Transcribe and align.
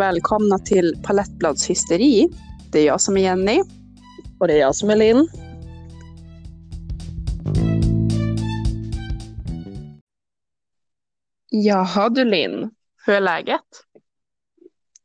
Välkomna 0.00 0.58
till 0.58 1.02
Palettbladshysteri. 1.04 2.28
Det 2.72 2.78
är 2.78 2.86
jag 2.86 3.00
som 3.00 3.16
är 3.16 3.20
Jenny. 3.20 3.62
Och 4.40 4.48
det 4.48 4.54
är 4.54 4.58
jag 4.58 4.74
som 4.74 4.90
är 4.90 4.96
Linn. 4.96 5.28
Jaha 11.50 12.08
du 12.08 12.24
Linn, 12.24 12.70
hur 13.06 13.14
är 13.14 13.20
läget? 13.20 13.60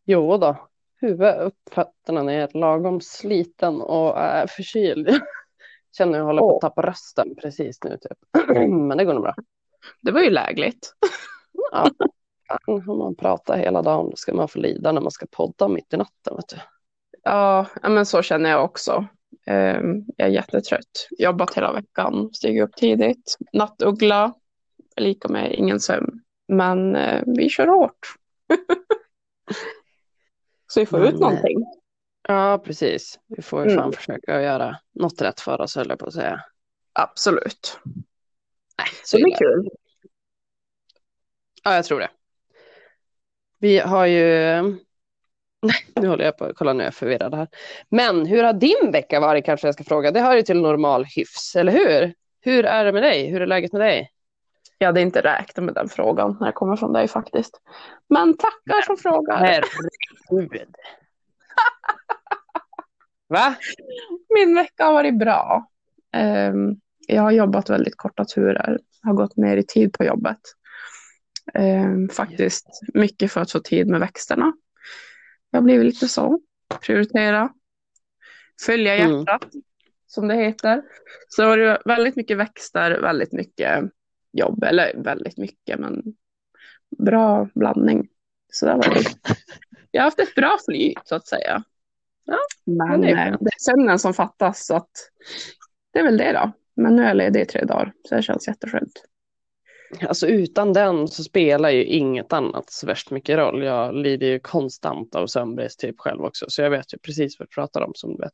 Jo 0.05 0.37
då, 0.37 0.67
huvudet 1.01 1.41
upp, 1.41 1.59
fötterna 1.71 2.23
ner, 2.23 2.49
lagom 2.53 3.01
sliten 3.01 3.81
och 3.81 4.17
är 4.17 4.47
förkyld. 4.47 5.19
Känner 5.97 6.17
jag 6.17 6.25
håller 6.25 6.41
på 6.41 6.55
att 6.55 6.61
tappa 6.61 6.81
rösten 6.81 7.35
precis 7.41 7.83
nu 7.83 7.97
typ. 8.01 8.47
Men 8.69 8.97
det 8.97 9.05
går 9.05 9.13
nog 9.13 9.23
bra. 9.23 9.35
Det 10.01 10.11
var 10.11 10.21
ju 10.21 10.29
lägligt. 10.29 10.93
Ja, 11.71 11.91
om 12.67 12.97
man 12.97 13.15
pratar 13.15 13.57
hela 13.57 13.81
dagen 13.81 14.09
då 14.09 14.15
ska 14.15 14.33
man 14.33 14.47
få 14.47 14.59
lida 14.59 14.91
när 14.91 15.01
man 15.01 15.11
ska 15.11 15.25
podda 15.31 15.67
mitt 15.67 15.93
i 15.93 15.97
natten. 15.97 16.35
Vet 16.35 16.47
du. 16.49 16.55
Ja, 17.23 17.65
men 17.81 18.05
så 18.05 18.21
känner 18.21 18.49
jag 18.49 18.63
också. 18.65 19.05
Ehm, 19.45 20.03
Jag 20.17 20.27
är 20.27 20.31
jättetrött. 20.31 21.07
Jobbat 21.17 21.53
hela 21.57 21.73
veckan, 21.73 22.29
stigit 22.33 22.63
upp 22.63 22.75
tidigt. 22.75 23.37
Nattuggla, 23.53 24.33
lika 24.95 25.27
med 25.27 25.53
ingen 25.53 25.79
sömn. 25.79 26.21
Men 26.47 26.95
eh, 26.95 27.23
vi 27.25 27.49
kör 27.49 27.67
hårt. 27.67 27.99
Så 30.67 30.79
vi 30.79 30.85
får 30.85 30.99
Men, 30.99 31.07
ut 31.13 31.19
någonting. 31.19 31.65
Ja, 32.27 32.61
precis. 32.65 33.19
Vi 33.27 33.41
får 33.41 33.63
ju 33.63 33.69
fan 33.69 33.79
Mm. 33.79 33.91
försöka 33.93 34.41
göra 34.41 34.77
något 34.93 35.21
rätt 35.21 35.39
för 35.41 35.61
oss, 35.61 35.75
höll 35.75 35.89
jag 35.89 35.99
på 35.99 36.05
att 36.05 36.13
säga. 36.13 36.41
Absolut. 36.93 37.79
Nej, 38.77 38.87
Så 39.03 39.17
det 39.17 39.23
blir 39.23 39.35
kul. 39.35 39.69
Ja, 41.63 41.75
jag 41.75 41.85
tror 41.85 41.99
det. 41.99 42.09
Vi 43.65 43.79
har 43.79 44.05
ju... 44.05 44.21
Nej, 45.61 45.85
nu 45.95 46.07
håller 46.07 46.25
jag 46.25 46.37
på 46.37 46.45
att 46.45 46.55
kolla 46.55 46.73
nu 46.73 46.83
är 46.83 46.87
jag 46.87 46.93
förvirrad 46.93 47.33
här. 47.33 47.47
Men 47.89 48.25
hur 48.25 48.43
har 48.43 48.53
din 48.53 48.91
vecka 48.91 49.19
varit 49.19 49.45
kanske 49.45 49.67
jag 49.67 49.73
ska 49.73 49.83
fråga. 49.83 50.11
Det 50.11 50.19
hör 50.19 50.35
ju 50.35 50.41
till 50.41 50.61
normal 50.61 51.05
hyfs, 51.05 51.55
eller 51.55 51.71
hur? 51.71 52.13
Hur 52.41 52.65
är 52.65 52.85
det 52.85 52.91
med 52.91 53.03
dig? 53.03 53.27
Hur 53.29 53.41
är 53.41 53.47
läget 53.47 53.71
med 53.71 53.81
dig? 53.81 54.11
Jag 54.77 54.87
hade 54.87 55.01
inte 55.01 55.21
räknat 55.21 55.65
med 55.65 55.73
den 55.73 55.89
frågan 55.89 56.37
när 56.39 56.47
det 56.47 56.53
kommer 56.53 56.75
från 56.75 56.93
dig 56.93 57.07
faktiskt. 57.07 57.61
Men 58.09 58.37
tackar 58.37 58.81
som 58.81 58.97
frågar. 58.97 59.37
Herregud. 59.37 60.75
Va? 63.27 63.55
Min 64.35 64.55
vecka 64.55 64.85
har 64.85 64.93
varit 64.93 65.19
bra. 65.19 65.67
Ehm, 66.13 66.75
jag 67.07 67.21
har 67.21 67.31
jobbat 67.31 67.69
väldigt 67.69 67.97
korta 67.97 68.25
turer. 68.25 68.79
Har 69.03 69.13
gått 69.13 69.37
ner 69.37 69.57
i 69.57 69.63
tid 69.63 69.93
på 69.93 70.03
jobbet. 70.03 70.39
Ehm, 71.53 72.09
faktiskt 72.09 72.67
mycket 72.93 73.31
för 73.31 73.41
att 73.41 73.51
få 73.51 73.59
tid 73.59 73.87
med 73.87 73.99
växterna. 73.99 74.53
Jag 75.49 75.63
blivit 75.63 75.85
lite 75.85 76.07
så. 76.07 76.39
Prioritera. 76.81 77.53
Följa 78.65 78.95
Mm. 78.95 79.17
hjärtat, 79.17 79.47
som 80.07 80.27
det 80.27 80.35
heter. 80.35 80.81
Så 81.29 81.41
det 81.41 81.47
var 81.47 81.57
det 81.57 81.81
väldigt 81.85 82.15
mycket 82.15 82.37
växter, 82.37 83.01
väldigt 83.01 83.31
mycket 83.31 83.83
jobb. 84.31 84.63
Eller 84.63 84.93
väldigt 85.03 85.37
mycket, 85.37 85.79
men 85.79 86.03
bra 86.97 87.49
blandning. 87.55 88.07
Så 88.51 88.65
där 88.65 88.75
var 88.75 88.93
det. 88.95 89.03
Jag 89.91 90.01
har 90.01 90.05
haft 90.05 90.19
ett 90.19 90.35
bra 90.35 90.57
flyt, 90.65 90.99
så 91.03 91.15
att 91.15 91.27
säga. 91.27 91.63
Ja, 92.25 92.37
men 92.65 93.01
det 93.01 93.09
är 93.11 93.31
eh, 93.31 93.37
det 93.39 93.49
är 93.55 93.59
sömnen 93.59 93.99
som 93.99 94.13
fattas, 94.13 94.65
så 94.65 94.75
att 94.75 94.91
det 95.93 95.99
är 95.99 96.03
väl 96.03 96.17
det 96.17 96.31
då. 96.31 96.51
Men 96.75 96.95
nu 96.95 97.03
är 97.03 97.07
jag 97.07 97.17
ledig 97.17 97.41
i 97.41 97.45
tre 97.45 97.65
dagar, 97.65 97.93
så 98.09 98.15
det 98.15 98.21
känns 98.21 98.47
jätteskönt. 98.47 99.03
Alltså 100.07 100.27
utan 100.27 100.73
den 100.73 101.07
så 101.07 101.23
spelar 101.23 101.69
ju 101.69 101.83
inget 101.85 102.33
annat 102.33 102.69
så 102.69 102.87
värst 102.87 103.11
mycket 103.11 103.37
roll. 103.37 103.63
Jag 103.63 103.95
lider 103.95 104.27
ju 104.27 104.39
konstant 104.39 105.15
av 105.15 105.27
sömnbrist 105.27 105.79
typ 105.79 105.99
själv 105.99 106.21
också. 106.25 106.45
Så 106.49 106.61
jag 106.61 106.69
vet 106.69 106.93
ju 106.93 106.97
precis 106.97 107.39
vad 107.39 107.47
du 107.47 107.49
pratar 107.55 107.81
om 107.81 107.91
som 107.95 108.15
du 108.15 108.17
vet. 108.23 108.33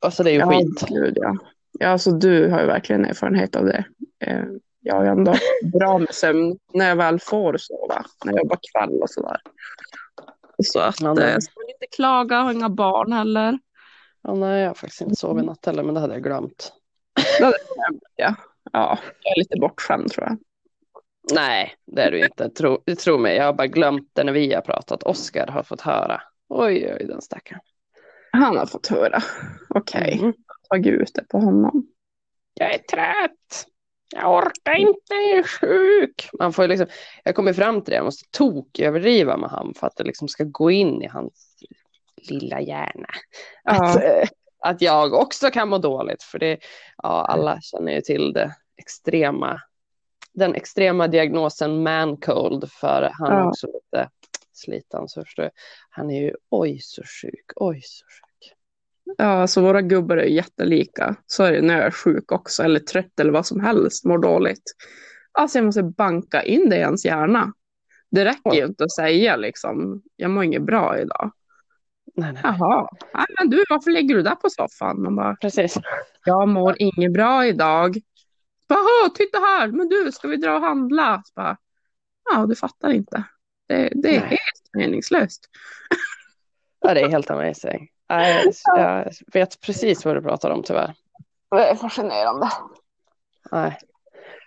Alltså 0.00 0.22
det 0.22 0.30
är 0.30 0.34
ju 0.34 0.38
Ja, 0.40 0.50
skit. 0.50 0.84
gud, 0.88 1.18
ja. 1.20 1.36
ja, 1.78 1.88
alltså 1.88 2.10
du 2.10 2.48
har 2.50 2.60
ju 2.60 2.66
verkligen 2.66 3.04
erfarenhet 3.04 3.56
av 3.56 3.64
det. 3.64 3.84
Eh, 4.24 4.44
Jag 4.80 4.94
har 4.94 5.04
ändå 5.04 5.34
bra 5.78 5.98
med 5.98 6.14
sömn 6.14 6.58
när 6.74 6.88
jag 6.88 6.96
väl 6.96 7.20
får 7.20 7.56
sova, 7.58 8.04
när 8.24 8.32
jag 8.32 8.38
jobbar 8.42 8.58
kväll 8.72 9.02
och 9.02 9.10
sådär. 9.10 9.36
Så 10.64 10.80
att 10.80 11.00
Ja, 11.00 11.20
eh, 11.20 11.30
jag 11.32 11.42
ska 11.42 11.52
inte 11.68 11.86
klaga, 11.96 12.36
har 12.36 12.52
inga 12.52 12.68
barn 12.68 13.12
heller. 13.12 13.58
Ja, 14.22 14.34
nej, 14.34 14.60
jag 14.60 14.68
har 14.70 14.74
faktiskt 14.74 15.00
inte 15.00 15.16
sovit 15.16 15.44
natt 15.44 15.66
heller, 15.66 15.82
men 15.82 15.94
det 15.94 16.00
hade 16.00 16.14
jag 16.14 16.22
glömt. 16.22 16.72
Det 17.38 17.44
hade 17.44 17.56
jag 17.58 17.76
glömt, 17.90 18.02
Ja, 18.16 18.34
ja, 18.72 18.98
jag 19.22 19.32
är 19.36 19.38
lite 19.38 19.56
bortskämd 19.60 20.12
tror 20.12 20.26
jag. 20.26 20.38
Nej, 21.32 21.74
det 21.86 22.02
är 22.02 22.10
du 22.10 22.24
inte. 22.24 22.50
Tro, 22.50 22.78
tro 23.04 23.18
mig, 23.18 23.36
jag 23.36 23.44
har 23.44 23.52
bara 23.52 23.66
glömt 23.66 24.10
det 24.12 24.24
när 24.24 24.32
vi 24.32 24.54
har 24.54 24.60
pratat. 24.62 25.02
Oskar 25.02 25.46
har 25.46 25.62
fått 25.62 25.80
höra. 25.80 26.22
Oj, 26.48 26.94
oj, 27.00 27.06
den 27.06 27.22
stackaren. 27.22 27.60
Han 28.32 28.56
har 28.56 28.66
fått 28.66 28.86
höra. 28.86 29.18
Okej, 29.68 30.18
Mm. 30.20 30.32
tagit 30.68 30.86
ut 30.92 31.10
det 31.14 31.24
på 31.28 31.38
honom. 31.38 31.86
Jag 32.54 32.74
är 32.74 32.78
trött. 32.78 33.66
Jag 34.16 34.34
orkar 34.34 34.74
inte, 34.74 35.14
jag 35.14 35.38
är 35.38 35.42
sjuk. 35.42 36.28
Man 36.38 36.52
får 36.52 36.68
liksom, 36.68 36.86
jag 37.24 37.34
kommer 37.34 37.52
fram 37.52 37.82
till 37.82 37.90
det, 37.90 37.96
jag 37.96 38.04
måste 38.04 38.30
tok 38.38 38.78
överdriva 38.78 39.36
med 39.36 39.50
han 39.50 39.74
för 39.74 39.86
att 39.86 39.96
det 39.96 40.04
liksom 40.04 40.28
ska 40.28 40.44
gå 40.44 40.70
in 40.70 41.02
i 41.02 41.06
hans 41.06 41.56
lilla 42.16 42.60
hjärna. 42.60 43.08
Att, 43.64 43.94
Ja, 43.94 44.02
eh, 44.02 44.28
att 44.64 44.80
jag 44.82 45.12
också 45.14 45.50
kan 45.50 45.68
må 45.68 45.78
dåligt. 45.78 46.22
För 46.22 46.38
det, 46.38 46.58
ja, 47.02 47.26
alla 47.28 47.60
känner 47.60 47.92
ju 47.92 48.00
till 48.00 48.32
det 48.32 48.54
extrema, 48.76 49.60
den 50.34 50.54
extrema 50.54 51.08
diagnosen 51.08 51.82
man 51.82 52.16
cold. 52.16 52.70
För 52.70 53.10
han 53.12 53.32
är 53.32 53.36
Ja. 53.38 53.48
också 53.48 53.66
lite 53.66 54.08
sliten. 54.52 55.08
Så 55.08 55.24
förstår 55.24 55.42
jag. 55.44 55.52
Han 55.90 56.10
är 56.10 56.20
ju 56.20 56.34
oj 56.50 56.78
så 56.80 57.02
sjuk, 57.22 57.52
oj 57.56 57.80
så 57.84 58.04
sjuk. 58.04 58.52
ja, 59.18 59.46
så 59.46 59.60
våra 59.62 59.82
gubbar 59.82 60.16
är 60.16 60.24
jättelika. 60.26 61.16
Så 61.26 61.44
är 61.44 61.52
det 61.52 61.62
när 61.62 61.74
jag 61.74 61.86
är 61.86 61.90
sjuk 61.90 62.32
också, 62.32 62.62
eller 62.62 62.80
trött 62.80 63.20
eller 63.20 63.32
vad 63.32 63.46
som 63.46 63.60
helst, 63.60 64.04
mår 64.04 64.18
dåligt. 64.18 64.62
Alltså 65.32 65.58
jag 65.58 65.64
måste 65.64 65.82
banka 65.82 66.42
in 66.42 66.70
det 66.70 66.76
i 66.76 66.82
hans 66.82 67.04
hjärna. 67.04 67.52
Det 68.10 68.24
räcker 68.24 68.54
ju 68.54 68.64
inte 68.64 68.84
att 68.84 68.92
säga 68.92 69.36
liksom, 69.36 70.02
jag 70.16 70.30
mår 70.30 70.44
inget 70.44 70.62
bra 70.62 70.98
idag. 70.98 71.32
Nej, 72.16 72.32
nej, 72.32 72.42
Jaha, 72.44 72.88
Nej, 73.14 73.26
men 73.38 73.50
du, 73.50 73.64
varför 73.68 73.90
lägger 73.90 74.14
du 74.14 74.22
där 74.22 74.34
på 74.34 74.50
soffan? 74.50 75.02
Man 75.02 75.16
bara, 75.16 75.36
precis. 75.36 75.76
jag 76.24 76.48
mår 76.48 76.76
inget 76.78 77.12
bra 77.12 77.46
idag. 77.46 77.96
Jaha, 78.68 79.10
titta 79.14 79.38
här, 79.38 79.68
men 79.68 79.88
du, 79.88 80.12
ska 80.12 80.28
vi 80.28 80.36
dra 80.36 80.54
och 80.54 80.60
handla? 80.60 81.22
Så 81.24 81.32
bara, 81.36 81.56
ja, 82.30 82.46
du 82.46 82.56
fattar 82.56 82.90
inte. 82.92 83.24
Det, 83.68 83.88
det 83.94 84.16
är 84.16 84.20
Nej. 84.20 84.28
helt 84.28 84.70
meningslöst. 84.72 85.44
Ja, 86.80 86.94
det 86.94 87.00
är 87.00 87.08
helt 87.08 87.30
amazing. 87.30 87.88
Nej, 88.08 88.52
Jag 88.64 89.12
vet 89.32 89.60
precis 89.60 90.04
vad 90.04 90.16
du 90.16 90.22
pratar 90.22 90.50
om 90.50 90.62
tyvärr. 90.62 90.94
Det 91.50 91.68
är 91.68 91.74
fascinerande. 91.74 92.48
Nej. 93.50 93.78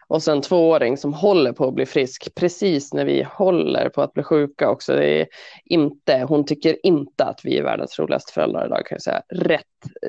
Och 0.10 0.24
sen 0.24 0.42
tvååring 0.42 0.98
som 0.98 1.14
håller 1.14 1.52
på 1.52 1.68
att 1.68 1.74
bli 1.74 1.86
frisk 1.86 2.36
precis 2.36 2.94
när 2.94 3.06
vi 3.06 3.24
håller 3.24 3.90
på 3.90 4.02
att 4.02 4.14
bli 4.14 4.24
sjuka 4.24 4.70
också. 4.70 4.94
Det 4.94 5.22
är 5.22 5.28
inte, 5.66 6.26
hon 6.30 6.46
tycker 6.46 6.86
inte 6.86 7.26
att 7.26 7.40
vi 7.44 7.58
är 7.58 7.64
världens 7.64 8.00
roligaste 8.00 8.34
föräldrar 8.34 8.66
idag 8.66 8.86
kan 8.86 8.96
jag 8.96 9.02
säga. 9.02 9.22
Rätt. 9.30 9.64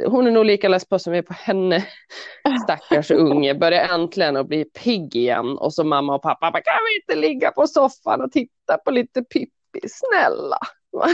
Hon 0.07 0.27
är 0.27 0.31
nog 0.31 0.45
lika 0.45 0.69
less 0.69 0.89
på 0.89 0.99
som 0.99 1.13
vi 1.13 1.19
är 1.19 1.23
på 1.23 1.33
henne. 1.35 1.85
Stackars 2.65 3.11
unge 3.11 3.55
börjar 3.55 3.95
äntligen 3.95 4.37
att 4.37 4.49
bli 4.49 4.65
pigg 4.65 5.17
igen. 5.17 5.59
Och 5.59 5.75
så 5.75 5.85
mamma 5.85 6.15
och 6.15 6.23
pappa 6.23 6.51
bara, 6.51 6.63
kan 6.63 6.81
vi 6.89 6.97
inte 6.97 7.29
ligga 7.29 7.51
på 7.51 7.67
soffan 7.67 8.21
och 8.21 8.33
titta 8.33 8.79
på 8.85 8.91
lite 8.91 9.23
Pippi, 9.23 9.89
snälla. 9.89 10.59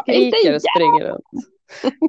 Skriker 0.00 0.54
och 0.54 0.62
springer 0.62 1.04
runt. 1.04 1.24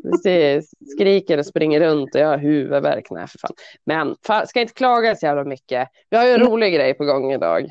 Precis. 0.04 0.72
Skriker 0.96 1.38
och 1.38 1.46
springer 1.46 1.80
runt 1.80 2.16
och 2.16 2.22
jag 2.22 2.28
har 2.28 2.38
huvudvärk. 2.38 3.08
Nej, 3.12 3.28
för 3.28 3.40
fan. 3.40 3.52
Men 3.86 4.16
fan, 4.26 4.48
ska 4.48 4.62
inte 4.62 4.74
klaga 4.74 5.16
så 5.16 5.26
jävla 5.26 5.44
mycket. 5.44 5.90
Vi 6.10 6.18
har 6.18 6.24
ju 6.26 6.30
en 6.32 6.42
Mm. 6.42 6.52
rolig 6.54 6.74
grej 6.74 6.94
på 6.94 7.06
gång 7.06 7.32
idag. 7.34 7.70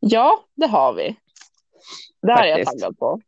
Ja, 0.00 0.44
det 0.54 0.66
har 0.66 0.92
vi. 0.94 1.16
Det 2.22 2.32
här 2.32 2.44
är 2.46 2.58
jag 2.58 2.66
taggad 2.66 2.98
på. 2.98 3.20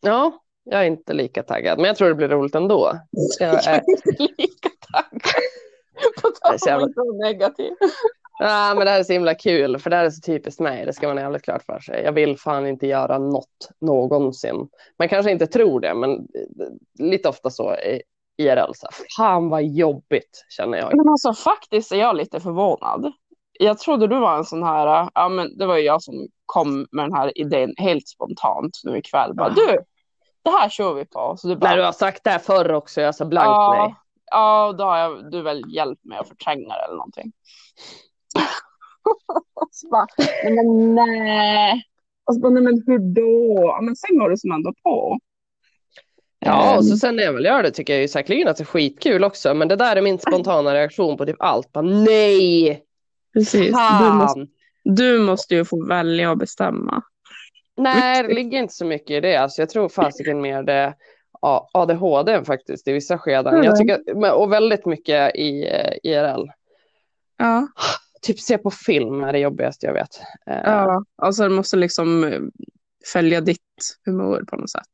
Ja, 0.00 0.42
jag 0.64 0.80
är 0.80 0.84
inte 0.86 1.14
lika 1.14 1.42
taggad, 1.42 1.78
men 1.78 1.84
jag 1.86 1.96
tror 1.96 2.08
det 2.08 2.14
blir 2.14 2.28
roligt 2.28 2.54
ändå. 2.54 2.92
Jag 3.40 3.66
är, 3.66 3.82
lika 4.18 4.68
taggad. 4.92 5.22
På 6.22 6.28
är 6.28 6.32
tal 6.32 6.58
jävla- 6.66 6.84
om 6.84 6.90
att 6.90 6.96
vara 6.96 7.28
negativ. 7.30 7.72
Ja, 8.38 8.74
men 8.76 8.84
det 8.84 8.90
här 8.90 8.98
är 8.98 9.04
så 9.04 9.12
himla 9.12 9.34
kul, 9.34 9.78
för 9.78 9.90
det 9.90 9.96
här 9.96 10.04
är 10.04 10.10
så 10.10 10.20
typiskt 10.20 10.60
mig. 10.60 10.86
Det 10.86 10.92
ska 10.92 11.08
man 11.08 11.16
ha 11.16 11.24
jävligt 11.24 11.42
klart 11.42 11.62
för 11.62 11.80
sig. 11.80 12.02
Jag 12.04 12.12
vill 12.12 12.38
fan 12.38 12.66
inte 12.66 12.86
göra 12.86 13.18
något 13.18 13.70
någonsin. 13.80 14.68
Man 14.98 15.08
kanske 15.08 15.32
inte 15.32 15.46
tror 15.46 15.80
det, 15.80 15.94
men 15.94 16.10
eh, 16.12 17.04
lite 17.04 17.28
ofta 17.28 17.50
så 17.50 17.74
i 17.74 18.02
IRL. 18.36 18.72
Så 18.74 18.88
fan 19.16 19.48
vad 19.48 19.64
jobbigt, 19.64 20.44
känner 20.48 20.78
jag. 20.78 20.96
Men 20.96 21.08
alltså 21.08 21.32
faktiskt 21.34 21.92
är 21.92 21.96
jag 21.96 22.16
lite 22.16 22.40
förvånad. 22.40 23.12
Jag 23.58 23.78
trodde 23.78 24.06
du 24.06 24.18
var 24.20 24.36
en 24.36 24.44
sån 24.44 24.62
här, 24.62 25.10
ja 25.14 25.28
men 25.28 25.58
det 25.58 25.66
var 25.66 25.76
ju 25.76 25.82
jag 25.84 26.02
som 26.02 26.28
kom 26.46 26.86
med 26.92 27.04
den 27.04 27.12
här 27.12 27.38
idén 27.38 27.74
helt 27.76 28.08
spontant 28.08 28.80
nu 28.84 28.98
ikväll. 28.98 29.34
Bara, 29.34 29.48
du, 29.48 29.78
det 30.42 30.50
här 30.50 30.68
kör 30.68 30.94
vi 30.94 31.04
på. 31.04 31.34
Så 31.38 31.48
du 31.48 31.56
bara, 31.56 31.70
När 31.70 31.76
du 31.76 31.84
har 31.84 31.92
sagt 31.92 32.24
det 32.24 32.30
här 32.30 32.38
förr 32.38 32.72
också, 32.72 33.00
jag 33.00 33.14
sa 33.14 33.24
blankt 33.24 33.46
ja, 33.46 33.74
nej. 33.78 33.94
ja, 34.30 34.74
då 34.78 34.84
har 34.84 34.98
jag, 34.98 35.30
du 35.30 35.42
väl 35.42 35.62
hjälpt 35.74 36.04
mig 36.04 36.18
att 36.18 36.28
förtränga 36.28 36.74
det 36.74 36.84
eller 36.84 36.96
någonting. 36.96 37.32
Så 39.70 39.88
bara, 39.88 40.06
nej, 40.18 40.54
men 40.54 40.94
nej. 40.94 41.82
Alltså, 42.24 42.48
nej, 42.48 42.62
men 42.62 42.82
hur 42.86 42.98
då? 42.98 43.78
Men 43.82 43.96
sen 43.96 44.18
går 44.18 44.30
det 44.30 44.38
som 44.38 44.52
ändå 44.52 44.72
på. 44.82 45.18
Ja, 46.38 46.76
och 46.76 46.84
så 46.84 46.92
Ehm, 46.92 46.96
sen 46.96 47.16
när 47.16 47.22
jag 47.22 47.32
väl 47.32 47.44
gör 47.44 47.62
det 47.62 47.70
tycker 47.70 47.92
jag 47.92 48.02
ju 48.02 48.08
säkerligen 48.08 48.48
att 48.48 48.56
det 48.56 48.62
är 48.62 48.66
skitkul 48.66 49.24
också. 49.24 49.54
Men 49.54 49.68
det 49.68 49.76
där 49.76 49.96
är 49.96 50.02
min 50.02 50.18
spontana 50.18 50.74
reaktion 50.74 51.16
på 51.16 51.26
typ 51.26 51.36
allt. 51.38 51.72
Bara, 51.72 51.82
nej! 51.82 52.82
precis. 53.36 53.76
Du 54.00 54.12
måste, 54.12 54.46
du 54.84 55.18
måste 55.18 55.54
ju 55.54 55.64
få 55.64 55.86
välja 55.86 56.30
och 56.30 56.38
bestämma. 56.38 57.02
Nej, 57.76 58.22
det 58.22 58.34
ligger 58.34 58.58
inte 58.58 58.74
så 58.74 58.84
mycket 58.84 59.10
i 59.10 59.20
det. 59.20 59.36
Alltså, 59.36 59.62
jag 59.62 59.70
tror 59.70 59.88
fasiken 59.88 60.40
mer 60.40 60.62
det 60.62 60.94
ADHD 61.72 62.44
faktiskt 62.44 62.88
i 62.88 62.92
vissa 62.92 63.18
skeden. 63.18 63.54
Mm. 63.54 63.64
Jag 63.64 63.76
tycker, 63.76 64.34
och 64.34 64.52
väldigt 64.52 64.86
mycket 64.86 65.36
i 65.36 65.66
eh, 65.66 66.12
IRL. 66.12 66.46
Ja. 67.38 67.68
Typ 68.26 68.40
se 68.40 68.58
på 68.58 68.70
film 68.70 69.24
är 69.24 69.32
det 69.32 69.38
jobbigaste 69.38 69.86
jag 69.86 69.94
vet. 69.94 70.20
Eh, 70.50 70.60
ja. 70.64 71.04
Alltså 71.16 71.42
det 71.42 71.48
måste 71.48 71.76
liksom 71.76 72.24
eh, 72.24 72.40
följa 73.12 73.40
ditt 73.40 73.98
humör 74.06 74.44
på 74.48 74.56
något 74.56 74.70
sätt. 74.70 74.90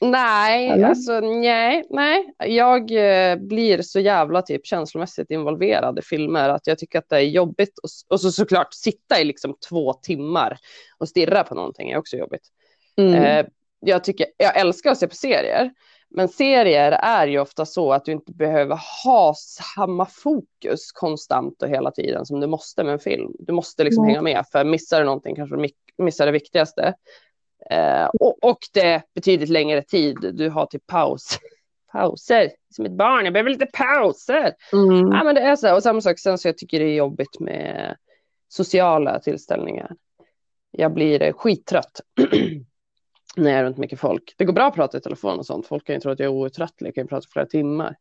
Nej, 0.00 0.68
Eller? 0.68 0.88
alltså 0.88 1.20
nej, 1.20 1.84
nej. 1.90 2.34
Jag 2.38 2.90
eh, 2.90 3.36
blir 3.36 3.82
så 3.82 4.00
jävla 4.00 4.42
typ 4.42 4.66
känslomässigt 4.66 5.30
involverad 5.30 5.98
i 5.98 6.02
filmer 6.02 6.48
att 6.48 6.66
jag 6.66 6.78
tycker 6.78 6.98
att 6.98 7.08
det 7.08 7.16
är 7.16 7.20
jobbigt. 7.20 7.78
Och, 7.78 7.88
och 8.08 8.20
så 8.20 8.32
såklart 8.32 8.74
sitta 8.74 9.20
i 9.20 9.24
liksom 9.24 9.56
två 9.68 9.92
timmar 9.92 10.58
och 10.98 11.08
stirra 11.08 11.44
på 11.44 11.54
någonting 11.54 11.90
är 11.90 11.98
också 11.98 12.16
jobbigt. 12.16 12.48
Mm. 12.96 13.14
Eh, 13.14 13.46
jag, 13.80 14.04
tycker, 14.04 14.26
jag 14.36 14.56
älskar 14.56 14.90
att 14.90 14.98
se 14.98 15.08
på 15.08 15.14
serier. 15.14 15.70
Men 16.16 16.28
serier 16.28 16.92
är 16.92 17.26
ju 17.26 17.38
ofta 17.38 17.66
så 17.66 17.92
att 17.92 18.04
du 18.04 18.12
inte 18.12 18.32
behöver 18.32 18.80
ha 19.04 19.34
samma 19.74 20.06
fokus 20.06 20.92
konstant 20.92 21.62
och 21.62 21.68
hela 21.68 21.90
tiden 21.90 22.26
som 22.26 22.40
du 22.40 22.46
måste 22.46 22.84
med 22.84 22.92
en 22.92 22.98
film. 22.98 23.32
Du 23.38 23.52
måste 23.52 23.84
liksom 23.84 24.04
Nej. 24.04 24.10
hänga 24.10 24.22
med 24.22 24.44
för 24.52 24.64
missar 24.64 24.98
du 24.98 25.04
någonting 25.04 25.36
kanske 25.36 25.56
du 25.56 25.62
mi- 25.62 25.74
missar 25.98 26.26
det 26.26 26.32
viktigaste. 26.32 26.94
Eh, 27.70 28.06
och, 28.06 28.44
och 28.44 28.58
det 28.72 28.80
är 28.80 29.02
betydligt 29.14 29.48
längre 29.48 29.82
tid. 29.82 30.16
Du 30.34 30.48
har 30.50 30.66
typ 30.66 30.86
paus. 30.86 31.38
Pauser. 31.92 32.50
Som 32.74 32.86
ett 32.86 32.92
barn, 32.92 33.24
jag 33.24 33.32
behöver 33.32 33.50
lite 33.50 33.66
pauser. 33.66 34.54
Mm. 34.72 35.12
Ja, 35.12 35.24
men 35.24 35.34
det 35.34 35.40
är 35.40 35.56
så. 35.56 35.74
Och 35.74 35.82
samma 35.82 36.00
sak 36.00 36.18
sen 36.18 36.38
så 36.38 36.48
jag 36.48 36.58
tycker 36.58 36.78
det 36.78 36.84
är 36.84 36.94
jobbigt 36.94 37.40
med 37.40 37.96
sociala 38.48 39.20
tillställningar. 39.20 39.96
Jag 40.70 40.94
blir 40.94 41.22
eh, 41.22 41.32
skittrött 41.32 42.00
när 43.36 43.50
jag 43.50 43.60
är 43.60 43.64
runt 43.64 43.76
mycket 43.76 44.00
folk. 44.00 44.34
Det 44.36 44.44
går 44.44 44.52
bra 44.52 44.66
att 44.66 44.74
prata 44.74 44.98
i 44.98 45.00
telefon 45.00 45.38
och 45.38 45.46
sånt. 45.46 45.66
Folk 45.66 45.86
kan 45.86 45.94
ju 45.94 46.00
tro 46.00 46.12
att 46.12 46.18
jag 46.18 46.26
är 46.26 46.32
outtröttlig. 46.32 46.88
Jag 46.88 46.94
kan 46.94 47.04
ju 47.04 47.08
prata 47.08 47.26
i 47.28 47.32
flera 47.32 47.46
timmar. 47.46 47.96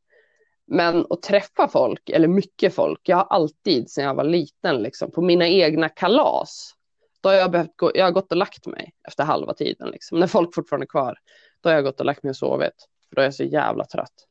Men 0.67 1.05
att 1.09 1.21
träffa 1.21 1.67
folk, 1.67 2.09
eller 2.09 2.27
mycket 2.27 2.75
folk. 2.75 3.09
Jag 3.09 3.17
har 3.17 3.23
alltid 3.23 3.89
sedan 3.89 4.03
jag 4.03 4.15
var 4.15 4.23
liten, 4.23 4.83
liksom, 4.83 5.11
på 5.11 5.21
mina 5.21 5.47
egna 5.47 5.89
kalas. 5.89 6.73
Då 7.21 7.29
har 7.29 7.35
jag, 7.35 7.51
behövt 7.51 7.77
gå, 7.77 7.91
jag 7.95 8.05
har 8.05 8.11
gått 8.11 8.31
och 8.31 8.37
lagt 8.37 8.65
mig 8.65 8.93
efter 9.07 9.23
halva 9.23 9.53
tiden. 9.53 9.89
Liksom. 9.89 10.19
När 10.19 10.27
folk 10.27 10.55
fortfarande 10.55 10.83
är 10.83 10.87
kvar. 10.87 11.17
Då 11.61 11.69
har 11.69 11.75
jag 11.75 11.83
gått 11.83 11.99
och 11.99 12.05
lagt 12.05 12.23
mig 12.23 12.29
och 12.29 12.35
sovit. 12.35 12.87
För 13.09 13.15
då 13.15 13.21
är 13.21 13.25
jag 13.25 13.33
så 13.33 13.43
jävla 13.43 13.85
trött. 13.85 14.27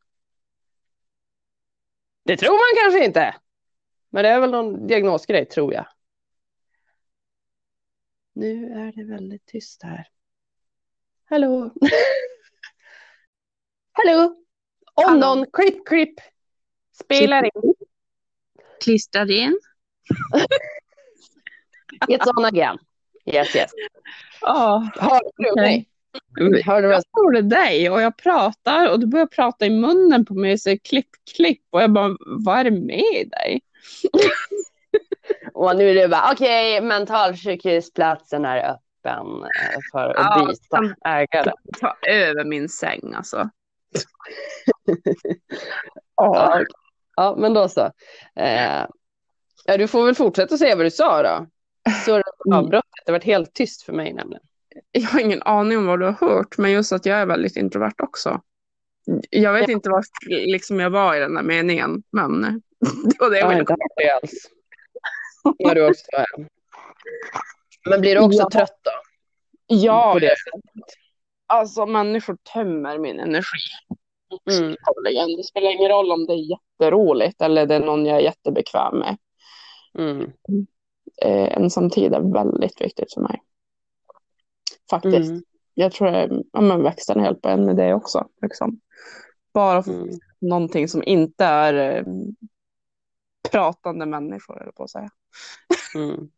Det 2.25 2.37
tror 2.37 2.53
man 2.53 2.85
kanske 2.85 3.07
inte. 3.07 3.35
Men 4.11 4.23
det 4.23 4.29
är 4.29 4.41
väl 4.41 4.51
någon 4.51 4.87
diagnosgrej, 4.87 5.45
tror 5.47 5.75
jag. 5.75 5.87
Nu 8.33 8.73
är 8.73 8.93
det 8.93 9.05
väldigt 9.05 9.47
tyst 9.47 9.83
här. 9.83 10.09
Hallå? 11.35 11.71
Hallå? 13.93 14.35
Om 14.95 15.05
Hallå. 15.05 15.21
någon, 15.21 15.47
klipp, 15.53 15.87
klipp. 15.87 16.15
Spelar 17.03 17.45
in. 17.45 17.75
Klistrar 18.85 19.31
in. 19.31 19.59
It's 22.09 22.31
on 22.37 22.45
again. 22.45 22.79
Yes, 23.27 23.57
yes. 23.57 23.71
Ja, 24.41 24.91
Hör 24.95 25.21
du 25.37 25.61
mig? 25.61 25.89
Jag 26.37 26.63
hörde 26.63 27.43
dig 27.43 27.91
och 27.91 28.03
jag 28.03 28.17
pratar 28.17 28.93
och 28.93 29.01
du 29.01 29.07
börjar 29.07 29.27
prata 29.27 29.67
i 29.67 29.71
munnen 29.71 30.25
på 30.25 30.35
mig 30.35 30.53
och 30.53 30.61
säger 30.61 30.79
klipp, 30.79 31.09
klipp 31.37 31.63
och 31.71 31.83
jag 31.83 31.93
bara, 31.93 32.17
vad 32.27 32.59
är 32.59 32.65
det 32.65 32.71
med 32.71 33.31
dig? 33.31 33.61
Och 35.55 35.77
nu 35.77 35.91
är 35.91 35.95
det 35.95 36.09
bara, 36.09 36.33
okej, 36.33 36.81
mentalsjukhusplatsen 36.81 38.45
är 38.45 38.59
öppen 38.59 38.84
eh, 39.11 39.79
för 39.93 40.11
att 40.11 40.17
Ja, 40.17 40.47
byta 40.47 40.95
ägare. 41.09 41.53
Ta 41.81 41.97
över 42.09 42.45
min 42.45 42.69
säng 42.69 43.15
alltså. 43.15 43.51
Ja, 46.17 46.65
ja, 47.17 47.37
men 47.39 47.55
då 47.55 47.69
så. 47.69 47.91
Eh, 48.37 48.87
ja, 49.65 49.77
du 49.79 49.89
får 49.89 50.05
väl 50.07 50.15
fortsätta 50.15 50.59
säga 50.59 50.77
vad 50.77 50.87
du 50.87 50.91
sa 50.91 51.23
då. 51.23 51.47
Så 52.05 52.17
det 52.17 52.25
avbrottet. 52.55 52.91
Det 53.07 53.13
har 53.13 53.19
varit 53.19 53.25
helt 53.25 53.55
tyst 53.55 53.83
för 53.83 53.93
mig 53.93 54.13
nämligen. 54.13 54.43
Jag 54.93 55.03
har 55.03 55.21
ingen 55.21 55.43
aning 55.43 55.79
om 55.79 55.87
vad 55.87 56.01
du 56.01 56.05
har 56.07 56.13
hört, 56.29 56.59
men 56.59 56.73
just 56.73 56.93
att 56.93 57.07
jag 57.07 57.19
är 57.19 57.27
väldigt 57.27 57.57
introvert 57.57 57.95
också. 57.99 58.41
Jag 59.31 59.53
vet 59.53 59.69
inte 59.69 59.91
var 59.91 60.05
liksom 60.29 60.81
jag 60.81 60.91
var 60.91 61.15
i 61.15 61.21
den 61.21 61.35
där 61.35 61.43
meningen, 61.43 62.03
men 62.11 62.43
det 63.05 63.21
var 63.21 63.31
det 63.31 63.39
Jag 63.39 63.43
jag 63.43 63.45
har 63.45 63.49
ville 63.49 63.61
inte 63.61 63.73
hört 63.73 63.93
det 63.97 64.11
alls. 64.11 64.51
Ja, 65.59 65.75
du 65.75 65.89
också, 65.89 66.05
ja. 66.11 66.25
Men 67.91 68.01
blir 68.01 68.15
du 68.15 68.21
också 68.21 68.39
Ja. 68.39 68.51
trött 68.51 68.79
då? 68.83 68.91
Ja, 69.67 70.11
På 70.13 70.19
det 70.19 70.27
sättet? 70.27 70.95
alltså 71.47 71.87
människor 71.87 72.37
tömmer 72.55 72.99
min 72.99 73.21
energi. 73.21 73.59
Mm. 74.51 74.77
Det 75.37 75.43
spelar 75.45 75.71
ingen 75.71 75.89
roll 75.89 76.13
om 76.13 76.27
det 76.27 76.33
är 76.33 76.51
jätteroligt 76.51 77.43
eller 77.43 77.67
det 77.67 77.75
är 77.75 77.81
någon 77.81 78.07
jag 78.07 78.17
är 78.17 78.21
jättebekväm 78.21 78.99
med. 78.99 79.17
Mm. 79.99 80.21
Eh, 81.23 81.57
ensamtid 81.59 82.13
är 82.15 82.33
väldigt 82.33 82.81
viktigt 82.81 83.15
för 83.15 83.21
mig. 83.21 83.43
Faktiskt. 84.91 85.31
Mm. 85.31 85.43
Jag 85.75 85.93
tror 85.93 86.09
att 86.09 86.31
ja, 86.53 86.61
men 86.61 86.83
växten 86.83 87.23
hjälper 87.25 87.49
en 87.51 87.65
med 87.67 87.77
det 87.77 87.95
också. 87.95 88.29
Liksom. 88.43 88.81
Bara 89.55 89.83
Mm. 89.83 90.09
någonting 90.41 90.89
som 90.89 91.03
inte 91.03 91.45
är 91.45 91.75
eh, 91.99 92.05
pratande 93.51 94.07
människor, 94.07 94.63
eller 94.63 94.73
på 94.73 94.83
att 94.85 94.91
säga. 94.91 95.11
Mm. 95.95 96.17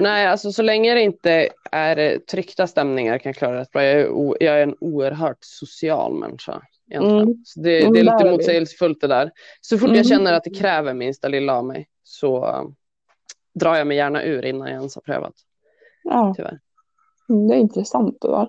Nej, 0.00 0.26
alltså 0.26 0.52
så 0.52 0.62
länge 0.62 0.94
det 0.94 1.00
inte 1.02 1.48
är 1.72 2.18
tryckta 2.18 2.66
stämningar 2.66 3.18
kan 3.18 3.30
jag 3.30 3.36
klara 3.36 3.58
det 3.58 3.70
bra. 3.72 3.84
Jag 3.84 4.00
är, 4.00 4.08
o- 4.08 4.36
jag 4.40 4.58
är 4.58 4.62
en 4.62 4.74
oerhört 4.80 5.38
social 5.40 6.14
människa. 6.18 6.62
Mm. 6.90 7.34
Så 7.44 7.60
det, 7.60 7.80
Mm, 7.80 7.92
det 7.92 7.98
är 7.98 8.00
är 8.00 8.18
lite 8.18 8.30
motsägelsefullt 8.30 9.00
det 9.00 9.06
där. 9.06 9.30
Så 9.60 9.78
fort 9.78 9.86
Mm. 9.88 9.96
jag 9.96 10.06
känner 10.06 10.32
att 10.32 10.44
det 10.44 10.50
kräver 10.54 10.94
minsta 10.94 11.28
lilla 11.28 11.54
av 11.56 11.64
mig 11.64 11.88
så 12.02 12.46
eh, 12.46 12.62
drar 13.54 13.74
jag 13.76 13.86
mig 13.86 13.96
gärna 13.96 14.22
ur 14.22 14.44
innan 14.44 14.68
jag 14.68 14.76
ens 14.76 14.94
har 14.94 15.02
prövat. 15.02 15.34
Ja, 16.04 16.34
Tyvärr. 16.36 16.58
det 17.48 17.54
är 17.54 17.58
intressant 17.58 18.16
det 18.20 18.28
där. 18.28 18.48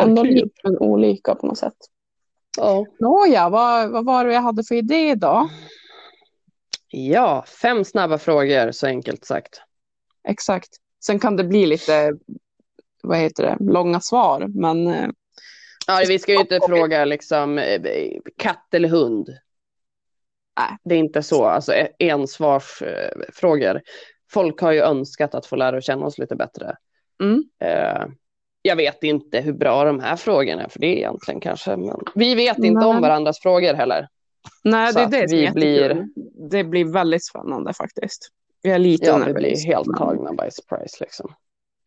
Ändå 0.00 0.22
lite 0.22 0.68
olika 0.80 1.34
på 1.34 1.46
något 1.46 1.58
sätt. 1.58 1.76
Ja. 2.58 2.86
Nåja, 3.00 3.48
vad, 3.48 3.90
vad 3.90 4.04
var 4.04 4.24
det 4.24 4.32
jag 4.34 4.42
hade 4.42 4.64
för 4.64 4.74
idé 4.74 5.14
då? 5.14 5.48
Ja, 6.92 7.44
fem 7.62 7.84
snabba 7.84 8.18
frågor 8.18 8.72
så 8.72 8.86
enkelt 8.86 9.24
sagt. 9.24 9.62
Exakt. 10.28 10.68
Sen 11.04 11.18
kan 11.18 11.36
det 11.36 11.44
bli 11.44 11.66
lite, 11.66 12.12
vad 13.02 13.18
heter 13.18 13.42
det, 13.42 13.56
långa 13.60 14.00
svar, 14.00 14.46
men 14.48 14.86
eh, 14.86 15.08
Ja, 15.86 16.04
vi 16.08 16.18
ska 16.18 16.32
ju 16.32 16.38
inte 16.40 16.60
fråga 16.66 17.04
liksom 17.04 17.58
eh, 17.58 17.80
katt 18.36 18.74
eller 18.74 18.88
hund. 18.88 19.28
Nej. 20.60 20.76
Det 20.84 20.94
är 20.94 20.98
inte 20.98 21.22
så, 21.22 21.44
alltså 21.44 21.72
eh, 21.72 21.88
ensvarsfrågor. 21.98 23.80
Folk 24.30 24.60
har 24.60 24.72
ju 24.72 24.80
önskat 24.80 25.34
att 25.34 25.46
få 25.46 25.56
lära 25.56 25.80
känna 25.80 26.06
oss 26.06 26.18
lite 26.18 26.36
bättre. 26.36 26.76
mm, 27.22 27.44
Eh, 27.60 28.06
jag 28.62 28.76
vet 28.76 29.04
inte 29.04 29.40
hur 29.40 29.52
bra 29.52 29.84
de 29.84 30.00
här 30.00 30.16
frågorna 30.16 30.62
är 30.62 30.68
för 30.68 30.80
det 30.80 30.86
är 30.86 30.96
egentligen 30.96 31.40
kanske. 31.40 31.76
Men 31.76 31.98
vi 32.14 32.34
vet 32.34 32.58
inte 32.58 32.86
om 32.86 32.94
Nej. 32.94 33.02
varandras 33.02 33.40
frågor 33.40 33.74
heller. 33.74 34.08
Nej, 34.64 34.92
det 34.92 35.00
är 35.00 35.06
det 35.10 35.28
som 35.28 35.38
vi 35.38 35.42
jättekul. 35.80 36.06
Det 36.50 36.64
blir 36.64 36.84
väldigt 36.92 37.24
spännande 37.26 37.74
faktiskt. 37.74 38.28
Vi 38.62 38.70
är 38.70 38.78
lite 38.78 39.06
Ja, 39.06 39.18
vi 39.26 39.32
blir 39.32 39.66
helt 39.66 39.86
men- 39.86 39.96
tagna 39.98 40.30
by 40.32 40.50
surprise 40.50 40.96
liksom. 41.00 41.34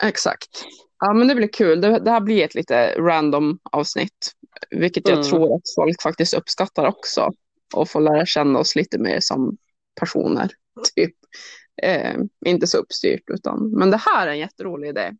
Exakt. 0.04 0.50
Ja, 1.00 1.14
men 1.14 1.28
det 1.28 1.36
blir 1.36 1.48
kul. 1.48 1.82
Det, 1.82 2.00
det 2.00 2.12
här 2.12 2.20
blir 2.22 2.44
ett 2.46 2.56
lite 2.56 2.96
random 3.00 3.60
avsnitt, 3.72 4.32
vilket 4.70 5.08
jag 5.08 5.18
Mm. 5.18 5.30
tror 5.30 5.56
att 5.56 5.62
folk 5.76 6.02
faktiskt 6.02 6.34
uppskattar 6.34 6.86
också. 6.88 7.32
Och 7.74 7.90
få 7.90 8.00
lära 8.00 8.26
känna 8.26 8.60
oss 8.60 8.76
lite 8.76 8.98
mer 9.00 9.20
som 9.20 9.58
personer, 10.00 10.52
typ. 10.96 11.16
Eh, 11.84 12.16
inte 12.46 12.68
så 12.68 12.78
uppstyrt, 12.78 13.24
utan. 13.28 13.72
Men 13.72 13.92
det 13.92 13.98
här 13.98 14.28
är 14.28 14.32
en 14.32 14.40
jätterolig 14.40 14.90
idé. 14.90 15.12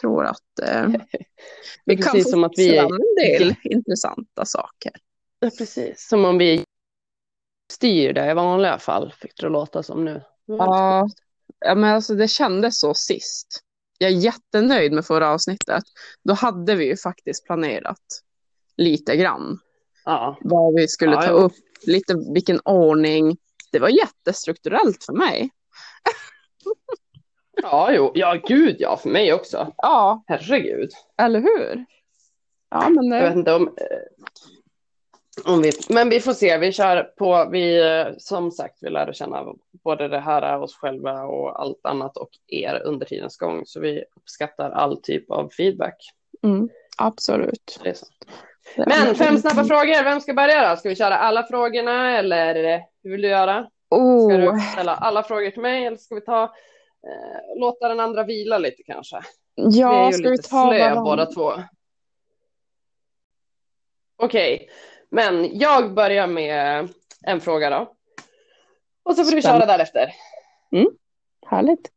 Tror 0.00 0.24
att 0.24 0.58
eh, 0.68 0.88
vi 1.84 1.96
kan 1.96 2.12
få 2.22 2.30
som 2.30 2.44
att 2.44 2.52
vi 2.56 2.76
är- 2.76 2.82
fram 2.82 2.92
en 2.92 3.14
del 3.24 3.54
intressanta 3.64 4.44
saker. 4.44 4.92
Ja, 5.42 5.50
precis. 5.58 6.08
Som 6.08 6.24
om 6.24 6.38
vi 6.38 6.64
styr 7.72 8.12
det 8.12 8.30
i 8.30 8.34
vanliga 8.34 8.78
fall, 8.78 9.14
fick 9.20 9.40
det 9.40 9.48
låta 9.48 9.82
som 9.82 10.04
nu. 10.04 10.22
Ja, 10.44 11.08
ja 11.60 11.74
men 11.74 11.94
alltså 11.94 12.14
det 12.14 12.28
kändes 12.28 12.80
så 12.80 12.94
sist. 12.94 13.60
Jag 13.98 14.10
är 14.10 14.14
jättenöjd 14.14 14.92
med 14.92 15.06
förra 15.06 15.30
avsnittet. 15.30 15.84
Då 16.24 16.34
hade 16.34 16.74
vi 16.74 16.84
ju 16.86 16.96
faktiskt 16.96 17.46
planerat 17.46 17.98
lite 18.76 19.16
grann 19.16 19.58
ja. 20.04 20.38
vad 20.40 20.74
vi 20.74 20.88
skulle 20.88 21.12
Ja, 21.14 21.22
ta 21.22 21.30
jo. 21.30 21.36
upp, 21.36 21.52
lite 21.86 22.14
vilken 22.34 22.60
ordning. 22.64 23.36
Det 23.72 23.78
var 23.78 23.88
jättestrukturellt 23.88 25.04
för 25.04 25.12
mig. 25.12 25.50
Ja, 27.62 27.92
jo. 27.92 28.12
Ja, 28.14 28.40
gud 28.46 28.76
ja, 28.78 28.96
för 28.96 29.08
mig 29.08 29.32
också. 29.32 29.72
Ja, 29.76 30.24
Herregud. 30.26 30.90
eller 31.18 31.40
hur? 31.40 31.84
Ja, 32.70 32.88
men 32.88 33.10
Jag 33.10 33.20
vet 33.22 33.34
det, 33.34 33.38
inte 33.38 33.52
om, 33.52 33.68
eh, 33.68 33.98
om 35.44 35.62
vi, 35.62 35.72
men 35.88 36.08
vi 36.08 36.20
får 36.20 36.32
se, 36.32 36.58
vi 36.58 36.72
kör 36.72 37.02
på, 37.02 37.48
vi 37.50 37.80
eh, 37.80 38.06
som 38.18 38.50
sagt, 38.50 38.78
vi 38.80 38.90
lär 38.90 39.12
känna 39.12 39.54
både 39.84 40.08
det 40.08 40.18
här 40.18 40.60
oss 40.60 40.74
själva 40.76 41.22
och 41.22 41.60
allt 41.60 41.86
annat 41.86 42.16
och 42.16 42.30
er 42.46 42.82
under 42.84 43.06
tidens 43.06 43.36
gång, 43.36 43.62
så 43.66 43.80
vi 43.80 44.04
uppskattar 44.16 44.70
all 44.70 45.02
typ 45.02 45.30
av 45.30 45.48
feedback. 45.48 45.96
mm, 46.44 46.68
absolut. 46.96 47.80
Men 48.76 49.14
fem 49.14 49.38
snabba 49.38 49.64
frågor, 49.64 50.04
vem 50.04 50.20
ska 50.20 50.34
börja 50.34 50.70
då? 50.70 50.76
Ska 50.76 50.88
vi 50.88 50.96
köra 50.96 51.18
alla 51.18 51.46
frågorna 51.46 52.18
eller 52.18 52.82
hur 53.02 53.10
vill 53.10 53.22
du 53.22 53.28
göra? 53.28 53.62
Ska 53.62 53.96
Oh, 53.96 54.54
du 54.54 54.60
ställa 54.72 54.94
alla 54.94 55.22
frågor 55.22 55.50
till 55.50 55.62
mig 55.62 55.86
eller 55.86 55.96
ska 55.96 56.14
vi 56.14 56.20
ta, 56.20 56.42
eh, 56.42 57.60
låta 57.60 57.88
den 57.88 58.00
andra 58.00 58.24
vila 58.24 58.58
lite 58.58 58.82
kanske? 58.82 59.16
vi 59.56 59.62
är 59.62 59.80
ja, 59.80 60.06
ju 60.06 60.12
ska 60.12 60.22
vi 60.22 60.36
lite 60.36 60.48
ta 60.48 60.70
slö 60.70 60.94
båda 60.94 61.26
två. 61.26 61.52
Okej, 64.16 64.68
men 65.12 65.58
jag 65.58 65.94
börjar 65.94 66.26
med 66.26 66.88
en 67.22 67.40
fråga 67.40 67.70
då. 67.70 67.94
Och 69.02 69.16
så 69.16 69.24
får 69.24 69.36
du 69.36 69.42
köra 69.42 69.66
därefter. 69.66 70.14
Härligt. 71.46 71.90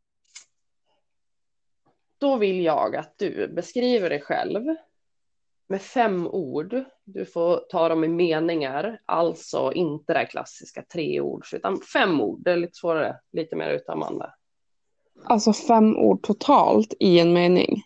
Då 2.18 2.36
vill 2.36 2.64
jag 2.64 2.96
att 2.96 3.18
du 3.18 3.48
beskriver 3.48 4.10
dig 4.10 4.20
själv 4.20 4.64
med 5.68 5.82
fem 5.82 6.26
ord. 6.26 6.84
Du 7.04 7.24
får 7.26 7.56
ta 7.68 7.88
dem 7.88 8.04
i 8.04 8.08
meningar, 8.08 9.00
alltså 9.06 9.72
inte 9.72 10.14
det 10.14 10.26
klassiska 10.26 10.84
tre 10.92 11.20
ord, 11.20 11.46
utan 11.52 11.80
fem 11.80 12.20
ord. 12.20 12.40
Det 12.44 12.52
är 12.52 12.56
lite 12.56 12.74
svårare, 12.74 13.20
lite 13.32 13.56
mer 13.56 13.70
uttömmande. 13.70 14.32
Alltså 15.24 15.52
fem 15.52 15.96
ord 15.96 16.22
totalt 16.22 16.94
i 17.00 17.20
en 17.20 17.32
mening. 17.32 17.82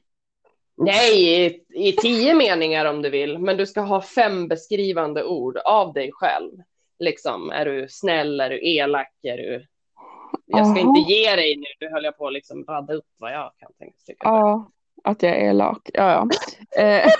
Nej, 0.84 1.44
i, 1.46 1.64
i 1.88 1.92
tio 1.92 2.34
meningar 2.34 2.84
om 2.84 3.02
du 3.02 3.10
vill, 3.10 3.38
men 3.38 3.56
du 3.56 3.66
ska 3.66 3.80
ha 3.80 4.02
fem 4.02 4.48
beskrivande 4.48 5.24
ord 5.24 5.56
av 5.56 5.92
dig 5.92 6.10
själv. 6.12 6.52
Liksom, 6.98 7.50
är 7.50 7.64
du 7.64 7.86
snäll, 7.88 8.40
är 8.40 8.50
du 8.50 8.68
elak, 8.68 9.12
är 9.22 9.36
du... 9.36 9.66
Jag 10.46 10.66
ska 10.66 10.80
Aha. 10.80 10.88
inte 10.88 11.12
ge 11.12 11.36
dig 11.36 11.56
nu, 11.56 11.64
nu 11.80 11.92
höll 11.92 12.04
jag 12.04 12.18
på 12.18 12.26
att 12.26 12.32
liksom 12.32 12.64
radda 12.64 12.94
upp 12.94 13.06
vad 13.18 13.32
jag 13.32 13.52
kan 13.58 13.72
tänka 13.72 13.96
tycka. 14.06 14.28
Ja, 14.28 14.70
att 15.04 15.22
jag 15.22 15.36
är 15.36 15.50
elak. 15.50 15.90
Ja, 15.92 16.10
ja. 16.12 16.28
Eh, 16.82 17.06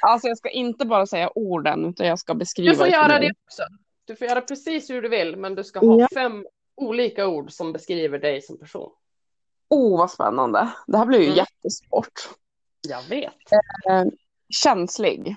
alltså 0.00 0.28
jag 0.28 0.38
ska 0.38 0.48
inte 0.50 0.86
bara 0.86 1.06
säga 1.06 1.30
orden 1.34 1.84
utan 1.84 2.06
jag 2.06 2.18
ska 2.18 2.34
beskriva. 2.34 2.70
Du 2.72 2.78
får 2.78 2.86
göra 2.86 3.18
det 3.18 3.32
också. 3.46 3.62
Du 4.04 4.16
får 4.16 4.26
göra 4.26 4.40
precis 4.40 4.90
hur 4.90 5.02
du 5.02 5.08
vill, 5.08 5.36
men 5.36 5.54
du 5.54 5.64
ska 5.64 5.80
ha 5.80 6.00
Ja. 6.00 6.08
fem 6.14 6.46
olika 6.76 7.28
ord 7.28 7.52
som 7.52 7.72
beskriver 7.72 8.18
dig 8.18 8.42
som 8.42 8.58
person. 8.58 8.90
Oh, 9.72 9.98
vad 9.98 10.10
spännande. 10.10 10.68
Det 10.86 10.98
här 10.98 11.06
blir 11.06 11.18
ju 11.18 11.24
Mm. 11.26 11.36
jättesvårt. 11.36 12.28
Jag 12.88 13.02
vet. 13.02 13.52
Eh, 13.88 14.04
känslig. 14.62 15.36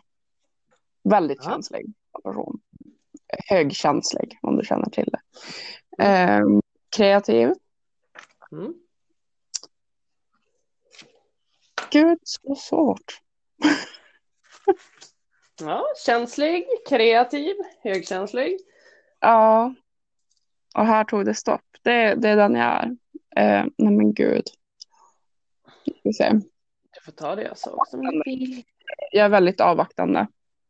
Väldigt 1.04 1.40
Ja. 1.44 1.50
känslig 1.52 1.86
person. 2.24 2.60
Högkänslig 3.50 4.40
om 4.42 4.56
du 4.58 4.66
känner 4.66 4.90
till 4.90 5.10
det. 5.12 5.22
Eh, 6.04 6.42
kreativ. 6.96 7.54
Mm. 8.52 8.74
Gud, 11.92 12.20
så 12.24 12.56
svårt. 12.56 13.22
Ja, 15.60 15.84
känslig, 16.06 16.66
kreativ, 16.90 17.56
högkänslig. 17.84 18.60
Ja. 19.20 19.74
Och 20.76 20.86
här 20.86 21.04
tog 21.04 21.26
det 21.26 21.36
stopp. 21.36 21.62
Det, 21.82 22.16
det 22.16 22.30
är 22.30 22.36
den 22.36 22.56
jag 22.56 22.66
är. 22.84 22.98
Eh, 23.36 23.66
nej 23.78 23.94
men 23.94 24.14
gud. 24.14 24.44
Ska 26.00 26.12
se. 26.14 26.32
Du 26.94 27.02
får 27.06 27.12
ta 27.12 27.36
det 27.36 27.44
jag 27.44 27.58
sa 27.58 27.72
också. 27.72 27.98
Jag 29.12 29.26
är 29.26 29.30
väldigt 29.30 29.62
avvaktande 29.62 30.28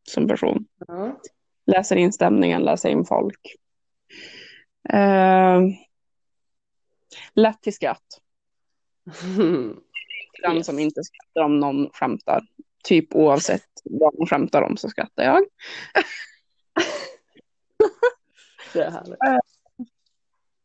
som 0.08 0.28
person. 0.28 0.66
Ja. 0.86 1.20
Läser 1.66 1.96
in 1.96 2.12
stämningen, 2.12 2.62
läser 2.62 2.88
in 2.88 3.04
folk. 3.04 3.40
Eh, 4.88 5.60
lätt 7.34 7.62
till 7.62 7.74
skratt. 7.74 8.20
Den 10.42 10.56
Yes. 10.56 10.66
som 10.66 10.78
inte 10.78 11.00
skrattar 11.04 11.42
om 11.44 11.60
någon 11.60 11.90
skämtar. 11.90 12.42
Typ 12.84 13.14
oavsett 13.14 13.66
vad 13.84 14.14
de 14.16 14.26
skämtar 14.26 14.62
om 14.62 14.76
så 14.76 14.88
skrattar 14.88 15.24
jag. 15.24 15.44
Det 18.72 18.82
är 18.82 18.90
härligt. 18.90 19.18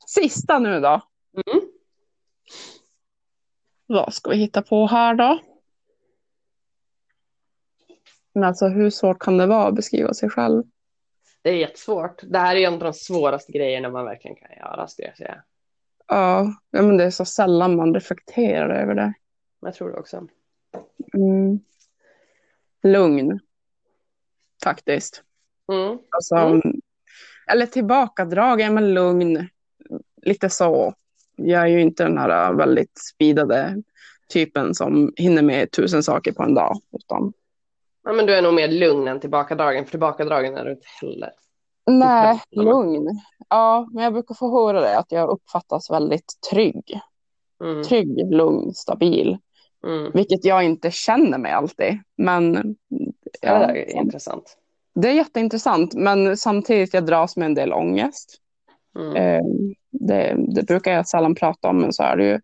Sista 0.08 0.60
nu 0.60 0.80
då. 0.80 1.02
Vad 3.92 4.14
ska 4.14 4.30
vi 4.30 4.36
hitta 4.36 4.62
på 4.62 4.88
här 4.88 5.16
då? 5.16 5.40
Men 8.34 8.44
alltså 8.44 8.68
hur 8.68 8.90
svårt 8.90 9.20
kan 9.20 9.38
det 9.38 9.46
vara 9.46 9.68
att 9.68 9.76
beskriva 9.76 10.14
sig 10.14 10.30
själv? 10.30 10.64
Det 11.42 11.50
är 11.50 11.56
jättesvårt. 11.56 12.22
Det 12.24 12.38
här 12.38 12.56
är 12.56 12.68
en 12.68 12.74
av 12.74 12.80
de 12.80 12.94
svåraste 12.94 13.52
grejerna 13.52 13.90
man 13.90 14.06
verkligen 14.06 14.36
kan 14.36 14.50
göra, 14.58 14.88
skulle 14.88 15.08
jag 15.08 15.18
säga. 15.18 15.44
Ja, 16.08 16.54
ja 16.72 16.82
men 16.82 16.98
det 16.98 17.04
är 17.04 17.12
så 17.12 17.26
sällan 17.26 17.76
man 17.76 17.94
reflekterar 17.94 18.82
över 18.82 18.96
det. 18.96 19.14
Jag 19.60 19.74
tror 19.74 19.92
det 19.92 20.00
också. 20.00 20.28
Mm. 21.14 21.60
Lugn. 22.84 23.40
Faktiskt. 24.64 25.24
Mm. 25.72 26.00
Alltså, 26.10 26.36
Mm. 26.36 26.82
Eller 27.48 27.66
tillbakadragen 27.66 28.74
men 28.74 28.94
lugn. 28.94 29.50
Lite 30.22 30.50
så. 30.50 30.94
Jag 31.48 31.62
är 31.62 31.68
ju 31.68 31.82
inte 31.82 32.04
den 32.04 32.18
här 32.18 32.54
väldigt 32.54 32.98
speedade 33.14 33.84
typen 34.34 34.76
som 34.76 35.14
hinner 35.16 35.42
med 35.42 35.72
tusen 35.72 36.04
saker 36.04 36.32
på 36.32 36.44
en 36.44 36.54
dag. 36.54 36.78
Utan... 37.00 37.34
Ja, 38.04 38.14
men 38.14 38.26
du 38.26 38.36
är 38.36 38.42
nog 38.42 38.54
mer 38.54 38.68
lugn 38.68 39.08
än 39.08 39.20
tillbakadragen, 39.20 39.84
för 39.84 39.92
tillbakadragen 39.92 40.58
är 40.58 40.66
du 40.66 40.72
inte 40.72 40.88
heller. 41.02 41.32
Nej, 41.86 42.42
Ja. 42.50 42.62
lugn. 42.64 43.08
Ja, 43.50 43.90
men 43.94 44.04
jag 44.04 44.14
brukar 44.14 44.36
få 44.36 44.52
höra 44.52 44.82
det 44.82 44.98
att 44.98 45.12
jag 45.12 45.30
uppfattas 45.30 45.90
väldigt 45.92 46.34
trygg. 46.52 47.00
Mm. 47.64 47.84
Trygg, 47.84 48.34
lugn, 48.34 48.74
stabil. 48.74 49.38
Mm. 49.88 50.12
Vilket 50.14 50.46
jag 50.46 50.64
inte 50.64 50.92
känner 50.92 51.38
mig 51.38 51.52
alltid. 51.52 52.00
Men 52.18 52.76
Ja, 53.42 53.68
det 53.68 53.92
är 53.94 53.96
intressant. 54.02 54.58
det 54.96 55.08
är 55.10 55.14
jätteintressant. 55.14 55.94
Men 55.94 56.38
samtidigt 56.38 56.94
jag 56.94 57.06
dras 57.06 57.38
med 57.38 57.46
en 57.46 57.54
del 57.54 57.74
ångest. 57.74 58.38
Mm. 59.00 59.16
Eh, 59.16 59.42
Det, 59.92 60.36
det 60.56 60.64
brukar 60.64 60.94
jag 60.94 61.08
sällan 61.08 61.36
prata 61.36 61.68
om, 61.68 61.80
men 61.82 61.94
så 61.94 62.04
är 62.04 62.18
det 62.18 62.24
ju. 62.26 62.40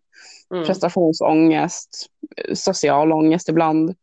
Mm. 0.54 0.64
Prestationsångest, 0.66 2.06
social 2.54 3.12
ångest 3.12 3.48
ibland. 3.48 3.94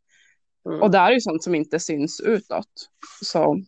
Mm. 0.69 0.81
Och 0.81 0.91
det 0.91 0.97
är 0.97 1.11
ju 1.11 1.21
sånt 1.21 1.43
som 1.43 1.55
inte 1.55 1.79
syns 1.79 2.21
utåt. 2.21 2.89
Så 3.23 3.61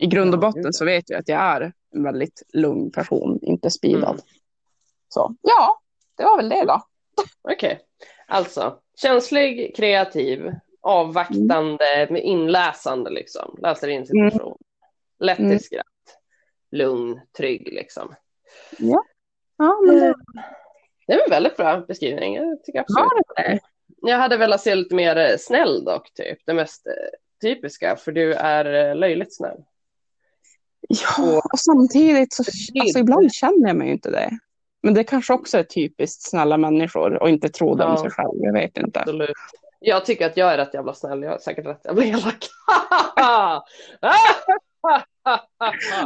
i 0.00 0.06
grund 0.06 0.34
och 0.34 0.40
botten 0.40 0.72
så 0.72 0.84
vet 0.84 1.10
jag 1.10 1.18
att 1.20 1.28
jag 1.28 1.40
är 1.40 1.72
en 1.94 2.02
väldigt 2.02 2.42
lugn 2.52 2.90
person, 2.90 3.38
inte 3.42 3.70
speedad. 3.70 4.10
Mm. 4.10 4.20
Så 5.08 5.34
ja, 5.42 5.80
det 6.16 6.24
var 6.24 6.36
väl 6.36 6.48
det 6.48 6.64
då. 6.64 6.82
Okej, 7.52 7.80
alltså 8.26 8.78
känslig, 8.96 9.76
kreativ, 9.76 10.52
avvaktande, 10.80 12.06
med 12.10 12.22
inläsande 12.22 13.10
liksom. 13.10 13.56
Läser 13.62 13.88
in 13.88 13.94
Mm. 14.12 14.30
situation. 14.30 14.58
Lätt 15.18 15.36
till 15.36 15.44
Mm. 15.46 15.58
skratt. 15.58 15.86
Lugn, 16.74 17.20
trygg 17.36 17.68
liksom. 17.72 18.14
Ja, 19.56 19.80
men 19.86 19.94
det 20.00 20.14
Det 21.06 21.12
är 21.12 21.24
en 21.24 21.30
väldigt 21.30 21.56
bra 21.56 21.80
beskrivning, 21.88 22.34
jag 22.34 22.64
tycker 22.64 22.80
absolut. 22.80 23.08
var 23.08 23.42
det. 23.42 23.60
Jag 24.02 24.18
hade 24.18 24.36
velat 24.36 24.60
se 24.60 24.74
lite 24.74 24.94
mer 24.94 25.16
eh, 25.16 25.36
snäll 25.38 25.84
dock, 25.84 26.14
typ. 26.14 26.38
Det 26.46 26.54
mest 26.54 26.86
eh, 26.86 26.92
typiska, 27.42 27.96
för 27.96 28.12
du 28.12 28.32
är 28.34 28.88
eh, 28.90 28.96
löjligt 28.96 29.36
snäll. 29.36 29.64
Ja, 30.88 31.42
och 31.52 31.58
samtidigt 31.58 32.32
så 32.32 32.42
alltså, 32.80 32.98
ibland 32.98 33.32
känner 33.32 33.66
jag 33.68 33.76
mig 33.76 33.90
inte 33.90 34.10
det. 34.10 34.30
Men 34.82 34.94
det 34.94 35.04
kanske 35.04 35.32
också 35.32 35.58
är 35.58 35.62
typiskt 35.62 36.22
snälla 36.30 36.56
människor 36.56 37.22
och 37.22 37.28
inte 37.28 37.48
tro 37.48 37.74
det 37.74 37.84
om 37.84 37.90
Ja. 37.90 37.96
sig 38.02 38.10
själv. 38.10 38.34
Jag 38.34 38.52
vet 38.52 38.76
inte. 38.78 39.00
Absolut. 39.00 39.30
Jag 39.80 40.04
tycker 40.04 40.26
att 40.26 40.36
jag 40.36 40.52
är 40.52 40.56
rätt 40.56 40.74
jävla 40.74 40.94
snäll, 40.94 41.22
jag 41.22 41.34
är 41.34 41.38
säkert 41.38 41.66
rätt 41.66 41.80
jävla 41.84 42.04
elak. 42.04 42.48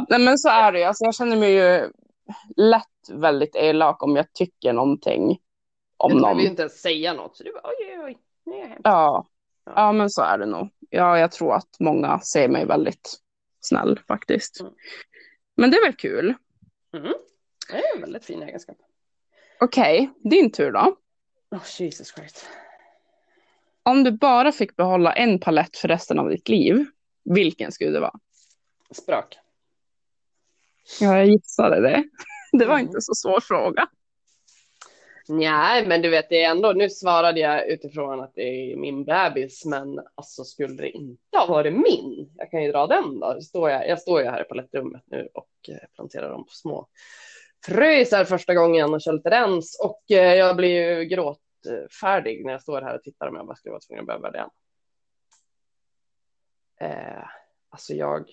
Nej 0.09 0.19
men 0.19 0.37
så 0.37 0.49
är 0.49 0.71
det. 0.71 0.83
Alltså, 0.83 1.05
jag 1.05 1.15
känner 1.15 1.37
mig 1.37 1.53
ju 1.53 1.91
lätt 2.55 2.85
väldigt 3.11 3.55
elak 3.55 4.03
om 4.03 4.15
jag 4.15 4.33
tycker 4.33 4.73
någonting 4.73 5.39
om 5.97 6.11
jag 6.11 6.21
någon. 6.21 6.21
behöver 6.21 6.41
ju 6.41 6.47
inte 6.47 6.61
ens 6.61 6.81
säga 6.81 7.13
något, 7.13 7.37
så 7.37 7.43
du 7.43 7.51
bara 7.53 7.63
oj, 7.63 7.99
oj. 8.05 8.17
Nej. 8.45 8.77
Ja. 8.83 9.27
Ja. 9.65 9.91
men 9.91 10.09
så 10.09 10.21
är 10.21 10.37
det 10.37 10.45
nog. 10.45 10.69
Ja, 10.89 11.19
jag 11.19 11.31
tror 11.31 11.55
att 11.55 11.79
många 11.79 12.19
ser 12.19 12.47
mig 12.47 12.65
väldigt 12.65 13.19
snäll 13.59 13.99
faktiskt. 14.07 14.59
Mm. 14.59 14.73
Men 15.55 15.71
det 15.71 15.77
är 15.77 15.85
väl 15.85 15.95
kul. 15.95 16.33
Mm. 16.93 17.13
Det 17.71 17.77
är 17.77 17.95
en 17.95 18.01
väldigt 18.01 18.25
fin 18.25 18.43
egenskap. 18.43 18.77
Okej, 19.59 20.09
din 20.23 20.51
tur 20.51 20.71
då. 20.71 20.95
Oh, 21.51 21.63
Jesus 21.79 22.13
Christ. 22.15 22.49
Om 23.83 24.03
du 24.03 24.11
bara 24.11 24.51
fick 24.51 24.75
behålla 24.75 25.13
en 25.13 25.39
palett 25.39 25.77
för 25.77 25.87
resten 25.87 26.19
av 26.19 26.29
ditt 26.29 26.49
liv, 26.49 26.85
vilken 27.23 27.71
skulle 27.71 27.91
det 27.91 27.99
vara? 27.99 28.19
Sprak. 28.91 29.37
Ja, 31.01 31.17
jag 31.17 31.27
gissade 31.27 31.81
det. 31.81 32.03
Det 32.51 32.65
var 32.65 32.75
Mm. 32.75 32.87
inte 32.87 33.01
så 33.01 33.13
svår 33.15 33.39
fråga. 33.39 33.87
Nej, 35.27 35.87
men 35.87 36.01
du 36.01 36.09
vet, 36.09 36.29
det 36.29 36.43
är 36.43 36.49
ändå, 36.51 36.71
nu 36.71 36.89
svarade 36.89 37.39
jag 37.39 37.67
utifrån 37.67 38.19
att 38.21 38.31
det 38.35 38.41
är 38.41 38.75
min 38.75 39.05
bebis, 39.05 39.65
men 39.65 39.99
alltså 40.15 40.43
skulle 40.43 40.73
det 40.73 40.89
inte 40.89 41.37
ha 41.37 41.45
varit 41.45 41.73
min, 41.73 42.33
jag 42.35 42.51
kan 42.51 42.63
ju 42.63 42.71
dra 42.71 42.87
den 42.87 43.19
då, 43.19 43.41
står 43.41 43.69
jag, 43.69 43.87
jag 43.89 44.01
står 44.01 44.21
ju 44.21 44.27
här 44.29 44.41
i 44.41 44.43
palettrummet 44.43 45.03
nu 45.05 45.29
och 45.33 45.49
eh, 45.69 45.87
planterar 45.95 46.29
dem 46.29 46.45
på 46.45 46.51
små 46.51 46.87
fröisar 47.65 48.25
första 48.25 48.53
gången 48.53 48.93
och 48.93 49.01
kör 49.01 49.13
lite 49.13 49.29
rens 49.29 49.79
och 49.83 50.11
eh, 50.11 50.35
jag 50.35 50.55
blir 50.55 50.69
ju 50.97 51.05
gråtfärdig 51.05 52.45
när 52.45 52.51
jag 52.51 52.61
står 52.61 52.81
här 52.81 52.95
och 52.95 53.03
tittar 53.03 53.27
om 53.27 53.35
jag 53.35 53.45
bara 53.47 53.55
skulle 53.55 53.71
vara 53.71 53.81
tvungen 53.81 54.01
att 54.01 54.07
behöva 54.07 54.31
det. 54.31 54.49
Eh, 56.85 57.23
alltså 57.69 57.93
jag, 57.93 58.25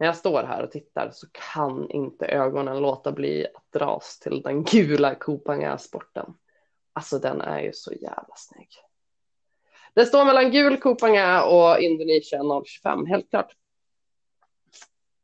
när 0.00 0.06
jag 0.06 0.16
står 0.16 0.42
här 0.42 0.62
och 0.62 0.70
tittar 0.70 1.10
så 1.10 1.26
kan 1.32 1.90
inte 1.90 2.26
ögonen 2.26 2.80
låta 2.80 3.12
bli 3.12 3.46
att 3.54 3.72
dras 3.72 4.18
till 4.18 4.42
den 4.42 4.64
gula 4.64 5.14
Kopanga-sporten. 5.14 6.34
Alltså 6.92 7.18
den 7.18 7.40
är 7.40 7.60
ju 7.60 7.72
så 7.72 7.92
jävla 7.92 8.34
snygg. 8.36 8.68
Det 9.94 10.06
står 10.06 10.24
mellan 10.24 10.50
gul 10.50 10.80
Kopanga 10.80 11.44
och 11.44 11.80
Indonesia 11.80 12.40
025, 12.64 13.06
helt 13.06 13.30
klart. 13.30 13.56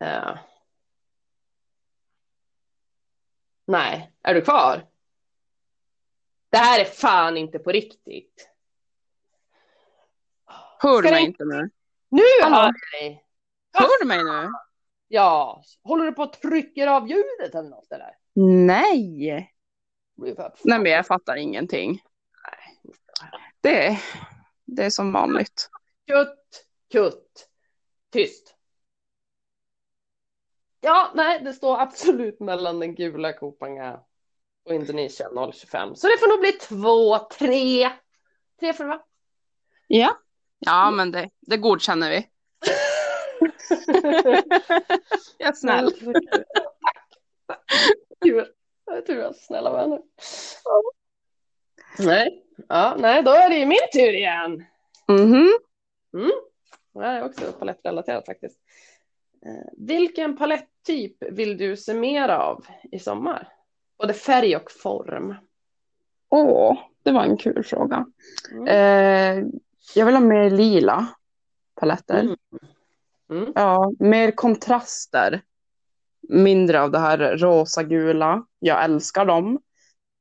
Eh. 0.00 0.38
Nej, 3.64 4.12
är 4.22 4.34
du 4.34 4.42
kvar? 4.42 4.86
Det 6.50 6.58
här 6.58 6.80
är 6.80 6.84
fan 6.84 7.36
inte 7.36 7.58
på 7.58 7.72
riktigt. 7.72 8.48
Hör 10.78 11.02
du 11.02 11.10
mig 11.10 11.24
inte 11.24 11.44
nu? 11.44 11.70
Nu 12.08 12.22
hör 12.42 12.64
jag 12.64 12.74
dig! 13.00 13.24
Hör 13.72 14.02
du 14.02 14.06
mig 14.08 14.24
nu? 14.24 14.65
Ja, 15.08 15.62
håller 15.82 16.04
du 16.04 16.12
på 16.12 16.22
att 16.22 16.42
trycka 16.42 16.90
av 16.90 17.08
ljudet 17.08 17.54
eller 17.54 17.70
något 17.70 17.92
eller? 17.92 18.16
Nej. 18.34 19.52
Nej, 20.64 20.78
men 20.78 20.86
jag 20.86 21.06
fattar 21.06 21.36
ingenting. 21.36 22.02
Det, 23.60 23.98
det 24.64 24.84
är 24.84 24.90
som 24.90 25.12
vanligt. 25.12 25.70
Kutt, 26.06 26.66
kutt, 26.92 27.48
tyst. 28.12 28.56
Ja, 30.80 31.12
nej, 31.14 31.40
det 31.40 31.52
står 31.52 31.80
absolut 31.80 32.40
mellan 32.40 32.80
den 32.80 32.94
gula 32.94 33.32
Kopanga 33.32 34.00
och 34.64 34.74
Indonesien 34.74 35.30
025. 35.52 35.96
Så 35.96 36.06
det 36.06 36.18
får 36.18 36.28
nog 36.28 36.40
bli 36.40 36.52
två, 36.52 37.18
tre. 37.18 37.90
Tre 38.60 38.72
för 38.72 38.84
va? 38.84 39.02
Ja. 39.86 40.18
Ja, 40.58 40.90
men 40.90 41.10
det, 41.10 41.30
det 41.40 41.56
godkänner 41.56 42.10
vi. 42.10 42.16
Jag 45.38 45.48
är 45.48 45.52
snäll. 45.52 45.92
Tror 49.06 49.18
jag 49.18 49.18
är 49.18 49.32
snälla 49.32 49.72
vänner. 49.72 50.00
Nej, 51.98 52.44
ja, 52.68 52.96
nej, 52.98 53.22
då 53.22 53.30
är 53.30 53.50
det 53.50 53.56
ju 53.56 53.66
min 53.66 53.78
tur 53.92 54.14
igen. 54.14 54.64
Mhm. 55.08 55.50
Mm. 56.14 56.30
Det 56.94 57.00
här 57.00 57.20
är 57.20 57.24
också 57.24 57.52
palettrelaterat 57.52 58.26
faktiskt. 58.26 58.58
Eh, 59.46 59.68
vilken 59.72 60.36
paletttyp 60.36 61.16
vill 61.30 61.56
du 61.56 61.76
se 61.76 61.94
mer 61.94 62.28
av 62.28 62.66
i 62.92 62.98
sommar? 62.98 63.48
Både 63.98 64.14
färg 64.14 64.56
och 64.56 64.70
form. 64.70 65.34
Åh, 66.28 66.78
det 67.02 67.12
var 67.12 67.24
en 67.24 67.36
kul 67.36 67.64
fråga. 67.64 68.06
Mm. 68.52 68.66
Eh, 68.68 69.44
jag 69.94 70.06
vill 70.06 70.14
ha 70.14 70.20
mer 70.20 70.50
lila 70.50 71.06
paletter. 71.74 72.20
Mm. 72.20 72.36
Mm. 73.30 73.52
Ja, 73.54 73.92
mer 73.98 74.30
kontraster. 74.30 75.42
Mindre 76.28 76.82
av 76.82 76.90
det 76.90 76.98
här 76.98 77.18
rosa-gula. 77.36 78.46
Jag 78.58 78.84
älskar 78.84 79.24
dem, 79.24 79.58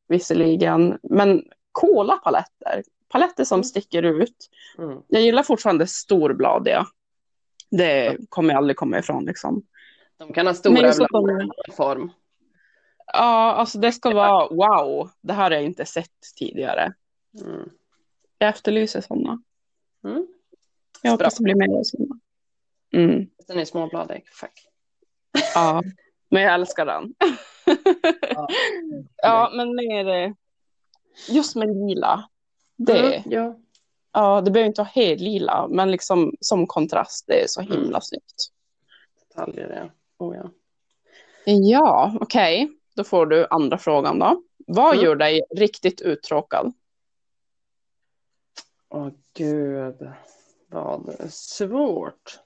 visserligen. 0.08 1.00
Men 1.04 1.44
coola 1.72 2.18
paletter. 2.18 2.84
Paletter 3.10 3.44
som 3.44 3.56
Mm. 3.56 3.63
sticker 3.63 4.04
ut. 4.04 4.50
Mm. 4.78 5.00
Jag 5.08 5.22
gillar 5.22 5.44
fortfarande 5.44 5.88
storbladiga. 5.88 6.86
Det 7.72 8.18
kommer 8.30 8.50
jag 8.54 8.58
aldrig 8.58 8.78
komma 8.78 9.00
ifrån. 9.00 9.26
Liksom. 9.26 9.63
De 10.18 10.34
kan 10.34 10.48
ha 10.48 10.54
stora 10.54 10.82
de- 11.12 11.52
i 11.68 11.72
form. 11.72 12.12
Ja, 13.13 13.54
alltså 13.54 13.78
det 13.80 13.91
ska 13.91 14.13
vara 14.13 14.48
wow. 14.48 15.10
Det 15.22 15.34
här 15.34 15.44
har 15.44 15.52
jag 15.52 15.63
inte 15.63 15.86
sett 15.86 16.12
tidigare. 16.39 16.94
Mm. 17.46 17.70
Jag 18.38 18.50
efterlyser 18.50 19.02
sådana. 19.02 19.41
Mm. 20.04 20.28
Jag 21.02 21.12
hoppas 21.12 21.36
det 21.38 21.44
blir 21.44 21.56
mer 21.56 21.84
sådana. 21.84 22.20
Mm. 22.96 23.28
Den 23.48 23.60
är 23.60 23.66
småbladig. 23.66 24.24
Fuck. 24.32 24.68
Ja, 25.56 25.84
men 26.30 26.42
jag 26.42 26.54
älskar 26.54 26.86
den. 26.86 27.14
Ja. 28.22 28.48
ja, 29.16 29.52
men 29.56 29.76
mer 29.76 30.08
eh, 30.08 30.32
just 31.30 31.56
med 31.56 31.68
lila. 31.68 32.30
Det, 32.78 33.16
Mm. 33.18 33.32
Ja. 33.32 33.60
ja, 34.14 34.42
det 34.42 34.52
behöver 34.52 34.68
inte 34.68 34.82
vara 34.82 34.90
helt 34.94 35.22
lila, 35.22 35.68
men 35.70 35.92
liksom 35.92 36.34
som 36.40 36.68
kontrast. 36.68 37.28
Det 37.28 37.44
är 37.44 37.48
så 37.48 37.62
himla 37.62 37.88
Mm. 37.88 38.02
snyggt. 38.02 38.36
Detaljer, 39.30 39.70
ja. 39.84 40.26
Oh, 40.26 40.36
ja. 40.36 40.50
Ja, 41.46 42.14
okej. 42.22 42.72
Då 42.96 43.04
får 43.04 43.26
du 43.26 43.48
andra 43.50 43.78
frågan 43.78 44.20
då. 44.20 44.42
Vad 44.68 44.94
Mm. 44.94 45.06
gör 45.06 45.16
dig 45.16 45.42
riktigt 45.56 46.02
uttråkad? 46.02 46.74
Åh 48.90 49.10
gud, 49.34 50.10
vad 50.70 51.20
svårt. 51.30 52.40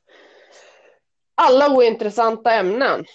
Alla 1.41 1.75
ointressanta 1.75 2.51
ämnen. 2.51 3.05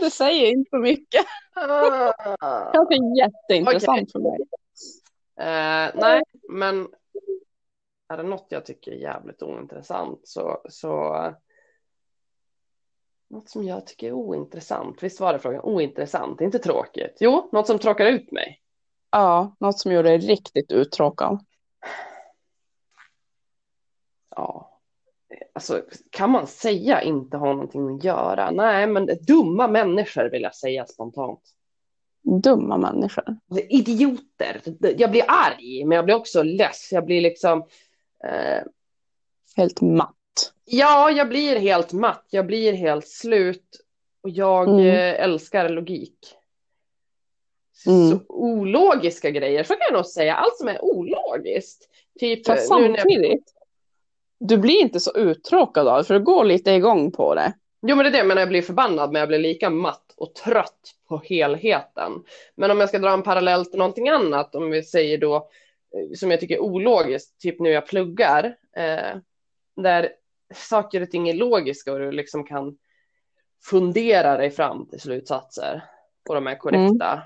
Det 0.00 0.10
säger 0.10 0.46
inte 0.46 0.76
mycket. 0.76 1.26
Ah. 1.54 2.72
Kanske 2.72 2.94
jätteintressant 3.18 4.12
för 4.12 4.18
mig. 4.18 4.38
Eh, 5.40 5.90
nej, 5.94 6.22
men 6.48 6.88
är 8.08 8.16
det 8.16 8.22
något 8.22 8.46
jag 8.48 8.66
tycker 8.66 8.92
är 8.92 8.96
jävligt 8.96 9.42
ointressant 9.42 10.20
så, 10.24 10.62
så 10.68 11.16
något 13.30 13.48
som 13.48 13.64
jag 13.64 13.86
tycker 13.86 14.06
är 14.06 14.12
ointressant. 14.12 15.02
Visst 15.02 15.20
var 15.20 15.32
det 15.32 15.38
frågan? 15.38 15.60
Ointressant, 15.60 16.40
inte 16.40 16.58
tråkigt. 16.58 17.16
Jo, 17.20 17.48
något 17.52 17.66
som 17.66 17.78
tråkar 17.78 18.06
ut 18.06 18.32
mig. 18.32 18.60
Ja, 19.10 19.56
något 19.60 19.78
som 19.78 19.92
gör 19.92 20.02
dig 20.02 20.18
riktigt 20.18 20.72
uttråkad. 20.72 21.44
Ja, 24.36 24.80
alltså 25.52 25.82
kan 26.10 26.30
man 26.30 26.46
säga 26.46 27.02
inte 27.02 27.36
ha 27.36 27.52
någonting 27.52 27.94
att 27.96 28.04
göra? 28.04 28.50
Nej, 28.50 28.86
men 28.86 29.08
dumma 29.26 29.68
människor 29.68 30.30
vill 30.30 30.42
jag 30.42 30.54
säga 30.54 30.86
spontant. 30.86 31.40
Dumma 32.22 32.76
människor. 32.78 33.36
Idioter. 33.68 34.60
Jag 34.98 35.10
blir 35.10 35.24
arg, 35.28 35.84
men 35.84 35.96
jag 35.96 36.04
blir 36.04 36.14
också 36.14 36.42
less. 36.42 36.88
Jag 36.92 37.04
blir 37.06 37.20
liksom 37.20 37.58
eh, 38.24 38.62
Helt 39.56 39.80
matt. 39.80 40.14
Ja, 40.64 41.10
jag 41.10 41.28
blir 41.28 41.56
helt 41.56 41.92
matt. 41.92 42.26
Jag 42.30 42.46
blir 42.46 42.72
helt 42.72 43.08
slut. 43.08 43.80
Och 44.22 44.30
jag 44.30 44.68
Mm. 44.68 44.86
eh, 44.86 45.24
älskar 45.24 45.68
logik. 45.68 46.36
Mm. 47.86 48.10
Så 48.10 48.20
ologiska 48.28 49.30
grejer, 49.30 49.64
så 49.64 49.74
kan 49.74 49.86
jag 49.90 49.96
nog 49.96 50.06
säga. 50.06 50.34
Allt 50.34 50.56
som 50.56 50.68
är 50.68 50.84
ologiskt. 50.84 51.88
Typ, 52.20 52.46
Fast 52.46 52.70
eh, 52.70 52.78
när 52.78 52.88
jag, 52.88 52.98
samtidigt, 52.98 53.54
du 54.40 54.58
blir 54.58 54.80
inte 54.80 55.00
så 55.00 55.16
uttråkad 55.16 55.88
av 55.88 55.98
det, 55.98 56.04
för 56.04 56.14
du 56.14 56.24
går 56.24 56.44
lite 56.44 56.70
igång 56.70 57.12
på 57.12 57.34
det. 57.34 57.52
jo, 57.82 57.96
men 57.96 58.04
det 58.04 58.18
är 58.18 58.22
det, 58.22 58.28
men 58.28 58.36
jag 58.36 58.48
blir 58.48 58.62
förbannad, 58.62 59.12
men 59.12 59.20
jag 59.20 59.28
blir 59.28 59.38
lika 59.38 59.70
matt 59.70 60.14
och 60.16 60.34
trött 60.34 60.94
på 61.08 61.22
helheten. 61.24 62.12
Men 62.54 62.70
om 62.70 62.80
jag 62.80 62.88
ska 62.88 62.98
dra 62.98 63.10
en 63.10 63.22
parallell 63.22 63.66
till 63.66 63.78
någonting 63.78 64.08
annat, 64.08 64.54
om 64.54 64.70
vi 64.70 64.82
säger 64.82 65.18
då, 65.18 65.36
eh, 65.36 66.14
som 66.14 66.30
jag 66.30 66.40
tycker 66.40 66.54
är 66.54 66.60
ologiskt, 66.60 67.40
typ 67.40 67.60
nu 67.60 67.70
jag 67.70 67.86
pluggar, 67.86 68.56
eh, 68.76 69.16
där 69.76 70.12
saker 70.54 71.00
och 71.00 71.10
ting 71.10 71.28
är 71.28 71.34
logiska 71.34 71.92
och 71.92 71.98
du 71.98 72.12
liksom 72.12 72.44
kan 72.44 72.76
fundera 73.64 74.36
dig 74.36 74.50
fram 74.50 74.86
till 74.86 75.00
slutsatser 75.00 75.84
och 76.28 76.34
de 76.34 76.46
är 76.46 76.54
korrekta. 76.54 77.22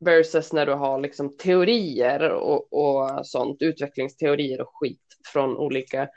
Versus 0.00 0.52
när 0.52 0.66
du 0.66 0.72
har 0.72 1.00
liksom 1.00 1.36
teorier 1.36 2.30
och, 2.30 2.72
och 2.72 3.26
sånt, 3.26 3.62
utvecklingsteorier 3.62 4.60
och 4.60 4.70
skit 4.72 5.02
från 5.32 5.56
olika 5.56 6.08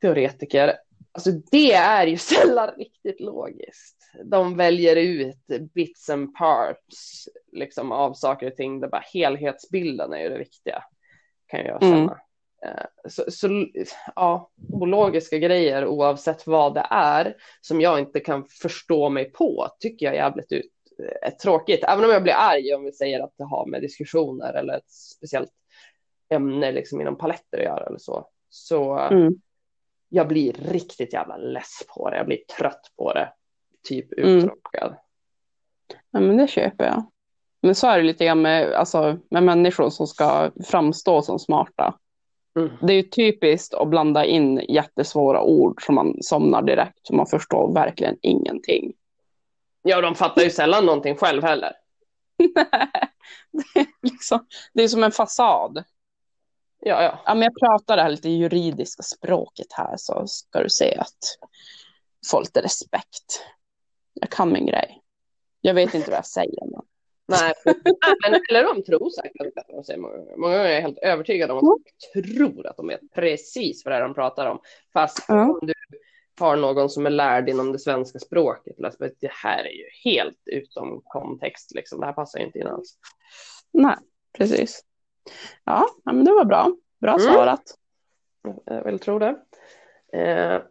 teoretiker. 0.00 0.76
Alltså 1.12 1.30
det 1.50 1.72
är 1.72 2.06
ju 2.06 2.16
sällan 2.18 2.70
riktigt 2.76 3.20
logiskt. 3.20 3.96
De 4.24 4.56
väljer 4.56 4.96
ut 4.96 5.72
bits 5.74 6.10
and 6.10 6.34
parts 6.34 7.28
liksom, 7.52 7.92
av 7.92 8.14
saker 8.14 8.46
och 8.46 8.56
ting. 8.56 8.80
Det 8.80 8.88
bara 8.88 9.04
helhetsbilden 9.12 10.12
är 10.12 10.22
ju 10.22 10.28
det 10.28 10.38
viktiga. 10.38 10.84
Kan 11.46 11.60
jag 11.60 11.80
känna. 11.80 11.96
Mm. 11.96 12.14
Så, 13.08 13.24
så 13.30 13.66
ja, 14.16 14.50
ologiska 14.72 15.38
grejer 15.38 15.86
oavsett 15.86 16.46
vad 16.46 16.74
det 16.74 16.86
är 16.90 17.36
som 17.60 17.80
jag 17.80 17.98
inte 17.98 18.20
kan 18.20 18.44
förstå 18.44 19.08
mig 19.08 19.32
på 19.32 19.68
tycker 19.80 20.06
jag 20.06 20.14
är 20.14 20.18
jävligt 20.18 20.52
ut, 20.52 20.72
tråkigt. 21.42 21.84
Även 21.88 22.04
om 22.04 22.10
jag 22.10 22.22
blir 22.22 22.34
arg 22.36 22.74
om 22.74 22.84
vi 22.84 22.92
säger 22.92 23.20
att 23.20 23.34
det 23.38 23.44
har 23.44 23.66
med 23.66 23.82
diskussioner 23.82 24.52
eller 24.52 24.74
ett 24.76 24.90
speciellt 24.90 25.50
ämne 26.28 26.72
liksom 26.72 27.00
inom 27.00 27.18
paletter 27.18 27.58
att 27.58 27.64
göra 27.64 27.86
eller 27.86 27.98
så. 27.98 28.28
Så 28.50 28.98
Mm. 28.98 29.34
jag 30.08 30.28
blir 30.28 30.52
riktigt 30.52 31.12
jävla 31.12 31.36
less 31.36 31.78
på 31.94 32.10
det. 32.10 32.16
Jag 32.16 32.26
blir 32.26 32.40
trött 32.58 32.92
på 32.96 33.12
det. 33.12 33.32
Typ 33.88 34.18
Mm. 34.18 34.30
uttråkad. 34.36 34.94
Ja, 36.10 36.20
men 36.20 36.36
det 36.36 36.48
köper 36.48 36.84
jag. 36.84 37.04
Men 37.62 37.74
så 37.74 37.86
är 37.86 37.96
det 37.98 38.04
lite 38.04 38.24
grann 38.24 38.42
med, 38.42 38.72
alltså, 38.72 39.18
med 39.30 39.42
människor 39.42 39.90
som 39.90 40.06
ska 40.06 40.50
framstå 40.64 41.22
som 41.22 41.38
smarta. 41.38 41.98
Mm. 42.56 42.70
Det 42.82 42.92
är 42.92 42.96
ju 42.96 43.02
typiskt 43.02 43.74
att 43.74 43.88
blanda 43.88 44.24
in 44.24 44.64
jättesvåra 44.68 45.42
ord 45.42 45.84
som 45.86 45.94
man 45.94 46.16
somnar 46.22 46.62
direkt, 46.62 46.98
så 47.02 47.14
man 47.14 47.26
förstår 47.26 47.74
verkligen 47.74 48.16
ingenting. 48.22 48.92
Ja, 49.82 50.00
de 50.00 50.14
fattar 50.14 50.42
ju 50.42 50.50
sällan 50.50 50.86
någonting 50.86 51.16
själv 51.16 51.42
heller. 51.42 51.72
det, 53.52 53.80
är 53.80 53.86
liksom, 54.02 54.46
det 54.72 54.82
är 54.82 54.88
som 54.88 55.04
en 55.04 55.12
fasad. 55.12 55.84
Ja, 56.80 57.02
ja. 57.02 57.22
Ja, 57.24 57.34
men 57.34 57.42
jag 57.42 57.58
pratar 57.60 57.96
det 57.96 58.02
här 58.02 58.10
lite 58.10 58.28
juridiska 58.28 59.02
språket 59.02 59.66
här 59.70 59.94
så 59.96 60.26
ska 60.26 60.62
du 60.62 60.70
se 60.70 60.96
att 60.96 61.38
få 62.30 62.40
lite 62.40 62.62
respekt. 62.62 63.44
Jag 64.14 64.30
kan 64.30 64.52
min 64.52 64.66
grej. 64.66 65.02
Jag 65.60 65.74
vet 65.74 65.94
inte 65.94 66.10
vad 66.10 66.18
jag 66.18 66.26
säger. 66.26 66.66
Men... 66.70 66.82
Nej, 67.40 67.52
Nej, 67.64 67.74
men, 68.30 68.40
eller 68.50 68.74
de 68.74 68.82
tror 68.82 69.10
säkert 69.10 69.58
att 69.58 69.68
de 69.68 69.84
säger 69.84 70.00
många 70.00 70.16
gånger. 70.16 70.36
Många 70.36 70.56
gånger 70.56 70.68
är 70.70 70.74
jag 70.74 70.82
helt 70.82 70.98
övertygad 70.98 71.50
om 71.50 71.56
att 71.56 71.64
de 72.14 72.22
tror 72.22 72.66
att 72.66 72.76
de 72.76 72.86
vet 72.86 73.00
precis 73.14 73.84
vad 73.84 73.92
det 73.92 73.96
är 73.96 74.00
de 74.00 74.14
pratar 74.14 74.46
om. 74.46 74.60
Fast 74.92 75.24
Ja. 75.28 75.42
om 75.42 75.66
du 75.66 75.72
har 76.40 76.56
någon 76.56 76.90
som 76.90 77.06
är 77.06 77.10
lärd 77.10 77.48
inom 77.48 77.72
det 77.72 77.78
svenska 77.78 78.18
språket, 78.18 78.84
att 78.84 78.96
det 79.20 79.30
här 79.32 79.64
är 79.64 79.72
ju 79.72 79.84
helt 80.04 80.42
utom 80.46 81.00
kontext. 81.04 81.74
Liksom. 81.74 82.00
Det 82.00 82.06
här 82.06 82.12
passar 82.12 82.38
ju 82.38 82.44
inte 82.46 82.58
in 82.58 82.66
alls. 82.66 82.98
Nej, 83.72 83.96
precis. 84.38 84.84
Ja, 85.64 85.86
ja, 86.04 86.12
men 86.12 86.24
det 86.24 86.32
var 86.32 86.44
bra. 86.44 86.72
Bra 87.00 87.12
Mm. 87.14 87.32
svarat. 87.34 87.62
Jag 88.64 88.84
vill 88.84 88.98
tro 88.98 89.18
det. 89.18 89.36
Eh, 90.12 90.62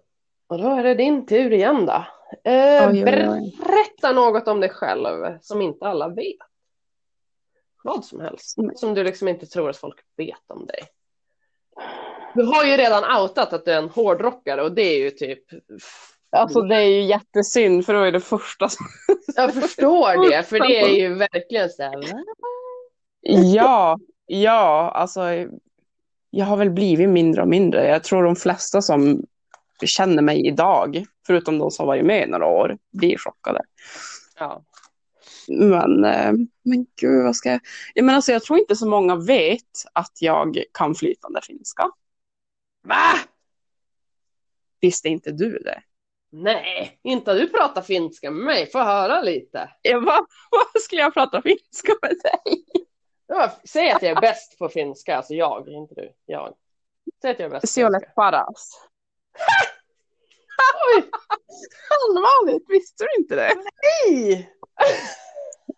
och 0.47 0.57
då 0.61 0.69
är 0.69 0.83
det 0.83 0.93
din 0.93 1.25
tur 1.25 1.53
igen 1.53 1.85
då. 1.85 2.05
Eh, 2.51 2.89
Oj, 2.89 3.03
oj, 3.05 3.29
oj. 3.29 3.57
Berätta 3.59 4.11
något 4.11 4.47
om 4.47 4.59
dig 4.59 4.69
själv 4.69 5.37
som 5.41 5.61
inte 5.61 5.85
alla 5.85 6.09
vet. 6.09 6.37
Vad 7.83 8.05
som 8.05 8.19
helst. 8.19 8.57
Mm. 8.57 8.75
Som 8.75 8.93
du 8.93 9.03
liksom 9.03 9.27
inte 9.27 9.45
tror 9.45 9.69
att 9.69 9.77
folk 9.77 9.99
vet 10.17 10.43
om 10.47 10.65
dig. 10.65 10.79
Du 12.35 12.43
har 12.43 12.65
ju 12.65 12.77
redan 12.77 13.21
outat 13.21 13.53
att 13.53 13.65
du 13.65 13.71
är 13.71 13.77
en 13.77 13.89
hårdrockare 13.89 14.61
och 14.61 14.71
det 14.71 14.81
är 14.81 14.99
ju 14.99 15.11
typ. 15.11 15.43
Alltså 16.31 16.61
det 16.61 16.75
är 16.75 16.87
ju 16.87 17.01
jättesynd 17.01 17.85
för 17.85 17.93
då 17.93 17.99
är 17.99 18.11
det 18.11 18.19
första 18.19 18.69
som... 18.69 18.85
Jag 19.35 19.53
förstår 19.53 20.29
det, 20.29 20.43
för 20.43 20.59
det 20.59 20.79
är 20.79 20.99
ju 20.99 21.13
verkligen 21.13 21.69
så 21.69 21.83
här. 21.83 22.23
Ja, 23.21 23.99
ja, 24.25 24.91
alltså 24.95 25.21
jag 26.29 26.45
har 26.45 26.57
väl 26.57 26.69
blivit 26.69 27.09
mindre 27.09 27.41
och 27.41 27.47
mindre. 27.47 27.87
Jag 27.87 28.03
tror 28.03 28.23
de 28.23 28.35
flesta 28.35 28.81
som 28.81 29.25
känner 29.85 30.21
mig 30.21 30.47
idag, 30.47 31.05
förutom 31.27 31.57
de 31.57 31.71
som 31.71 31.87
varit 31.87 32.05
med 32.05 32.27
i 32.27 32.31
några 32.31 32.45
år, 32.45 32.77
blir 32.91 33.17
chockade. 33.17 33.61
Ja. 34.39 34.63
Men, 35.47 36.05
eh, 36.05 36.33
men 36.63 36.85
gud, 37.01 37.23
vad 37.23 37.35
ska 37.35 37.49
jag... 37.49 37.59
jag 37.93 38.05
menar, 38.05 38.15
alltså, 38.15 38.31
jag 38.31 38.43
tror 38.43 38.59
inte 38.59 38.75
så 38.75 38.87
många 38.87 39.15
vet 39.15 39.83
att 39.93 40.17
jag 40.19 40.63
kan 40.73 40.95
flytande 40.95 41.41
finska. 41.43 41.91
Va? 42.81 43.19
Visste 44.81 45.09
inte 45.09 45.31
du 45.31 45.57
det? 45.59 45.83
Nej, 46.31 46.99
inte 47.03 47.33
du 47.33 47.49
pratat 47.49 47.85
finska 47.85 48.31
med 48.31 48.45
mig. 48.45 48.71
Få 48.71 48.79
höra 48.79 49.21
lite. 49.21 49.69
Bara, 49.83 50.25
vad 50.51 50.81
skulle 50.81 51.01
jag 51.01 51.13
prata 51.13 51.41
finska 51.41 51.93
med 52.01 52.11
dig? 52.23 52.65
Ja, 53.27 53.51
Säg 53.63 53.91
att 53.91 54.01
jag 54.01 54.17
är 54.17 54.21
bäst 54.21 54.57
på 54.59 54.69
finska, 54.69 55.17
alltså 55.17 55.33
jag, 55.33 55.67
inte 55.69 55.95
du. 55.95 56.13
Jag. 56.25 56.55
Säg 57.21 57.31
att 57.31 57.39
jag 57.39 57.45
är 57.45 57.49
bäst 57.49 57.75
på 57.75 57.89
finska. 57.91 58.11
paras. 58.15 58.87
Oj, 60.95 61.03
Allvarligt, 61.89 62.65
visste 62.69 63.03
du 63.03 63.21
inte 63.21 63.35
det? 63.35 63.55
nej! 64.05 64.55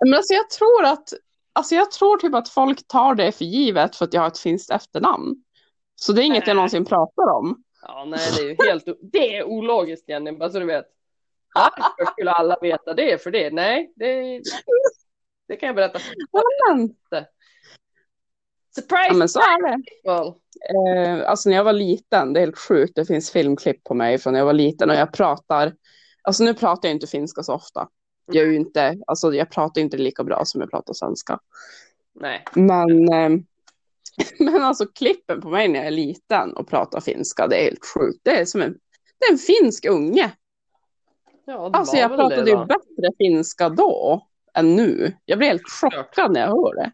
Men 0.06 0.14
alltså 0.14 0.34
jag 0.34 0.50
tror 0.50 0.86
att, 0.86 1.14
alltså 1.54 1.76
jag 1.76 1.92
tror 1.92 2.18
typ 2.18 2.36
att 2.36 2.50
folk 2.50 2.88
tar 2.88 3.16
det 3.16 3.32
för 3.32 3.46
givet 3.46 3.96
för 3.96 4.06
att 4.06 4.14
jag 4.14 4.22
har 4.22 4.28
ett 4.28 4.40
finskt 4.40 4.72
efternamn. 4.72 5.44
Så 6.04 6.14
det 6.14 6.22
är 6.22 6.26
inget 6.26 6.48
jag 6.48 6.56
någonsin 6.56 6.86
pratar 6.86 7.30
om. 7.30 7.64
Ja, 7.82 8.06
nej, 8.08 8.20
det 8.38 8.42
är 8.42 8.50
ju 8.50 8.56
helt, 8.70 8.86
det 9.02 9.38
är 9.38 9.44
ologiskt 9.44 10.10
Jenny, 10.10 10.32
bara 10.32 10.50
så 10.50 10.60
du 10.60 10.66
vet. 10.66 10.86
Varför 11.56 12.12
skulle 12.12 12.32
alla 12.32 12.58
veta 12.62 12.94
det 12.94 13.24
för 13.24 13.32
det? 13.32 13.54
Nej, 13.54 13.94
det, 13.96 14.42
det 15.48 15.56
kan 15.56 15.68
jag 15.68 15.76
berätta. 15.76 16.00
Men, 16.70 16.96
Surprise! 18.76 19.08
ja, 19.08 19.14
men 19.14 19.30
så 19.30 19.40
är 19.40 19.72
det. 19.72 19.84
Eh, 20.70 21.30
alltså 21.30 21.50
när 21.50 21.56
jag 21.56 21.64
var 21.64 21.74
liten, 21.74 22.34
det 22.34 22.40
är 22.40 22.42
helt 22.42 22.58
sjukt, 22.58 22.96
det 22.96 23.06
finns 23.06 23.32
filmklipp 23.32 23.84
på 23.84 23.94
mig 23.94 24.18
från 24.18 24.34
när 24.34 24.40
jag 24.40 24.46
var 24.46 24.54
liten 24.54 24.90
och 24.90 24.96
jag 24.96 25.14
pratar, 25.14 25.74
alltså 26.22 26.44
nu 26.44 26.54
pratar 26.54 26.90
jag 26.90 26.96
inte 26.96 27.08
finska 27.08 27.44
så 27.44 27.54
ofta. 27.54 27.88
Jag, 28.26 28.48
är 28.48 28.52
inte, 28.52 28.98
alltså 29.08 29.34
jag 29.34 29.52
pratar 29.52 29.82
inte 29.82 29.98
lika 29.98 30.24
bra 30.24 30.46
som 30.46 30.62
jag 30.62 30.72
pratar 30.72 30.94
svenska. 30.94 31.40
nej. 32.14 32.44
Men, 32.56 33.14
eh, 33.14 33.42
men 34.40 34.62
alltså 34.62 34.86
klippen 34.86 35.42
på 35.42 35.50
mig 35.50 35.68
när 35.68 35.80
jag 35.80 35.88
är 35.88 35.92
liten 35.92 36.54
och 36.54 36.68
pratar 36.68 37.02
finska, 37.02 37.48
det 37.48 37.58
är 37.60 37.64
helt 37.64 37.86
sjukt. 37.96 38.20
Det 38.24 38.40
är 38.40 38.46
som 38.46 38.62
en, 38.62 38.78
det 39.20 39.26
är 39.26 39.32
en 39.32 39.38
finsk 39.38 39.86
unge. 39.86 40.32
Ja, 41.46 41.70
Alltså 41.74 41.98
jag 41.98 42.16
pratade 42.16 42.50
ju 42.52 42.58
bättre 42.58 43.12
finska 43.18 43.70
då 43.70 44.28
än 44.54 44.76
nu. 44.76 45.14
Jag 45.26 45.38
blir 45.38 45.48
helt 45.48 45.70
chockad 45.70 46.32
när 46.32 46.40
jag 46.42 46.48
hör 46.48 46.76
det. 46.76 46.92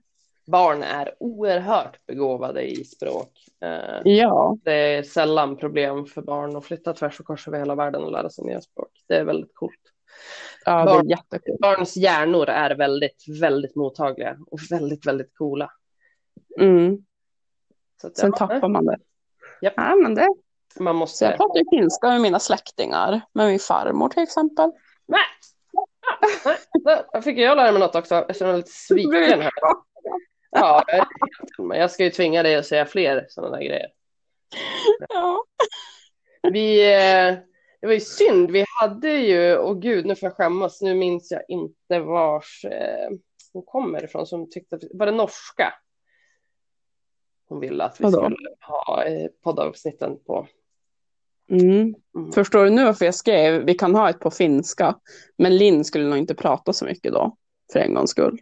Barn 0.47 0.83
är 0.83 1.13
oerhört 1.19 2.05
begåvade 2.05 2.61
i 2.61 2.83
språk. 2.83 3.31
Eh, 3.61 4.01
Ja, 4.03 4.57
Det 4.63 4.73
är 4.73 5.03
sällan 5.03 5.57
problem 5.57 6.05
för 6.05 6.21
barn 6.21 6.55
att 6.55 6.65
flytta 6.65 6.93
tvärs 6.93 7.19
och 7.19 7.25
kors 7.25 7.47
över 7.47 7.59
hela 7.59 7.75
världen 7.75 8.03
och 8.03 8.11
lära 8.11 8.29
sig 8.29 8.45
nya 8.45 8.61
språk. 8.61 8.91
Det 9.07 9.15
är 9.15 9.23
väldigt 9.23 9.55
coolt. 9.55 9.73
ja 10.65 10.85
det 10.85 10.91
är 10.91 10.93
Barn-. 10.93 11.07
Barns 11.61 11.97
hjärnor 11.97 12.49
är 12.49 12.75
väldigt, 12.75 13.23
väldigt 13.41 13.75
mottagliga 13.75 14.37
och 14.51 14.59
väldigt, 14.71 15.05
väldigt 15.05 15.37
coola. 15.37 15.71
Mm. 16.59 16.97
Så 18.01 18.07
att, 18.07 18.17
Sen 18.17 18.31
ja, 18.39 18.47
tappar 18.47 18.67
man 18.69 18.85
det. 18.85 18.97
Japp. 19.61 19.73
Ja, 19.77 19.95
men 19.95 20.15
det. 20.15 20.27
man 20.79 20.93
Så 20.93 20.97
måste... 20.99 21.25
jag 21.25 21.37
pratar 21.37 21.59
ju 21.59 21.65
finska 21.79 22.07
med 22.07 22.21
mina 22.21 22.39
släktingar, 22.39 23.21
med 23.33 23.47
min 23.47 23.59
farmor 23.59 24.09
till 24.09 24.23
exempel. 24.23 24.71
Nej! 25.05 25.19
Ja, 25.71 25.87
nej, 26.45 26.97
Där 27.13 27.21
fick 27.21 27.37
jag 27.37 27.57
lära 27.57 27.71
mig 27.71 27.79
något 27.81 27.95
också. 27.95 28.15
Jag 28.27 28.35
känner 28.35 28.51
mig 28.51 28.57
lite 28.57 28.71
sviken 28.71 29.41
här. 29.41 29.51
Ja, 30.51 30.83
men 31.57 31.79
jag 31.79 31.91
ska 31.91 32.03
ju 32.03 32.09
tvinga 32.09 32.43
dig 32.43 32.55
att 32.55 32.65
säga 32.65 32.85
fler 32.85 33.25
sådana 33.29 33.57
där 33.57 33.63
grejer. 33.63 33.87
Ja. 35.09 35.43
Vi, 36.51 36.93
eh, 36.93 37.35
det 37.81 37.87
var 37.87 37.93
ju 37.93 37.99
synd, 37.99 38.51
vi 38.51 38.65
hade 38.81 39.09
ju, 39.11 39.57
och 39.57 39.81
gud 39.81 40.05
nu 40.05 40.15
får 40.15 40.27
jag 40.27 40.35
skämmas, 40.35 40.81
nu 40.81 40.95
minns 40.95 41.31
jag 41.31 41.41
inte 41.47 41.99
vars 41.99 42.65
eh, 42.65 43.09
hon 43.53 43.63
kommer 43.65 44.03
ifrån 44.03 44.25
som 44.27 44.49
tyckte, 44.49 44.75
att- 44.75 44.83
var 44.93 45.05
det 45.05 45.11
norska? 45.11 45.73
Hon 47.49 47.59
ville 47.59 47.83
att 47.83 47.99
vi 47.99 48.03
Vadå? 48.03 48.17
skulle 48.17 48.37
ha 48.59 49.03
eh, 49.03 49.27
poddavsnitten 49.43 50.19
på. 50.25 50.47
Mm. 51.51 51.95
Mm. 52.15 52.31
Förstår 52.33 52.63
du 52.63 52.69
nu 52.69 52.85
varför 52.85 53.05
jag 53.05 53.15
skrev 53.15 53.65
vi 53.65 53.73
kan 53.73 53.95
ha 53.95 54.09
ett 54.09 54.19
på 54.19 54.31
finska, 54.31 54.95
men 55.37 55.57
Linn 55.57 55.83
skulle 55.85 56.05
nog 56.09 56.17
inte 56.17 56.35
prata 56.35 56.73
så 56.73 56.85
mycket 56.85 57.13
då, 57.13 57.35
för 57.73 57.79
en 57.79 57.93
gångs 57.93 58.09
skull. 58.11 58.39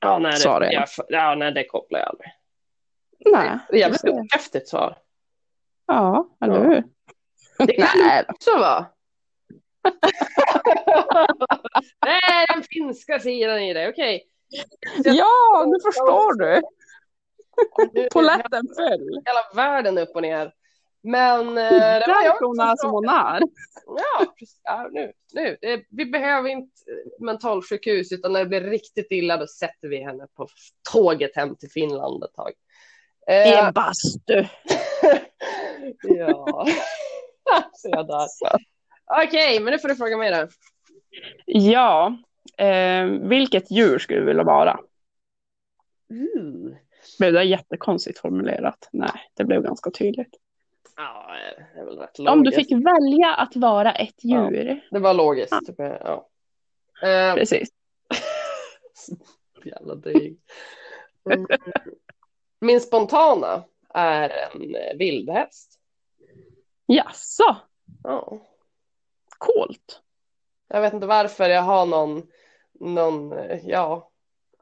Ja, 0.00 0.18
nej, 0.18 0.32
det, 0.44 0.72
jag, 0.72 0.86
ja, 1.08 1.34
nej, 1.34 1.52
det 1.52 1.64
kopplar 1.64 2.00
jag 2.00 2.08
aldrig. 2.08 2.28
Nej. 3.32 3.58
Det 3.70 3.76
är 3.76 3.80
jävligt 3.80 4.04
ohäftigt 4.04 4.68
svar. 4.68 4.98
Ja, 5.86 6.28
eller 6.44 6.54
Ja. 6.54 6.60
hur? 6.62 6.84
Det 7.66 7.72
kan 7.72 7.88
Nej, 8.06 8.24
också 8.28 8.50
vara. 8.58 8.86
Nej, 12.06 12.46
den 12.54 12.62
finska 12.62 13.18
sidan 13.20 13.58
i 13.58 13.74
det, 13.74 13.88
okej. 13.88 14.26
ja, 15.04 15.64
nu 15.66 15.80
förstår 15.80 16.38
du. 16.38 16.60
Poletten 18.12 18.64
föll. 18.76 19.22
hela 19.24 19.54
världen 19.54 19.98
upp 19.98 20.10
och 20.14 20.22
ner. 20.22 20.52
Men 21.02 21.48
eh, 21.48 21.54
det 21.54 22.04
var 22.06 22.24
jag 22.24 22.38
hon 22.40 22.60
är 22.60 22.76
som 22.76 22.90
hon 22.90 23.08
är. 23.08 23.40
Ja, 23.86 24.32
precis. 24.38 24.60
ja 24.62 24.88
nu, 24.92 25.12
nu. 25.34 25.56
Det, 25.60 25.82
vi 25.90 26.06
behöver 26.06 26.48
inte 26.48 26.72
eh, 26.88 27.24
mentalsjukhus 27.24 28.12
utan 28.12 28.32
när 28.32 28.40
det 28.40 28.46
blir 28.46 28.60
riktigt 28.60 29.06
illa 29.10 29.36
då 29.36 29.46
sätter 29.46 29.88
vi 29.88 30.04
henne 30.04 30.26
på 30.36 30.48
tåget 30.92 31.36
hem 31.36 31.56
till 31.56 31.70
Finland 31.70 32.24
ett 32.24 32.34
tag. 32.34 32.50
I 32.50 32.54
Eh, 33.32 33.66
en 33.66 33.72
bastu. 33.72 34.34
ja, 36.02 36.66
så 37.72 37.88
jag 37.88 38.06
där. 38.06 38.28
Okej, 39.24 39.60
men 39.60 39.72
nu 39.72 39.78
får 39.78 39.88
du 39.88 39.96
fråga 39.96 40.16
mig 40.16 40.30
då. 40.30 40.48
Ja, 41.46 42.16
eh, 42.58 43.04
vilket 43.04 43.70
djur 43.70 43.98
skulle 43.98 44.20
du 44.20 44.26
vilja 44.26 44.44
vara? 44.44 44.78
Uh. 46.12 46.76
Blev 47.18 47.32
det 47.32 47.44
jättekonstigt 47.44 48.18
formulerat? 48.18 48.88
Nej, 48.92 49.30
det 49.34 49.44
blev 49.44 49.62
ganska 49.62 49.90
tydligt. 49.90 50.36
Ja, 50.96 51.36
det 51.74 51.80
är 51.80 51.84
väl 51.84 51.98
rätt 51.98 52.18
Om 52.18 52.24
du 52.24 52.32
logiskt. 52.50 52.56
fick 52.56 52.72
välja 52.86 53.34
att 53.34 53.56
vara 53.56 53.92
ett 53.92 54.24
djur. 54.24 54.80
Det 54.90 54.98
var 54.98 55.14
logiskt. 55.14 55.66
Typ, 55.66 55.78
ja. 55.78 56.28
Eh, 57.02 57.34
Precis. 57.34 57.68
Jävla 59.64 59.94
dryg. 59.94 60.38
Mm. 61.32 61.46
Min 62.60 62.80
spontana 62.80 63.64
är 63.94 64.30
en 64.30 64.74
eh, 64.74 64.96
vildhäst. 64.96 65.78
Jaså, 66.86 67.56
Ja. 68.04 68.38
coolt. 69.38 70.00
Jag 70.68 70.80
vet 70.80 70.92
inte 70.94 71.06
varför 71.06 71.48
jag 71.48 71.62
har 71.62 71.86
någon, 71.86 72.26
någon, 72.80 73.32
eh, 73.38 73.60
ja, 73.68 74.10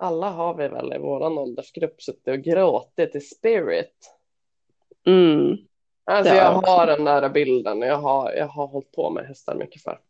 alla 0.00 0.30
har 0.30 0.54
vi 0.54 0.68
väl 0.68 0.92
i 0.92 0.98
våran 0.98 1.38
åldersgrupp 1.38 2.02
suttit 2.02 2.28
och 2.28 2.38
gråtit 2.38 3.14
i 3.16 3.20
spirit. 3.20 4.14
Mm. 5.06 5.56
Alltså 6.04 6.32
har 6.34 6.38
jag 6.40 6.52
har 6.52 6.86
den 6.86 7.04
där 7.04 7.28
bilden 7.28 7.82
och 7.82 7.88
jag 7.88 7.96
har, 7.96 8.32
jag 8.32 8.46
har 8.46 8.66
hållit 8.66 8.92
på 8.92 9.10
med 9.10 9.26
hästar 9.26 9.54
mycket 9.54 9.82
för. 9.82 10.00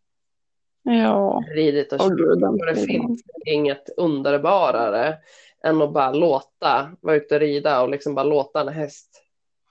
Ja, 0.83 1.43
Ridit 1.55 1.93
och 1.93 1.99
kört. 1.99 2.11
gud. 2.19 2.45
Och 2.45 2.67
det 2.67 2.77
finns 2.77 3.23
inget 3.47 3.89
underbarare 3.97 5.19
än 5.65 5.83
att 5.83 5.93
bara 5.93 6.13
låta, 6.13 6.91
vara 7.01 7.17
ute 7.17 7.35
och 7.35 7.41
rida 7.41 7.83
och 7.83 7.89
liksom 7.89 8.15
bara 8.15 8.25
låta 8.25 8.61
en 8.61 8.69
häst 8.69 9.23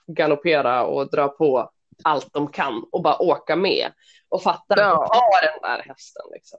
galoppera 0.06 0.86
och 0.86 1.10
dra 1.10 1.28
på 1.28 1.70
allt 2.04 2.32
de 2.32 2.48
kan 2.48 2.84
och 2.92 3.02
bara 3.02 3.22
åka 3.22 3.56
med 3.56 3.92
och 4.28 4.42
fatta 4.42 4.74
Ja. 4.76 5.04
att 5.04 5.16
ha 5.16 5.40
den 5.42 5.70
där 5.70 5.82
hästen. 5.88 6.22
Liksom. 6.32 6.58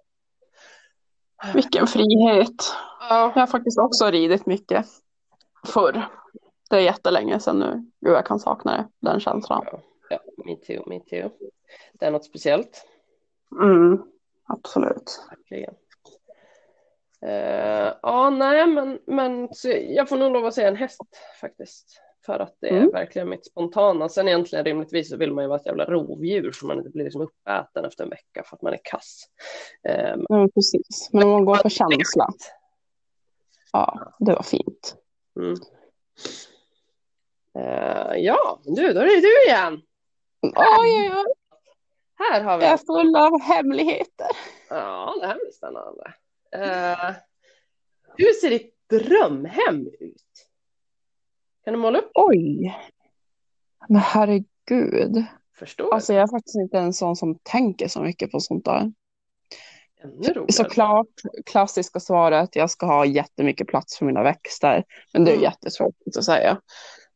Vilken 1.53 1.87
frihet. 1.87 2.73
Ja. 3.09 3.31
Jag 3.35 3.41
har 3.41 3.47
faktiskt 3.47 3.79
också 3.79 4.05
ridit 4.11 4.45
mycket 4.45 4.85
förr. 5.67 6.07
Det 6.69 6.75
är 6.75 6.79
jättelänge 6.79 7.39
sedan 7.39 7.59
nu. 7.59 7.85
Gud, 8.05 8.13
jag 8.13 8.25
kan 8.25 8.39
sakna 8.39 8.77
det, 8.77 8.87
den 8.99 9.19
känslan. 9.19 9.65
ja, 10.09 10.19
me 10.45 10.55
too, 10.55 10.83
me 10.89 10.99
too. 10.99 11.29
Det 11.93 12.05
är 12.05 12.11
något 12.11 12.25
speciellt, 12.25 12.85
Mm, 13.61 14.03
absolut. 14.47 15.25
verkligen. 15.29 15.73
Eh, 17.21 17.93
ja, 18.01 18.29
nej, 18.29 18.67
men, 18.67 18.99
men 19.05 19.49
jag 19.87 20.09
får 20.09 20.17
nog 20.17 20.31
lov 20.33 20.45
att 20.45 20.53
säga 20.53 20.67
en 20.67 20.75
häst 20.75 21.01
faktiskt. 21.41 22.01
För 22.25 22.39
att 22.39 22.55
det 22.59 22.67
är 22.69 22.77
Mm. 22.77 22.91
verkligen 22.91 23.29
mitt 23.29 23.45
spontana. 23.45 24.09
Sen 24.09 24.27
egentligen 24.27 24.65
rimligtvis 24.65 25.09
så 25.09 25.17
vill 25.17 25.33
man 25.33 25.43
ju 25.43 25.47
vara 25.47 25.59
ett 25.59 25.65
jävla 25.65 25.85
rovdjur 25.85 26.51
så 26.51 26.65
man 26.65 26.77
inte 26.77 26.89
blir 26.89 27.03
liksom 27.03 27.21
uppäten 27.21 27.85
efter 27.85 28.03
en 28.03 28.09
vecka 28.09 28.43
för 28.45 28.55
att 28.55 28.61
man 28.61 28.73
är 28.73 28.79
kass. 28.83 29.25
Men- 29.83 30.25
Ja, 30.29 30.47
precis. 30.53 31.09
Men 31.13 31.23
om 31.23 31.29
man 31.29 31.45
går 31.45 31.55
på 31.55 31.69
känsla. 31.69 32.27
Ja, 33.73 34.13
det 34.19 34.33
var 34.33 34.43
fint. 34.43 34.95
mm. 35.39 35.55
eh, 37.55 38.15
ja, 38.17 38.61
du, 38.65 38.93
då 38.93 38.99
är 38.99 39.05
det 39.05 39.21
du 39.21 39.43
igen. 39.47 39.81
Oj, 40.41 40.53
oj, 40.79 41.11
oj. 41.15 41.33
Här 42.15 42.41
har 42.41 42.57
vi 42.57 42.63
Jag 42.63 42.73
är 42.73 42.77
full 42.77 43.15
av 43.15 43.41
hemligheter. 43.41 44.27
Ja, 44.69 45.15
det 45.21 45.27
här 45.27 45.35
blir 45.35 45.51
spännande. 45.51 46.13
Eh, 46.51 47.15
hur 48.17 48.33
ser 48.33 48.49
ditt 48.49 48.75
drömhem 48.89 49.87
ut? 49.99 50.47
Kan 51.63 51.73
du 51.73 51.79
måla 51.79 51.99
upp? 51.99 52.11
Oj. 52.13 52.77
Men 53.89 54.01
herregud. 54.01 55.25
Förstår. 55.59 55.93
Alltså 55.93 56.13
jag 56.13 56.23
är 56.23 56.27
faktiskt 56.27 56.55
inte 56.55 56.77
en 56.79 56.93
sån 56.93 57.15
som 57.15 57.39
tänker 57.43 57.87
så 57.87 58.01
mycket 58.01 58.31
på 58.31 58.39
sånt 58.39 58.65
där. 58.65 58.91
Såklart, 60.49 61.07
klassiska 61.45 61.99
svaret, 61.99 62.55
jag 62.55 62.69
ska 62.69 62.85
ha 62.85 63.05
jättemycket 63.05 63.67
plats 63.67 63.97
för 63.97 64.05
mina 64.05 64.23
växter. 64.23 64.83
Men 65.13 65.23
det 65.25 65.31
är 65.31 65.35
Mm. 65.35 65.43
jättetråkigt 65.43 66.17
att 66.17 66.23
säga. 66.23 66.57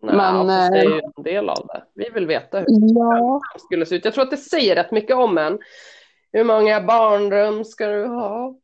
Nej, 0.01 0.15
men, 0.15 0.47
det 0.47 0.53
är 0.53 0.75
eh, 0.75 0.84
ju 0.84 1.01
en 1.17 1.23
del 1.23 1.49
av 1.49 1.67
det. 1.67 1.84
Vi 1.93 2.10
vill 2.10 2.27
veta 2.27 2.60
hur 2.60 2.65
Ja. 2.69 3.41
det 3.53 3.60
skulle 3.60 3.86
se 3.86 3.95
ut. 3.95 4.05
Jag 4.05 4.13
tror 4.13 4.23
att 4.23 4.31
det 4.31 4.38
säger 4.38 4.75
rätt 4.75 4.91
mycket 4.91 5.15
om 5.15 5.38
en. 5.38 5.60
Hur 6.31 6.43
många 6.43 6.81
barnrum 6.81 7.65
ska 7.65 7.88
du 7.88 8.05
ha? 8.08 8.55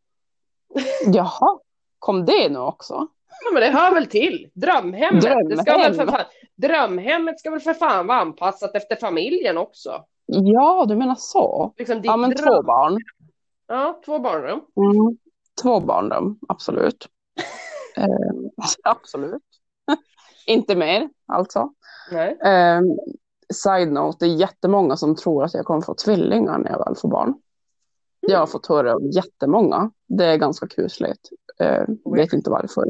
Jaha, 1.06 1.60
kom 2.00 2.26
det 2.26 2.50
nu 2.50 2.60
också? 2.60 3.08
Ja, 3.46 3.52
men 3.54 3.62
det 3.62 3.80
hör 3.80 3.94
väl 3.94 4.08
till. 4.08 4.50
Drömhemmet. 4.54 5.50
Det 5.50 5.58
ska 5.58 5.78
väl 5.78 5.94
för 5.94 6.06
Drömhem. 6.06 6.08
fan, 6.08 6.26
drömhemmet 6.56 7.39
ska 7.39 7.52
väl 7.52 7.60
för 7.60 7.74
fan 7.74 8.08
vara 8.08 8.17
anpassat 8.20 8.76
efter 8.76 8.96
familjen 8.96 9.58
också. 9.58 10.06
Ja, 10.26 10.86
du 10.88 10.96
menar 10.96 11.15
så. 11.15 11.74
Liksom 11.78 12.02
Ja, 12.04 12.17
men 12.17 12.30
dröm... 12.30 12.46
två 12.46 12.63
barn. 12.63 12.98
Ja, 13.67 14.02
två 14.06 14.20
barnrum. 14.20 14.62
Mm. 14.76 15.17
Två 15.62 15.80
barnrum, 15.80 16.39
absolut. 16.48 17.08
Eh, 17.98 18.08
absolut. 18.84 19.41
Inte 20.48 20.76
mer, 20.76 21.10
alltså. 21.28 21.70
Nej. 22.12 22.38
Eh, 22.46 22.82
side 23.54 23.91
note, 23.91 24.26
det 24.26 24.32
är 24.32 24.36
jättemånga 24.36 24.98
som 24.98 25.15
tror 25.15 25.44
att 25.44 25.54
jag 25.54 25.65
kommer 25.65 25.82
få 25.82 25.96
tvillingar 25.96 26.58
när 26.58 26.72
jag 26.72 26.86
väl 26.86 26.96
får 26.96 27.10
barn. 27.10 27.34
Jag 28.22 28.40
har 28.40 28.48
fått 28.48 28.68
höra 28.68 28.94
av 28.94 29.02
jättemånga. 29.16 29.92
Det 30.08 30.26
är 30.26 30.38
ganska 30.38 30.68
kusligt. 30.68 31.30
Eh, 31.60 31.84
vet 32.06 32.34
inte 32.34 32.50
varför. 32.50 32.86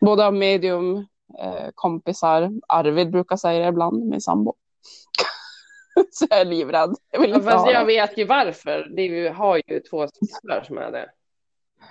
Både 0.00 0.26
av 0.26 0.34
medium, 0.34 0.96
eh, 1.38 1.68
kompisar, 1.74 2.50
Arvid 2.68 3.10
brukar 3.10 3.36
säga 3.36 3.62
det 3.62 3.68
ibland, 3.68 4.04
min 4.06 4.20
sambo. 4.20 4.54
Så 6.10 6.26
jag 6.30 6.40
är 6.40 6.44
livrädd. 6.44 6.94
Jag 7.12 7.20
vill 7.20 7.30
Ja, 7.30 7.36
inte 7.36 7.50
fast 7.50 7.64
ha 7.64 7.72
jag 7.72 7.82
det. 7.82 7.86
vet 7.86 8.18
ju 8.18 8.24
varför. 8.24 8.92
Det 8.96 9.02
ju, 9.02 9.28
har 9.28 9.60
ju 9.66 9.80
två 9.80 10.08
systrar 10.08 10.62
som 10.62 10.78
är 10.78 10.90
det. 10.90 11.10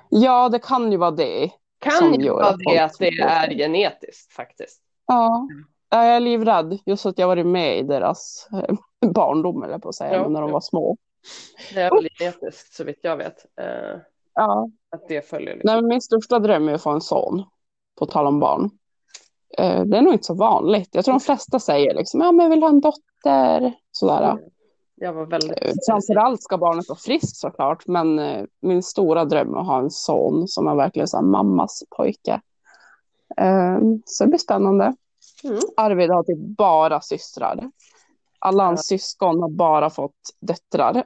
Ja, 0.10 0.50
det 0.50 0.60
kan 0.60 0.92
ju 0.92 0.98
vara 0.98 1.12
det. 1.12 1.50
Kan 1.80 2.22
ju 2.22 2.30
vara 2.30 2.56
det 2.58 2.80
att 2.80 2.98
det 3.00 3.08
är 3.08 3.50
genetiskt 3.58 4.34
faktiskt. 4.34 4.82
Ja, 5.08 5.48
jag 5.90 6.06
är 6.06 6.20
livrädd. 6.20 6.80
Just 6.86 7.06
att 7.06 7.20
jag 7.20 7.28
varit 7.28 7.46
med 7.46 7.80
i 7.80 7.84
deras 7.84 8.48
eh, 8.54 8.76
barndom, 9.10 9.64
eller 9.64 9.78
på 9.80 9.90
att 9.90 9.96
säga, 9.96 10.14
Ja, 10.16 10.28
när 10.30 10.42
de 10.42 10.50
ja. 10.50 10.54
var 10.54 10.62
små. 10.62 10.98
Det 11.74 11.82
är 11.82 11.92
väl 11.92 12.08
genetiskt 12.20 12.74
så 12.74 12.84
vitt 12.84 13.00
jag 13.02 13.18
vet. 13.18 13.46
Eh, 13.62 14.02
Ja. 14.34 14.70
att 14.92 15.08
det 15.08 15.30
följer. 15.30 15.54
Liksom. 15.56 15.74
Nej, 15.74 15.84
min 15.84 16.02
största 16.02 16.40
dröm 16.40 16.70
är 16.70 16.74
att 16.74 16.84
få 16.84 16.90
en 16.90 17.02
son, 17.02 17.44
på 18.00 18.06
tal 18.06 18.28
om 18.28 18.40
barn. 18.40 18.70
Eh, 19.58 19.84
det 19.86 19.98
är 19.98 20.02
nog 20.02 20.14
inte 20.14 20.26
så 20.26 20.34
vanligt. 20.34 20.90
Jag 20.92 21.06
tror 21.06 21.14
de 21.14 21.20
flesta 21.20 21.60
säger 21.60 21.94
liksom, 21.96 22.22
ja 22.22 22.32
men 22.32 22.44
jag 22.44 22.50
vill 22.50 22.64
ha 22.64 22.70
en 22.70 22.82
dotter. 22.82 23.74
Sådär. 23.92 24.38
Jag 24.96 25.14
var 25.14 25.26
väldigt... 25.26 25.52
Eh, 25.62 25.72
Framförallt 25.90 26.44
ska 26.44 26.58
barnet 26.58 26.90
vara 26.90 27.00
friskt 27.00 27.36
såklart, 27.38 27.88
men 27.88 28.20
eh, 28.20 28.46
min 28.62 28.84
stora 28.84 29.26
dröm 29.26 29.54
är 29.54 29.60
att 29.60 29.66
ha 29.68 29.80
en 29.80 29.92
son 29.92 30.48
som 30.48 30.68
är 30.68 30.76
verkligen 30.76 31.08
så 31.08 31.22
mammas 31.22 31.84
pojke. 31.98 32.42
Eh, 33.38 33.80
så 34.06 34.24
det 34.24 34.28
blir 34.30 34.40
spännande. 34.40 34.96
Mm. 35.44 35.60
Arvid 35.78 36.10
har 36.10 36.24
typ 36.24 36.58
bara 36.58 37.02
systrar. 37.02 37.72
Alla 38.40 38.64
hans 38.64 38.88
syskon 38.88 39.42
har 39.42 39.50
bara 39.50 39.90
fått 39.90 40.36
döttrar. 40.40 40.94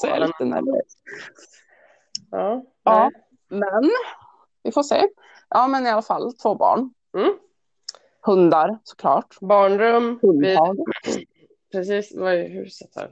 så 0.00 0.06
jag 0.06 0.16
är 0.16 0.26
lite 0.26 0.44
nervös. 0.44 0.96
Ja. 2.30 2.64
Ja. 2.82 3.10
Men 3.48 3.90
vi 4.62 4.72
får 4.72 4.82
se. 4.82 5.08
Ja, 5.48 5.68
men 5.68 5.86
i 5.86 5.90
alla 5.90 6.02
fall 6.02 6.32
två 6.32 6.54
barn. 6.54 6.94
Mm. 7.16 7.34
Hundar 8.22 8.78
såklart. 8.82 9.36
Barnrum. 9.40 10.18
Vi, 10.22 10.28
Hundhag. 10.28 10.78
precis. 11.72 12.12
Vad 12.16 12.34
är 12.34 12.48
huset 12.48 12.90
här? 12.96 13.10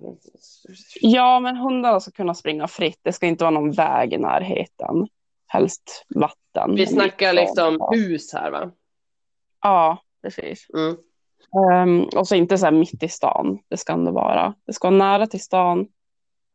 Ja, 1.01 1.41
men 1.41 1.57
hundarna 1.57 2.01
ska 2.01 2.11
kunna 2.11 2.35
springa 2.35 2.69
fritt. 2.69 3.01
Det 3.03 3.13
ska 3.13 3.27
inte 3.27 3.45
vara 3.45 3.55
någon 3.55 3.73
väg 3.73 4.13
i 4.13 4.19
närheten. 4.19 5.09
Helst 5.47 6.05
vatten. 6.09 6.75
Vi 6.75 6.87
snackar 6.87 7.33
liksom 7.33 7.89
hus 7.93 8.33
här 8.33 8.51
va? 8.51 8.71
ja 9.63 9.99
precis. 10.23 10.67
Mm. 10.75 10.97
Ehm, 11.73 12.05
och 12.05 12.29
så 12.29 12.35
inte 12.35 12.59
så 12.59 12.67
här 12.67 12.73
mitt 12.73 13.03
i 13.03 13.09
stan. 13.09 13.59
Det 13.69 13.77
ska 13.77 13.93
ändå 13.93 14.13
vara. 14.13 14.55
Det 14.67 14.73
ska 14.73 14.91
vara 14.91 14.99
nära 14.99 15.27
till 15.27 15.43
stan. 15.43 15.89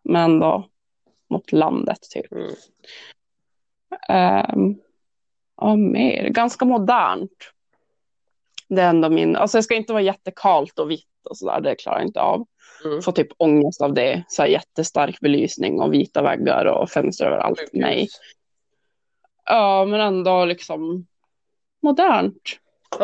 Men 0.03 0.31
ändå 0.31 0.67
mot 1.29 1.51
landet 1.51 1.99
typ. 2.09 2.31
Mm. 2.31 2.51
Um, 4.09 4.81
ja, 5.57 5.75
mer. 5.75 6.29
Ganska 6.29 6.65
modernt. 6.65 7.51
Det 8.67 8.81
är 8.81 8.89
ändå 8.89 9.09
min. 9.09 9.35
Alltså 9.35 9.57
det 9.57 9.63
ska 9.63 9.75
inte 9.75 9.93
vara 9.93 10.03
jättekalt 10.03 10.79
och 10.79 10.91
vitt 10.91 11.07
och 11.29 11.37
sådär. 11.37 11.61
Det 11.61 11.75
klarar 11.75 11.97
jag 11.97 12.07
inte 12.07 12.21
av. 12.21 12.47
Mm. 12.85 13.01
Får 13.01 13.11
typ 13.11 13.27
ångest 13.37 13.81
av 13.81 13.93
det. 13.93 14.23
Så 14.27 14.41
här 14.41 14.49
jättestark 14.49 15.19
belysning 15.19 15.81
och 15.81 15.93
vita 15.93 16.21
väggar 16.21 16.65
och 16.65 16.89
fönster 16.89 17.25
överallt. 17.25 17.69
Nej. 17.73 18.07
Ja, 19.45 19.85
men 19.85 19.99
ändå 19.99 20.45
liksom 20.45 21.07
modernt. 21.81 22.59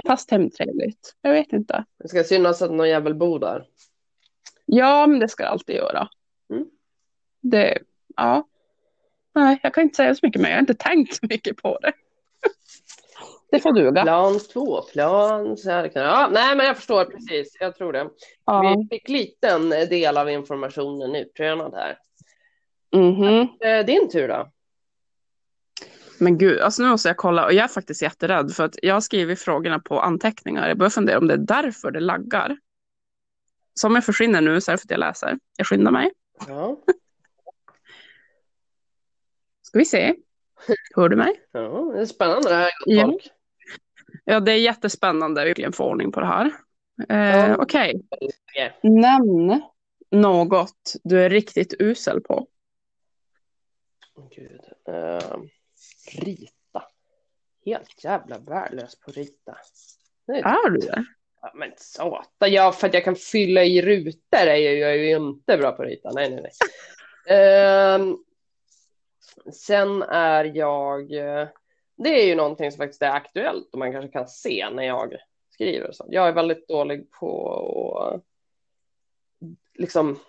Fast 0.08 0.32
hemtrevligt. 0.32 1.16
Jag 1.22 1.32
vet 1.34 1.54
inte. 1.54 1.86
Det 2.00 2.08
ska 2.08 2.24
synas 2.24 2.62
att 2.62 2.72
någon 2.72 2.90
jävel 2.90 3.16
bor 3.16 3.40
där. 3.40 3.66
Ja, 4.66 5.08
men 5.08 5.20
det 5.20 5.28
ska 5.28 5.44
jag 5.44 5.52
alltid 5.52 5.76
göra. 5.76 6.10
Mm. 6.54 6.66
Det, 7.42 7.80
ja. 8.16 8.48
Nej, 9.36 9.60
jag 9.64 9.74
kan 9.74 9.84
inte 9.84 9.96
säga 9.96 10.16
så 10.16 10.26
mycket 10.26 10.42
mer. 10.42 10.50
Jag 10.50 10.56
har 10.56 10.62
inte 10.62 10.74
tänkt 10.74 11.16
så 11.16 11.26
mycket 11.30 11.58
på 11.58 11.78
det. 11.82 11.94
Det 13.52 13.60
får 13.60 13.72
duga. 13.72 14.04
Plan 14.04 14.40
två, 14.54 14.82
plan 14.82 15.58
Ja, 15.94 16.30
nej, 16.32 16.56
men 16.56 16.66
jag 16.66 16.76
förstår 16.76 17.06
precis. 17.06 17.58
Jag 17.60 17.76
tror 17.76 17.94
det. 17.94 18.10
Ja. 18.46 18.76
Vi 18.78 18.98
fick 18.98 19.10
liten 19.10 19.70
del 19.70 20.18
av 20.18 20.30
informationen 20.30 21.16
uttränad 21.16 21.74
här. 21.74 21.98
Mhm. 22.96 23.48
Eh, 23.62 23.86
Din 23.86 24.10
tur 24.10 24.28
då? 24.28 24.52
Men 26.20 26.38
gud, 26.38 26.60
alltså 26.60 26.84
nu 26.84 26.90
måste 26.90 27.10
jag 27.10 27.18
kolla. 27.18 27.46
Och 27.46 27.54
jag 27.54 27.64
är 27.64 27.68
faktiskt 27.68 28.02
jätterädd 28.02 28.52
för 28.54 28.64
att 28.64 28.76
jag 28.82 28.94
har 28.94 29.02
skrivit 29.02 29.40
frågorna 29.40 29.80
på 29.80 30.00
anteckningar. 30.02 30.68
Jag 30.68 30.78
börjar 30.78 30.90
fundera 30.90 31.18
om 31.18 31.28
det 31.28 31.34
är 31.34 31.38
därför 31.38 31.92
det 31.92 32.00
laggar. 32.00 32.58
Så 33.74 33.88
om 33.88 33.96
jag 33.96 34.06
försvinner 34.06 34.42
nu 34.42 34.62
så 34.62 34.72
är 34.72 34.74
det 34.74 34.78
för 34.78 34.86
att 34.88 34.92
jag 34.92 35.00
läser. 35.00 35.40
Jag 35.58 35.68
skyndar 35.68 35.92
mig. 35.92 36.12
Ja, 36.48 36.78
Ska 39.62 39.80
vi 39.80 39.86
se. 39.86 40.16
Hör 40.96 41.10
du 41.10 41.16
mig? 41.16 41.42
ja 41.52 41.92
det 41.96 42.02
är 42.02 42.06
spännande 42.06 42.50
det 42.50 42.56
här. 42.56 42.70
Ja. 42.86 43.18
Ja, 44.26 44.40
det 44.40 44.52
är 44.52 44.58
jättespännande 44.58 45.42
att 45.42 45.48
verkligen 45.48 45.74
få 45.74 45.86
ordning 45.90 46.12
på 46.12 46.20
det 46.20 46.26
här. 46.26 46.52
Eh, 47.10 47.50
Ja. 47.50 47.56
Okej, 47.58 48.02
Okej. 48.12 48.80
nämn 48.84 49.62
något 50.12 50.94
du 51.04 51.20
är 51.24 51.30
riktigt 51.30 51.74
usel 51.80 52.22
på. 52.22 52.48
Gud. 54.36 54.62
Eh, 54.88 55.38
rita. 56.16 56.84
Helt 57.66 58.04
jävla 58.04 58.38
värdelös 58.38 59.00
på 59.00 59.10
att 59.12 59.18
rita. 59.18 59.58
Nej, 60.28 60.42
Är 60.42 60.70
du 60.70 60.78
det? 60.78 61.06
Ja, 61.42 61.52
men 61.56 61.74
satan, 61.78 62.52
ja, 62.52 62.72
för 62.72 62.88
att 62.88 62.94
jag 62.94 63.04
kan 63.04 63.16
fylla 63.16 63.64
i 63.64 63.82
rutor 63.82 64.38
är 64.38 64.56
jag, 64.56 64.76
jag 64.76 64.92
är 64.92 64.96
ju 64.96 65.16
inte 65.16 65.58
bra 65.58 65.72
på 65.72 65.82
att 65.82 65.90
rita. 65.90 66.12
Nej, 66.12 66.30
nej, 66.30 66.42
nej. 66.42 66.52
Ehm, 67.38 68.18
sen 69.54 70.02
är 70.04 70.52
jag, 70.56 71.12
eh, 71.12 71.48
det 71.98 72.22
är 72.22 72.26
ju 72.26 72.36
någonting 72.36 72.72
som 72.72 72.78
faktiskt 72.78 73.02
är 73.02 73.12
aktuellt 73.12 73.70
och 73.74 73.80
man 73.80 73.92
kanske 73.92 74.12
kan 74.12 74.28
se 74.28 74.70
när 74.72 74.84
jag 74.84 75.16
skriver. 75.50 75.92
Så. 75.92 76.06
Jag 76.10 76.28
är 76.28 76.32
väldigt 76.32 76.68
dålig 76.68 77.12
på 77.12 78.00
att 78.00 78.24
liksom 79.74 80.20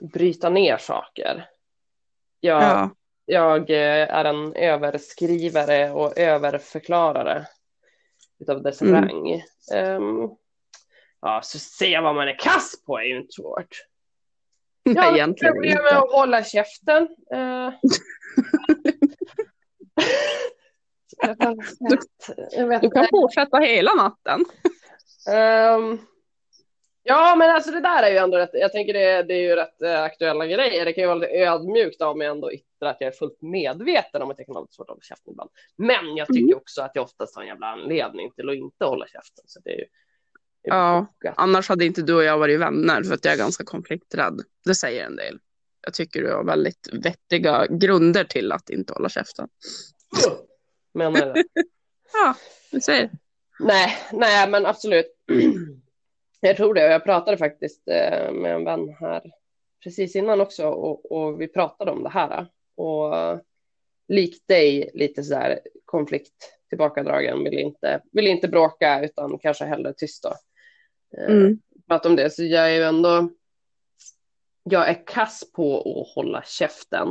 bryta 0.00 0.48
ner 0.50 0.76
saker. 0.76 1.48
Jag, 2.40 2.62
Ja. 2.62 2.90
Jag 3.28 3.70
eh, 3.70 4.14
är 4.14 4.24
en 4.24 4.52
överskrivare 4.54 5.90
och 5.90 6.18
överförklarare 6.18 7.46
utav 8.40 8.62
dess 8.62 8.82
Mm. 8.82 8.94
rang. 8.94 9.42
Ehm, 9.74 10.28
ja, 11.20 11.40
så 11.42 11.58
se 11.58 12.00
vad 12.00 12.14
man 12.14 12.28
är 12.28 12.38
kass 12.38 12.84
på 12.86 12.98
är 12.98 13.02
ju 13.04 13.16
inte 13.16 13.32
svårt. 13.32 13.68
Nej, 14.84 14.94
Jag 15.18 15.26
har 15.28 15.32
problem 15.32 15.62
med 15.62 15.92
inte. 15.92 15.98
att 15.98 16.12
hålla 16.12 16.44
käften. 16.44 17.08
Eh. 17.32 17.70
jag 21.22 21.28
vet. 21.28 22.00
Jag 22.52 22.66
vet 22.66 22.82
Du 22.82 22.90
kan 22.90 23.06
fortsätta 23.10 23.58
hela 23.58 23.94
natten. 23.94 24.44
Ehm, 25.30 25.98
ja, 27.08 27.36
men 27.36 27.50
alltså 27.50 27.70
det 27.70 27.80
där 27.80 28.02
är 28.02 28.10
ju 28.10 28.16
ändå 28.16 28.38
rätt, 28.38 28.50
jag 28.52 28.72
tänker 28.72 28.92
det, 28.92 29.22
det 29.22 29.34
är 29.34 29.40
ju 29.42 29.56
rätt 29.56 29.82
eh, 29.82 30.02
aktuella 30.02 30.46
grejer. 30.46 30.84
Det 30.84 30.92
kan 30.92 31.02
ju 31.02 31.08
vara 31.08 31.18
lite 31.18 31.32
ödmjukt 31.32 32.02
av 32.02 32.16
mig 32.18 32.26
ändå 32.26 32.52
yttra 32.52 32.90
att 32.90 32.96
jag 33.00 33.08
är 33.08 33.12
fullt 33.12 33.42
medveten 33.42 34.22
om 34.22 34.30
att 34.30 34.38
jag 34.38 34.46
kan 34.46 34.56
ha 34.56 34.62
lite 34.62 34.74
svårt 34.74 34.84
att 34.84 34.88
hålla 34.90 35.02
käften 35.02 35.32
ibland. 35.32 35.50
Men 35.76 36.16
jag 36.16 36.26
tycker 36.28 36.56
också 36.56 36.82
att 36.82 36.90
jag 36.94 37.04
oftast 37.04 37.34
har 37.36 37.42
en 37.42 37.48
jävla 37.48 37.66
anledning 37.66 38.30
till 38.32 38.48
att 38.48 38.54
inte 38.56 38.84
hålla 38.84 39.06
käften. 39.06 39.44
Så 39.46 39.60
det 39.64 39.70
är 39.70 39.78
ju, 39.78 39.84
det 40.64 40.70
är 40.70 40.74
Ja. 40.74 41.06
befogat. 41.20 41.34
Annars 41.38 41.68
hade 41.68 41.84
inte 41.84 42.02
du 42.02 42.14
och 42.14 42.24
jag 42.24 42.38
varit 42.38 42.60
vänner 42.60 43.02
för 43.02 43.14
att 43.14 43.24
jag 43.24 43.34
är 43.34 43.38
ganska 43.38 43.64
konflikträdd. 43.64 44.40
Det 44.64 44.74
säger 44.74 45.04
en 45.04 45.16
del. 45.16 45.38
Jag 45.80 45.94
tycker 45.94 46.22
du 46.22 46.32
har 46.32 46.44
väldigt 46.44 46.88
vettiga 46.92 47.66
grunder 47.66 48.24
till 48.24 48.52
att 48.52 48.70
inte 48.70 48.92
hålla 48.92 49.08
käften. 49.08 49.48
Menar 50.94 51.34
du? 51.34 51.44
Ja, 52.12 52.34
du 52.70 52.80
säger. 52.80 53.10
Nej, 53.60 53.96
nej, 54.12 54.50
men 54.50 54.66
absolut. 54.66 55.06
Jag 56.40 56.56
tror 56.56 56.74
det. 56.74 56.90
Jag 56.90 57.04
pratade 57.04 57.36
faktiskt 57.36 57.88
eh, 57.88 58.32
med 58.32 58.54
en 58.54 58.64
vän 58.64 58.96
här 59.00 59.32
precis 59.82 60.16
innan 60.16 60.40
också 60.40 60.68
och, 60.68 61.12
och 61.12 61.40
vi 61.40 61.48
pratade 61.48 61.90
om 61.90 62.02
det 62.02 62.08
här. 62.08 62.46
Och 62.76 63.14
likt 64.08 64.48
dig, 64.48 64.90
lite 64.94 65.22
så 65.22 65.34
där 65.34 65.60
konflikt 65.84 66.52
tillbakadragen, 66.68 67.44
vill 67.44 67.58
inte, 67.58 68.02
vill 68.12 68.26
inte 68.26 68.48
bråka 68.48 69.04
utan 69.04 69.38
kanske 69.38 69.64
hellre 69.64 69.94
tyst 69.94 70.22
då. 70.22 70.34
Eh, 71.18 71.34
Mm. 71.36 71.58
Prata 71.88 72.08
om 72.08 72.16
det, 72.16 72.30
så 72.30 72.44
jag 72.44 72.70
är 72.70 72.74
ju 72.74 72.82
ändå, 72.82 73.30
jag 74.62 74.88
är 74.88 75.06
kass 75.06 75.52
på 75.52 75.78
att 75.78 76.14
hålla 76.14 76.42
käften. 76.42 77.08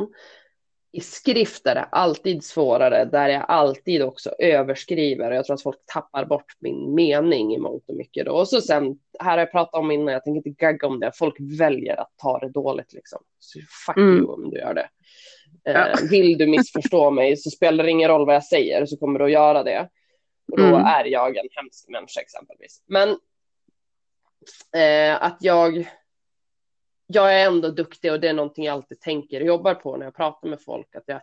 I 0.97 1.01
skrift 1.01 1.67
är 1.67 1.75
det 1.75 1.83
alltid 1.83 2.43
svårare, 2.43 3.05
där 3.05 3.29
jag 3.29 3.45
alltid 3.47 4.01
också 4.03 4.29
överskriver. 4.39 5.31
Jag 5.31 5.45
tror 5.45 5.53
att 5.53 5.61
folk 5.63 5.77
tappar 5.85 6.25
bort 6.25 6.53
min 6.59 6.95
mening 6.95 7.53
i 7.53 7.57
mångt 7.57 7.83
och 7.89 7.95
mycket. 7.95 8.25
Då. 8.25 8.31
Och 8.31 8.47
så 8.47 8.61
sen, 8.61 8.99
här 9.19 9.31
har 9.31 9.37
jag 9.37 9.51
pratat 9.51 9.79
om 9.79 9.91
innan, 9.91 10.13
jag 10.13 10.23
tänker 10.23 10.37
inte 10.49 10.65
gagga 10.65 10.87
om 10.87 10.99
det, 10.99 11.11
folk 11.15 11.35
väljer 11.59 11.95
att 12.01 12.11
ta 12.17 12.39
det 12.39 12.49
dåligt 12.49 12.93
liksom. 12.93 13.19
Så 13.39 13.59
fuck 13.85 13.97
Mm. 13.97 14.17
you 14.17 14.33
om 14.33 14.49
du 14.49 14.57
gör 14.59 14.73
det. 14.73 14.89
Ja. 15.63 15.87
Eh, 15.87 15.95
vill 16.09 16.37
du 16.37 16.47
missförstå 16.47 17.11
mig 17.11 17.37
så 17.37 17.49
spelar 17.49 17.83
det 17.83 17.91
ingen 17.91 18.09
roll 18.09 18.25
vad 18.25 18.35
jag 18.35 18.45
säger 18.45 18.85
så 18.85 18.97
kommer 18.97 19.19
du 19.19 19.25
att 19.25 19.31
göra 19.31 19.63
det. 19.63 19.89
Och 20.51 20.57
då 20.57 20.63
Mm. 20.63 20.85
är 20.85 21.05
jag 21.05 21.37
en 21.37 21.47
hemsk 21.51 21.89
människa 21.89 22.21
exempelvis. 22.21 22.83
Men 22.87 23.09
eh, 24.75 25.23
att 25.23 25.37
jag, 25.41 25.89
jag 27.07 27.41
är 27.41 27.47
ändå 27.47 27.69
duktig 27.69 28.11
och 28.11 28.19
det 28.19 28.27
är 28.27 28.33
någonting 28.33 28.65
jag 28.65 28.73
alltid 28.73 28.99
tänker 28.99 29.41
och 29.41 29.47
jobbar 29.47 29.75
på 29.75 29.97
när 29.97 30.05
jag 30.05 30.15
pratar 30.15 30.49
med 30.49 30.61
folk. 30.61 30.95
Att 30.95 31.03
jag 31.05 31.21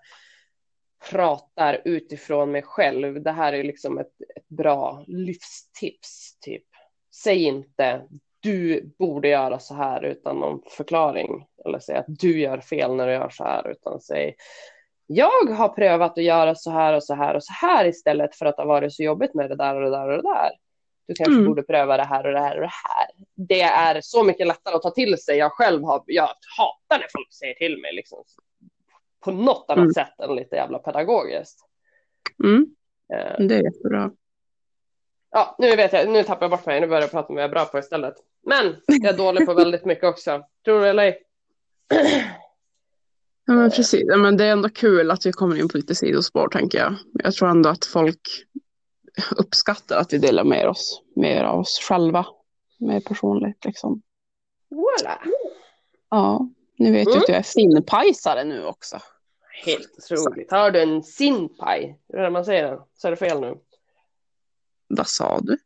pratar 1.11 1.83
utifrån 1.85 2.51
mig 2.51 2.63
själv. 2.63 3.23
Det 3.23 3.31
här 3.31 3.53
är 3.53 3.65
liksom 3.65 3.99
ett, 3.99 4.13
ett 4.37 4.49
bra 4.49 5.05
livstips. 5.07 6.39
Typ. 6.41 6.65
Säg 7.15 7.43
inte 7.43 8.03
du 8.41 8.91
borde 8.99 9.29
göra 9.29 9.59
så 9.59 9.75
här 9.75 10.05
utan 10.05 10.37
någon 10.37 10.61
förklaring. 10.71 11.47
Eller 11.65 11.79
säg 11.79 11.97
att 11.97 12.05
du 12.09 12.41
gör 12.41 12.59
fel 12.59 12.95
när 12.95 13.07
du 13.07 13.13
gör 13.13 13.31
så 13.31 13.45
här. 13.45 13.71
Utan 13.71 14.01
säg 14.01 14.37
jag 15.07 15.51
har 15.51 15.69
prövat 15.69 16.19
att 16.19 16.25
göra 16.25 16.55
så 16.55 16.71
här 16.71 16.93
och 16.93 17.05
så 17.05 17.15
här 17.15 17.35
och 17.35 17.45
så 17.45 17.53
här 17.53 17.85
istället 17.87 18.37
för 18.37 18.47
att 18.47 18.57
det 18.57 18.63
har 18.63 18.69
varit 18.69 18.95
så 18.95 19.03
jobbigt 19.03 19.35
med 19.35 19.51
det 19.51 19.57
där 19.57 19.75
och 19.75 19.83
det 19.83 19.91
där 19.91 20.09
och 20.09 20.23
det 20.23 20.29
där. 20.29 20.51
Du 21.07 21.15
kanske 21.15 21.33
Mm. 21.35 21.45
borde 21.47 21.63
pröva 21.63 21.97
det 21.97 22.05
här 22.05 22.27
och 22.27 22.33
det 22.33 22.41
här 22.41 22.55
och 22.57 22.61
det 22.63 22.71
här. 22.73 23.07
Det 23.35 23.61
är 23.63 24.01
så 24.01 24.25
mycket 24.25 24.47
lättare 24.47 24.75
att 24.75 24.83
ta 24.83 24.91
till 24.91 25.19
sig. 25.19 25.37
Jag 25.39 25.53
själv 25.53 25.85
har, 25.85 26.03
jag 26.07 26.29
hatar 26.59 26.99
när 26.99 27.07
folk 27.13 27.33
säger 27.33 27.55
till 27.55 27.81
mig 27.81 27.95
liksom, 27.95 28.25
på 29.25 29.31
något 29.33 29.65
annat 29.69 29.83
Mm. 29.83 29.93
sätt 29.93 30.21
än 30.21 30.37
lite 30.37 30.57
jävla 30.57 30.79
pedagogiskt. 30.79 31.59
Mm. 32.45 32.67
Eh, 33.13 33.47
Det 33.47 33.55
är 33.55 33.63
jättebra. 33.65 34.11
ja, 35.31 35.57
nu 35.59 35.77
vet 35.77 35.93
jag, 35.93 36.09
nu 36.11 36.23
tappar 36.23 36.43
jag 36.45 36.51
bort 36.51 36.67
mig. 36.67 36.81
Nu 36.81 36.87
börjar 36.87 37.03
jag 37.03 37.11
prata 37.11 37.29
om 37.29 37.35
vad 37.35 37.43
jag 37.45 37.49
är 37.49 37.53
bra 37.55 37.65
på 37.65 37.79
istället. 37.79 38.15
Men 38.47 38.77
jag 38.87 39.05
är 39.15 39.17
dålig 39.19 39.47
på 39.47 39.55
väldigt 39.65 39.85
mycket 39.85 40.05
också. 40.05 40.43
Tror 40.65 40.81
du 40.81 40.87
eller 40.89 41.03
ej? 41.03 41.23
Ja, 43.47 43.53
men 43.55 43.71
precis. 43.71 44.05
Men 44.17 44.37
det 44.37 44.45
är 44.45 44.53
ändå 44.53 44.69
kul 44.69 45.11
att 45.11 45.27
vi 45.27 45.33
kommer 45.33 45.57
in 45.61 45.69
på 45.69 45.77
lite 45.77 45.95
sidospår, 45.95 46.49
tänker 46.49 46.79
jag. 46.79 46.95
Jag 47.13 47.35
tror 47.35 47.49
ändå 47.49 47.69
att 47.71 47.85
folk 47.85 48.21
uppskattar 49.37 49.97
att 49.99 50.13
vi 50.13 50.19
delar 50.19 50.45
med 50.45 50.69
oss 50.69 51.03
mer 51.17 51.45
av 51.45 51.61
oss 51.61 51.79
själva. 51.89 52.27
Mer 52.79 53.01
personligt, 53.01 53.65
liksom. 53.65 54.03
Voilà. 54.71 55.19
Ja, 56.11 56.49
nu 56.77 56.93
vet 56.93 57.05
jag 57.05 57.13
Mm. 57.13 57.23
att 57.23 57.29
jag 57.29 57.39
är 57.39 57.43
finpajsare 57.43 58.45
nu 58.45 58.65
också. 58.67 58.99
Helt 59.65 59.91
otroligt. 59.99 60.51
Har 60.51 60.71
du 60.71 60.83
en 60.83 61.03
sinpaj? 61.03 61.99
Hur 62.09 62.19
är 62.19 62.23
det 62.23 62.31
man 62.31 62.45
säger? 62.45 62.81
Så 62.97 63.07
är 63.07 63.11
det 63.11 63.17
fel 63.17 63.41
nu. 63.41 63.59
Vad 64.89 65.09
sa 65.09 65.39
du? 65.43 65.59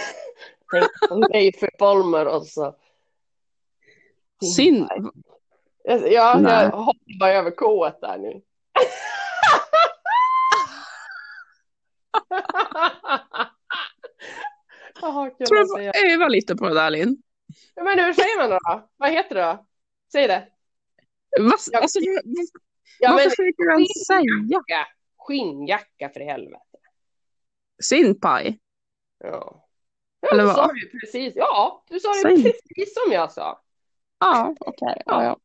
Tänk 0.72 0.90
på 1.08 1.14
Leif 1.32 1.54
Bolmer 1.78 2.26
och 2.26 2.46
så. 2.46 2.76
Sin... 4.56 4.88
Ja, 5.84 6.38
Nej. 6.38 6.52
jag 6.64 6.70
hoppar 6.70 7.30
över 7.30 7.50
K 7.50 7.90
där 8.00 8.18
nu. 8.18 8.42
Kul 15.38 15.46
tror 15.46 15.58
du 15.58 15.66
får 15.66 16.06
öva 16.12 16.28
lite 16.28 16.56
på 16.56 16.68
det 16.68 16.74
där, 16.74 16.90
Linn. 16.90 17.22
Men 17.84 17.98
hur 17.98 18.12
säger 18.12 18.38
man 18.38 18.50
då? 18.50 18.88
Vad 18.96 19.10
heter 19.10 19.34
det 19.34 19.42
då? 19.42 19.66
Säg 20.12 20.28
det. 20.28 20.48
Vad, 21.40 21.52
Ja. 21.72 21.80
alltså, 21.80 21.98
vad, 22.00 22.24
Ja, 23.00 23.08
vad 23.10 23.16
men 23.16 23.30
försöker 23.30 23.70
ens 23.72 24.06
säga? 24.06 24.86
skinnjacka. 25.18 26.08
För 26.14 26.20
helvete. 26.20 26.60
Sinpaj? 27.82 28.58
Ja. 29.24 29.62
Ja, 30.20 30.28
Eller 30.28 30.42
du 30.42 30.46
vad? 30.46 30.56
sa 30.56 30.66
det 30.66 30.78
ju 30.80 30.98
precis. 31.00 31.32
Ja, 31.36 31.84
du 31.88 32.00
sa 32.00 32.08
det 32.08 32.14
Säg. 32.14 32.42
precis 32.42 32.94
som 32.94 33.12
jag 33.12 33.32
sa. 33.32 33.62
Ja, 34.20 34.54
okej. 34.60 35.02
Ja, 35.06 35.24
ja. 35.24 35.36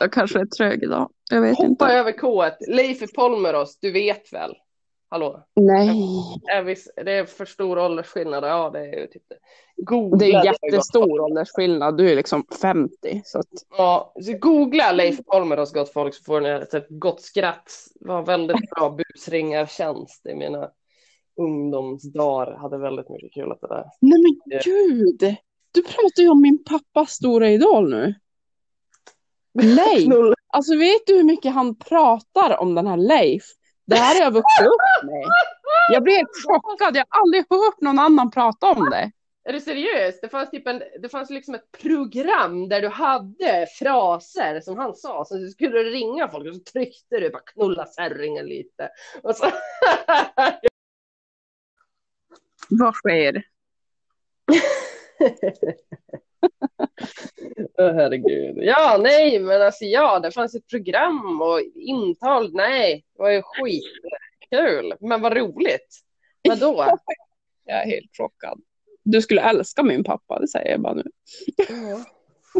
Jag 0.00 0.12
kanske 0.12 0.40
är 0.40 0.46
trög 0.46 0.82
idag. 0.82 1.10
Jag 1.30 1.40
vet 1.40 1.56
Hoppa 1.56 1.68
inte. 1.70 1.84
över 1.86 2.12
K. 2.12 2.44
Leif 2.68 3.12
Polmeros, 3.14 3.78
du 3.78 3.92
vet 3.92 4.32
väl? 4.32 4.54
Hallå? 5.10 5.44
Nej. 5.54 6.22
Är 6.52 6.62
vi, 6.62 6.76
det 7.04 7.12
är 7.12 7.24
för 7.24 7.44
stor 7.44 7.78
åldersskillnad. 7.78 8.44
Ja, 8.44 8.70
det 8.70 8.78
är 8.78 9.00
ju 9.00 9.06
typ 9.06 9.22
det. 9.28 9.36
Googla 9.76 10.18
Det 10.18 10.32
är 10.32 10.44
jättestor 10.44 11.20
åldersskillnad. 11.20 11.96
Du 11.96 12.10
är 12.10 12.16
liksom 12.16 12.44
50. 12.60 13.22
Så 13.24 13.38
att, 13.38 13.46
Ja, 13.76 14.14
så 14.24 14.32
googla 14.32 14.92
Leif 14.92 15.24
Polmeros 15.24 15.72
gott 15.72 15.92
folk 15.92 16.14
så 16.14 16.24
får 16.24 16.40
ni 16.40 16.48
ett 16.48 16.86
gott 16.88 17.20
skratt. 17.20 17.72
Det 17.94 18.08
var 18.08 18.22
väldigt 18.22 18.70
bra 18.70 18.90
busringartjänst 18.90 20.26
i 20.26 20.34
mina 20.34 20.70
ungdomsdagar. 21.40 22.56
Hade 22.56 22.78
väldigt 22.78 23.08
mycket 23.08 23.34
kul 23.34 23.52
åt 23.52 23.60
det 23.60 23.68
där. 23.68 23.84
Nej 24.00 24.22
men 24.22 24.60
gud! 24.64 25.36
Du 25.72 25.82
pratar 25.82 26.22
ju 26.22 26.28
om 26.28 26.42
min 26.42 26.64
pappas 26.64 27.10
stora 27.10 27.50
idol 27.50 27.90
nu. 27.90 28.14
Leif! 29.62 30.12
Alltså 30.52 30.76
vet 30.76 31.06
du 31.06 31.16
hur 31.16 31.24
mycket 31.24 31.52
han 31.52 31.78
pratar 31.78 32.56
om 32.56 32.74
den 32.74 32.86
här 32.86 32.96
Leif? 32.96 33.44
Det 33.88 33.96
här 33.96 34.14
har 34.14 34.24
jag 34.24 34.30
vuxit 34.30 34.66
upp 34.66 34.87
med. 35.02 35.24
Jag 35.92 36.02
blev 36.02 36.16
helt 36.16 36.28
chockad. 36.46 36.96
Jag 36.96 37.04
har 37.08 37.20
aldrig 37.22 37.44
hört 37.50 37.80
någon 37.80 37.98
annan 37.98 38.30
prata 38.30 38.66
om 38.66 38.90
det. 38.90 39.10
Är 39.48 39.52
du 39.52 39.60
seriös? 39.60 40.20
Det 40.20 40.28
fanns, 40.28 40.50
typ 40.50 40.66
en, 40.66 40.82
det 41.02 41.08
fanns 41.08 41.30
liksom 41.30 41.54
ett 41.54 41.72
program 41.82 42.68
där 42.68 42.82
du 42.82 42.88
hade 42.88 43.66
fraser 43.78 44.60
som 44.60 44.78
han 44.78 44.94
sa. 44.94 45.24
Så 45.24 45.36
du 45.36 45.48
skulle 45.48 45.78
ringa 45.78 46.28
folk 46.28 46.48
och 46.48 46.54
så 46.54 46.60
tryckte 46.72 47.20
du 47.20 47.30
bara 47.30 47.42
knulla 47.42 47.86
kärringen 47.96 48.46
lite. 48.46 48.90
Och 49.22 49.36
så... 49.36 49.46
Vad 52.68 52.94
sker? 52.94 53.42
Åh, 57.78 57.92
herregud. 57.92 58.56
Ja, 58.56 58.98
nej, 59.02 59.38
men 59.38 59.62
alltså 59.62 59.84
ja, 59.84 60.18
det 60.20 60.30
fanns 60.30 60.54
ett 60.54 60.66
program 60.66 61.42
och 61.42 61.60
intal. 61.74 62.52
Nej, 62.52 63.04
det 63.16 63.22
var 63.22 63.30
ju 63.30 63.42
skitkul. 64.50 64.94
Men 65.00 65.20
vad 65.20 65.36
roligt. 65.36 66.00
Vadå? 66.48 66.84
Jag 67.64 67.82
är 67.82 67.86
helt 67.86 68.16
chockad. 68.16 68.60
Du 69.02 69.22
skulle 69.22 69.40
älska 69.40 69.82
min 69.82 70.04
pappa, 70.04 70.38
det 70.38 70.48
säger 70.48 70.70
jag 70.70 70.80
bara 70.80 70.94
nu. 70.94 71.04
Ja. 71.68 72.04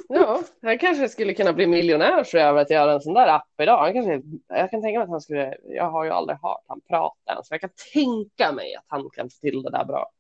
Ja, 0.09 0.43
han 0.63 0.79
kanske 0.79 1.09
skulle 1.09 1.35
kunna 1.35 1.53
bli 1.53 1.67
miljonär 1.67 2.27
jag 2.33 2.43
över 2.43 2.63
att 2.63 2.71
göra 2.71 2.93
en 2.93 3.01
sån 3.01 3.15
där 3.15 3.29
app 3.29 3.61
idag. 3.63 3.79
Han 3.79 3.93
kanske, 3.93 4.23
jag 4.49 4.71
kan 4.71 4.83
tänka 4.83 4.99
mig 4.99 5.05
att 5.05 5.11
han 5.11 5.21
skulle, 5.21 5.57
jag 5.65 5.91
har 5.91 6.05
ju 6.05 6.11
aldrig 6.11 6.39
hört 6.43 6.65
han 6.67 6.81
prata 6.81 7.33
än, 7.33 7.45
så 7.45 7.55
jag 7.55 7.61
kan 7.61 7.71
tänka 7.93 8.53
mig 8.53 8.75
att 8.75 8.85
han 8.87 9.11
kan 9.11 9.31
få 9.31 9.37
till 9.41 9.63
det 9.63 9.71
där 9.71 9.85
bra. 9.85 10.11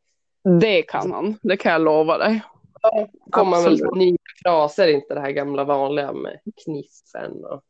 Det 0.61 0.83
kan 0.83 1.13
han, 1.13 1.39
det 1.43 1.57
kan 1.57 1.73
jag 1.73 1.81
lova 1.81 2.19
dig. 2.19 2.41
Ja, 2.83 3.09
kommer 3.31 3.63
väl 3.63 3.97
nya 3.97 4.19
fraser, 4.43 4.89
inte 4.89 5.15
det 5.15 5.21
här 5.21 5.31
gamla 5.31 5.65
vanliga 5.65 6.13
med 6.13 6.41
kniffen 6.65 7.45
och 7.45 7.63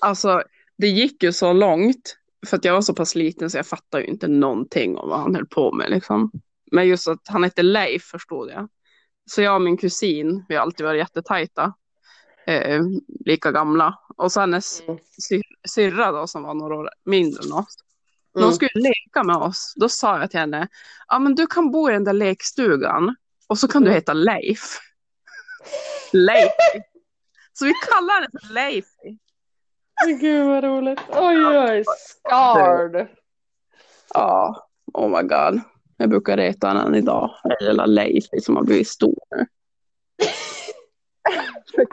Alltså, 0.00 0.42
det 0.76 0.88
gick 0.88 1.22
ju 1.22 1.32
så 1.32 1.52
långt, 1.52 2.16
för 2.46 2.56
att 2.56 2.64
jag 2.64 2.72
var 2.74 2.80
så 2.82 2.94
pass 2.94 3.14
liten 3.14 3.50
så 3.50 3.58
jag 3.58 3.66
fattade 3.66 4.02
ju 4.04 4.10
inte 4.10 4.28
någonting 4.28 4.96
om 4.96 5.08
vad 5.08 5.20
han 5.20 5.34
höll 5.34 5.46
på 5.46 5.72
med 5.72 5.90
liksom. 5.90 6.30
Men 6.72 6.88
just 6.88 7.08
att 7.08 7.20
han 7.28 7.44
hette 7.44 7.62
Leif 7.62 8.02
förstod 8.02 8.50
jag. 8.50 8.68
Så 9.30 9.42
jag 9.42 9.54
och 9.54 9.62
min 9.62 9.76
kusin, 9.76 10.44
vi 10.48 10.54
har 10.54 10.62
alltid 10.62 10.86
varit 10.86 10.98
jättetajta. 10.98 11.72
Eh, 12.46 12.82
lika 13.24 13.52
gamla. 13.52 13.98
Och 14.16 14.32
sen 14.32 14.40
hennes 14.40 14.80
Mm. 14.82 14.98
sy- 15.28 15.42
syrra 15.68 16.12
då 16.12 16.26
som 16.26 16.42
var 16.42 16.54
några 16.54 16.74
år 16.76 16.90
mindre 17.04 17.42
än 17.44 17.52
oss. 17.52 17.76
När 18.34 18.40
Mm. 18.40 18.46
hon 18.48 18.54
skulle 18.54 18.70
leka 18.74 19.22
med 19.24 19.36
oss, 19.36 19.72
då 19.76 19.88
sa 19.88 20.20
jag 20.20 20.30
till 20.30 20.40
henne, 20.40 20.68
ja 21.08 21.18
men 21.18 21.34
du 21.34 21.46
kan 21.46 21.70
bo 21.70 21.90
i 21.90 21.92
den 21.92 22.04
där 22.04 22.12
lekstugan 22.12 23.16
och 23.46 23.58
så 23.58 23.68
kan 23.68 23.82
du 23.82 23.88
Mm. 23.88 23.94
heta 23.94 24.12
Leif. 24.12 24.78
Leif. 26.12 26.52
Så 27.52 27.64
vi 27.64 27.72
kallar 27.90 28.14
henne 28.14 28.28
för 28.46 28.54
Leif. 28.54 28.84
Gud 30.06 30.46
vad 30.46 30.64
roligt. 30.64 31.00
Oj, 31.08 31.46
oj, 31.46 31.84
scarred. 31.86 33.08
Ja, 34.14 34.68
oh 34.94 35.08
my 35.08 35.22
god. 35.22 35.60
Jag 35.96 36.10
brukar 36.10 36.36
reta 36.36 36.70
än 36.70 36.94
idag. 36.94 37.30
Lilla 37.60 37.86
Leif 37.86 38.24
som 38.42 38.56
har 38.56 38.64
blivit 38.64 38.88
stor 38.88 39.18
nu. 39.30 39.46
Fick 41.76 41.88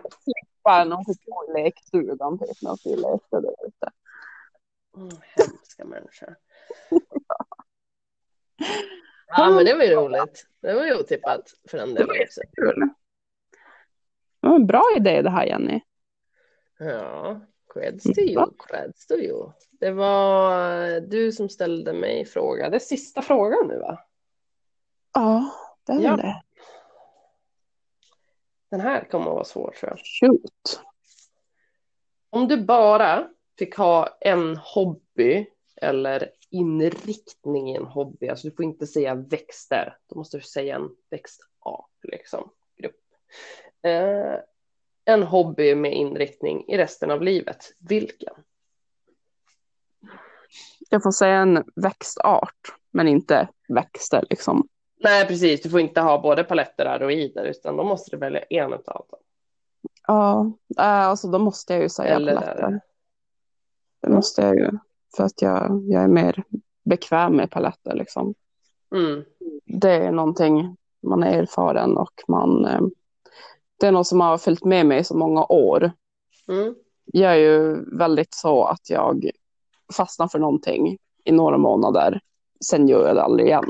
gå 1.26 1.45
i 1.49 1.64
lekstugan 1.64 2.39
typ 2.39 2.62
när 2.62 2.78
vi 2.84 2.95
lekte 2.95 3.39
där 3.39 3.68
ute. 3.68 3.91
Mm, 4.97 5.10
hemska 5.36 5.86
människor. 5.86 6.36
Ja, 9.28 9.49
men 9.49 9.66
det 9.66 9.74
var 9.74 9.84
ju 9.84 9.95
roligt. 9.95 10.47
Det 10.62 10.74
var 10.74 10.86
ju 10.86 10.99
otippat 10.99 11.41
för 11.70 11.78
den 11.78 11.93
delen 11.93 12.10
också. 12.26 12.41
Det 14.41 14.47
var 14.47 14.56
en 14.56 14.68
bra 14.68 14.84
idé 14.97 15.22
det 15.22 15.30
här 15.30 15.45
Jenny. 15.45 15.82
Ja, 16.80 17.41
creds 17.80 18.04
to 18.04 18.22
you, 18.22 18.52
creds 18.60 19.08
to 19.08 19.14
you. 19.14 19.52
Det 19.72 19.92
var 19.92 21.00
du 21.00 21.32
som 21.32 21.50
ställde 21.50 21.94
mig 21.94 22.26
fråga. 22.26 22.70
Det 22.70 22.78
är 22.78 22.80
sista 22.80 23.22
frågan 23.22 23.68
nu 23.68 23.80
va? 23.80 24.00
Ja, 25.14 25.50
det 25.84 25.94
är 25.94 26.00
Ja. 26.02 26.18
det. 26.18 26.42
Den 28.72 28.80
här 28.82 29.06
kommer 29.12 29.26
att 29.26 29.34
vara 29.36 29.44
svår 29.44 29.72
tror 29.80 29.92
jag. 29.92 30.00
Shoot. 30.00 30.82
Om 32.30 32.48
du 32.48 32.64
bara 32.64 33.30
fick 33.60 33.76
ha 33.78 34.18
en 34.22 34.58
hobby 34.58 35.46
eller 35.76 36.32
inriktning 36.50 37.72
i 37.72 37.76
en 37.76 37.86
hobby, 37.86 38.28
alltså 38.28 38.48
du 38.50 38.56
får 38.56 38.66
inte 38.66 38.88
säga 38.88 39.16
växter, 39.16 39.98
då 40.08 40.16
måste 40.16 40.38
du 40.38 40.44
säga 40.44 40.76
en 40.76 40.90
växtart, 41.10 41.90
liksom, 42.04 42.50
grupp. 42.78 43.02
Eh, 43.82 44.36
en 45.06 45.24
hobby 45.24 45.76
med 45.76 45.93
inriktning 45.93 46.66
i 46.68 46.78
resten 46.78 47.12
av 47.12 47.22
livet, 47.22 47.74
vilken? 47.80 48.34
Jag 50.89 51.03
får 51.03 51.12
säga 51.12 51.36
en 51.36 51.64
växtart, 51.76 52.74
men 52.91 53.08
inte 53.08 53.47
växter 53.68 54.24
liksom. 54.30 54.68
Nej, 55.03 55.28
precis, 55.28 55.62
du 55.62 55.70
får 55.70 55.80
inte 55.80 56.01
ha 56.01 56.22
både 56.22 56.43
paletter 56.43 56.86
och 56.86 56.91
aroider, 56.91 57.45
utan 57.45 57.78
då 57.78 57.84
måste 57.84 58.12
du 58.12 58.18
välja 58.18 58.41
en 58.41 58.74
av 58.74 58.82
dem. 58.86 59.20
Ja, 60.08 60.51
äh, 60.78 60.86
alltså 60.86 61.28
då 61.28 61.39
måste 61.39 61.74
jag 61.74 61.82
ju 61.82 61.89
säga 61.89 62.16
Eller- 62.16 62.36
paletter. 62.36 62.80
Det 64.01 64.10
måste 64.10 64.41
jag 64.41 64.56
ju. 64.56 64.70
För 65.18 65.24
att 65.24 65.41
jag, 65.41 65.84
jag 65.89 66.03
är 66.03 66.08
mer 66.08 66.43
bekväm 66.86 67.36
med 67.36 67.51
paletter 67.51 67.95
liksom. 67.95 68.34
Mm. 68.95 69.24
Det 69.66 69.91
är 69.91 70.12
någonting 70.12 70.78
man 71.01 71.24
är 71.24 71.39
erfaren 71.41 71.97
och 71.97 72.14
man 72.28 72.66
eh, 72.66 72.82
det 73.80 73.88
är 73.88 73.92
något 73.92 74.08
som 74.08 74.22
har 74.22 74.38
följt 74.38 74.64
med 74.66 74.86
mig 74.86 75.00
i 75.00 75.04
så 75.04 75.18
många 75.18 75.46
år. 75.46 75.92
Mm. 76.48 76.76
Jag 77.06 77.32
är 77.32 77.36
ju 77.40 77.86
väldigt 77.98 78.34
så 78.34 78.64
att 78.64 78.90
jag 78.90 79.30
fastnar 79.98 80.28
för 80.28 80.40
någonting 80.40 80.98
i 81.24 81.32
några 81.32 81.58
månader. 81.58 82.20
Sen 82.66 82.88
gör 82.88 83.08
jag 83.08 83.16
det 83.16 83.24
aldrig 83.24 83.48
igen. 83.48 83.70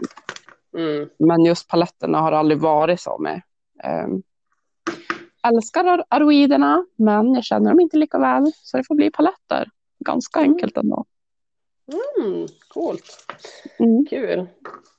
Mm. 0.77 1.09
Men 1.19 1.45
just 1.45 1.67
paletterna 1.67 2.19
har 2.21 2.31
aldrig 2.31 2.59
varit 2.61 2.99
så 3.01 3.17
med. 3.17 3.41
Um, 4.05 4.23
älskar 5.47 5.85
ar- 5.85 6.05
aroiderna, 6.09 6.85
men 6.95 7.33
jag 7.33 7.43
känner 7.43 7.69
dem 7.71 7.79
inte 7.79 7.97
lika 7.97 8.19
väl. 8.19 8.51
Så 8.55 8.77
det 8.77 8.83
får 8.87 8.95
bli 8.95 9.11
paletter. 9.11 9.69
Ganska 9.99 10.39
Mm. 10.39 10.51
enkelt 10.51 10.77
ändå. 10.77 11.05
Mm. 12.21 12.47
Coolt. 12.67 13.25
Mm. 13.79 14.05
Kul. 14.09 14.47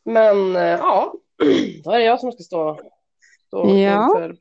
Men 0.05 0.57
eh, 0.57 0.63
ja, 0.63 1.15
då 1.85 1.91
är 1.91 1.99
det 1.99 2.05
jag 2.05 2.21
som 2.21 2.33
ska 2.33 2.43
stå, 2.43 2.79
stå 3.47 3.69
Ja. 3.69 4.05
inför 4.09 4.37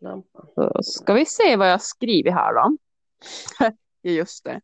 blåslampan. 0.00 0.46
Så 0.54 0.82
ska 0.82 1.12
vi 1.12 1.26
se 1.26 1.56
vad 1.56 1.70
jag 1.70 1.82
skriver 1.82 2.30
här 2.30 2.54
då. 2.54 2.76
Just 4.10 4.44
det. 4.44 4.60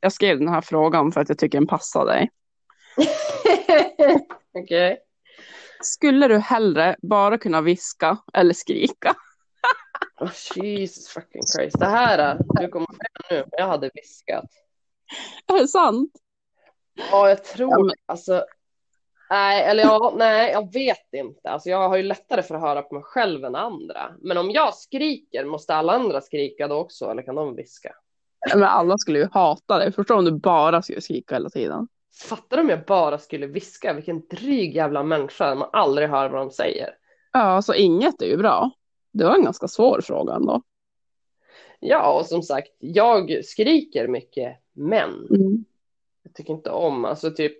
Jag 0.00 0.12
skrev 0.12 0.38
den 0.38 0.48
här 0.48 0.60
frågan 0.60 1.12
för 1.12 1.20
att 1.20 1.28
jag 1.28 1.38
tycker 1.38 1.58
den 1.58 1.66
passar 1.66 2.04
dig. 2.06 2.30
Okej. 4.58 4.98
Skulle 5.82 6.28
du 6.28 6.38
hellre 6.38 6.96
bara 7.02 7.38
kunna 7.38 7.60
viska 7.60 8.18
eller 8.32 8.54
skrika? 8.54 9.14
Oh, 10.20 10.30
Jesus 10.54 11.08
fucking 11.08 11.42
Christ. 11.56 11.78
Det 11.78 11.86
här, 11.86 12.18
eh, 12.34 12.40
du 12.60 12.68
kommer 12.68 12.86
fram 12.86 12.96
nu, 13.30 13.44
jag 13.50 13.66
hade 13.66 13.90
viskat. 13.94 14.44
Är 15.46 15.58
det 15.58 15.68
sant? 15.68 16.10
Ja, 17.10 17.28
jag 17.28 17.44
tror 17.44 17.70
Ja, 17.70 17.78
men- 17.84 17.94
alltså. 18.06 18.44
Nej, 19.30 19.64
eller 19.64 19.82
ja, 19.82 20.14
nej, 20.16 20.52
jag 20.52 20.72
vet 20.72 21.12
inte. 21.12 21.50
Alltså, 21.50 21.68
jag 21.70 21.88
har 21.88 21.96
ju 21.96 22.02
lättare 22.02 22.42
för 22.42 22.54
att 22.54 22.60
höra 22.60 22.82
på 22.82 22.94
mig 22.94 23.02
själv 23.04 23.44
än 23.44 23.54
andra. 23.54 24.14
Men 24.20 24.38
om 24.38 24.50
jag 24.50 24.74
skriker, 24.74 25.44
måste 25.44 25.74
alla 25.74 25.92
andra 25.92 26.20
skrika 26.20 26.68
då 26.68 26.74
också? 26.76 27.10
Eller 27.10 27.22
kan 27.22 27.34
de 27.34 27.56
viska? 27.56 27.94
Men 28.54 28.62
alla 28.62 28.98
skulle 28.98 29.18
ju 29.18 29.28
hata 29.32 29.78
dig. 29.78 29.92
Förstår 29.92 30.16
om 30.16 30.24
du 30.24 30.30
bara 30.32 30.82
skulle 30.82 31.00
skrika 31.00 31.34
hela 31.34 31.50
tiden. 31.50 31.88
Fattar 32.28 32.56
du 32.56 32.62
om 32.62 32.68
jag 32.68 32.84
bara 32.84 33.18
skulle 33.18 33.46
viska? 33.46 33.92
Vilken 33.92 34.26
dryg 34.26 34.76
jävla 34.76 35.02
människa. 35.02 35.54
Man 35.54 35.68
aldrig 35.72 36.08
hör 36.08 36.28
vad 36.28 36.40
de 36.40 36.50
säger. 36.50 36.90
Ja, 37.32 37.40
alltså 37.40 37.74
inget 37.74 38.22
är 38.22 38.26
ju 38.26 38.36
bra. 38.36 38.70
Det 39.12 39.24
var 39.24 39.34
en 39.34 39.44
ganska 39.44 39.68
svår 39.68 40.00
fråga 40.00 40.34
ändå. 40.34 40.62
Ja, 41.80 42.12
och 42.18 42.26
som 42.26 42.42
sagt, 42.42 42.68
jag 42.78 43.44
skriker 43.44 44.08
mycket, 44.08 44.56
men 44.72 45.10
Mm. 45.30 45.64
jag 46.22 46.34
tycker 46.34 46.52
inte 46.52 46.70
om, 46.70 47.04
alltså 47.04 47.30
typ, 47.30 47.56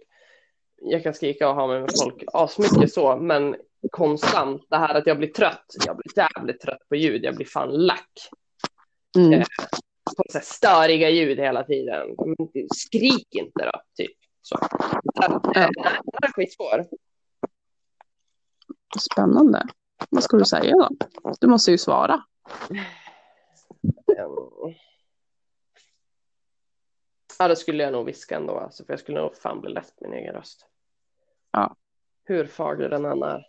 jag 0.84 1.02
kan 1.02 1.14
skrika 1.14 1.48
och 1.48 1.54
ha 1.54 1.66
mig 1.66 1.80
med 1.80 1.90
folk 2.02 2.24
asmycket 2.32 2.92
så, 2.92 3.16
men 3.16 3.56
konstant 3.90 4.66
det 4.70 4.76
här 4.76 4.94
att 4.94 5.06
jag 5.06 5.18
blir 5.18 5.28
trött, 5.28 5.66
jag 5.86 5.96
blir 5.96 6.18
jävligt 6.36 6.60
trött 6.60 6.88
på 6.88 6.96
ljud, 6.96 7.24
jag 7.24 7.36
blir 7.36 7.46
fan 7.46 7.68
lack 7.68 8.10
Mm. 9.18 9.32
Eh. 9.32 9.46
på 10.16 10.22
så 10.28 10.38
här 10.38 10.44
störiga 10.44 11.10
ljud 11.10 11.38
hela 11.38 11.64
tiden. 11.64 12.14
Men 12.26 12.36
Skrik 12.74 13.34
inte 13.34 13.64
då, 13.64 13.80
typ. 13.96 14.16
Så. 14.42 14.56
att, 14.56 15.46
eh, 15.56 15.68
det 16.12 16.26
är 16.26 16.32
skitsvår. 16.32 16.86
Spännande. 19.12 19.62
Vad 20.10 20.22
ska 20.22 20.36
du 20.36 20.44
säga 20.44 20.72
då? 20.72 20.88
Du 21.40 21.46
måste 21.46 21.70
ju 21.70 21.78
svara. 21.78 22.22
Um, 24.06 24.74
Ja, 27.38 27.48
då 27.48 27.56
skulle 27.56 27.82
jag 27.82 27.92
nog 27.92 28.06
viska 28.06 28.36
ändå, 28.36 28.58
alltså, 28.58 28.84
för 28.84 28.92
jag 28.92 29.00
skulle 29.00 29.20
nog 29.20 29.36
fan 29.36 29.60
bli 29.60 29.72
less 29.72 29.96
på 29.96 30.04
min 30.08 30.18
egen 30.18 30.34
röst. 30.34 30.66
Ja. 31.54 31.76
Hur 32.24 32.46
fager 32.46 32.88
den 32.88 33.04
än 33.04 33.22
är. 33.22 33.46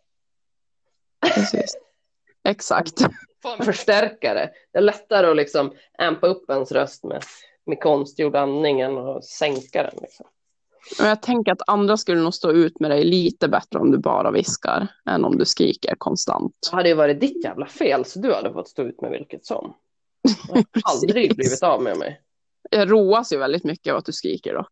Precis. 1.36 1.78
Exakt. 2.44 3.02
Få 3.42 3.56
en 3.60 3.66
förstärkare. 3.66 4.50
Det 4.72 4.78
är 4.78 4.82
lättare 4.82 5.28
att 5.28 5.36
liksom 5.36 5.74
ampa 5.98 6.28
upp 6.28 6.50
ens 6.50 6.72
röst 6.72 7.04
med, 7.04 7.24
med 7.66 7.80
konstgjord 7.80 8.36
andning 8.36 8.82
än 8.82 8.98
att 8.98 9.26
sänka 9.26 9.84
den. 9.84 10.00
Liksom. 10.02 10.26
Och 11.00 11.06
jag 11.06 11.22
tänker 11.22 11.52
att 11.52 11.70
andra 11.70 11.98
skulle 11.98 12.22
nog 12.22 12.34
stå 12.34 12.52
ut 12.52 12.80
med 12.80 12.92
dig 12.92 13.04
lite 13.04 13.48
bättre 13.48 13.80
om 13.80 13.92
du 13.92 13.98
bara 13.98 14.32
viskar 14.32 14.88
än 15.10 15.26
om 15.26 15.38
du 15.38 15.46
skriker 15.46 15.96
konstant. 15.98 16.54
Det 16.72 16.76
hade 16.76 16.90
ju 16.90 16.96
varit 16.96 17.20
ditt 17.20 17.44
jävla 17.44 17.66
fel, 17.66 18.06
så 18.06 18.20
du 18.20 18.34
hade 18.34 18.54
fått 18.54 18.68
stå 18.68 18.84
ut 18.84 19.02
med 19.02 19.12
vilket 19.12 19.46
som. 19.46 19.76
Jag 20.48 20.56
har 20.56 20.66
aldrig 20.84 21.36
blivit 21.36 21.64
av 21.64 21.84
med 21.84 21.98
mig. 21.98 22.22
Jag 22.72 22.92
roas 22.92 23.34
ju 23.34 23.38
väldigt 23.38 23.64
mycket 23.64 23.92
av 23.92 23.98
att 23.98 24.06
du 24.06 24.14
skriker 24.14 24.54
dock. 24.54 24.72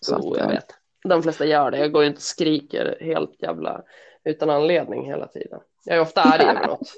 Så 0.00 0.16
att, 0.16 0.38
jag 0.38 0.48
vet. 0.48 0.83
De 1.08 1.22
flesta 1.22 1.46
gör 1.46 1.70
det. 1.70 1.78
Jag 1.78 1.92
går 1.92 2.02
ju 2.02 2.08
inte 2.08 2.18
och 2.18 2.22
skriker 2.22 2.98
helt 3.00 3.42
jävla 3.42 3.82
utan 4.24 4.50
anledning 4.50 5.06
hela 5.06 5.26
tiden. 5.26 5.60
Jag 5.84 5.96
är 5.96 6.00
ofta 6.00 6.22
arg 6.22 6.42
över 6.42 6.66
något. 6.66 6.92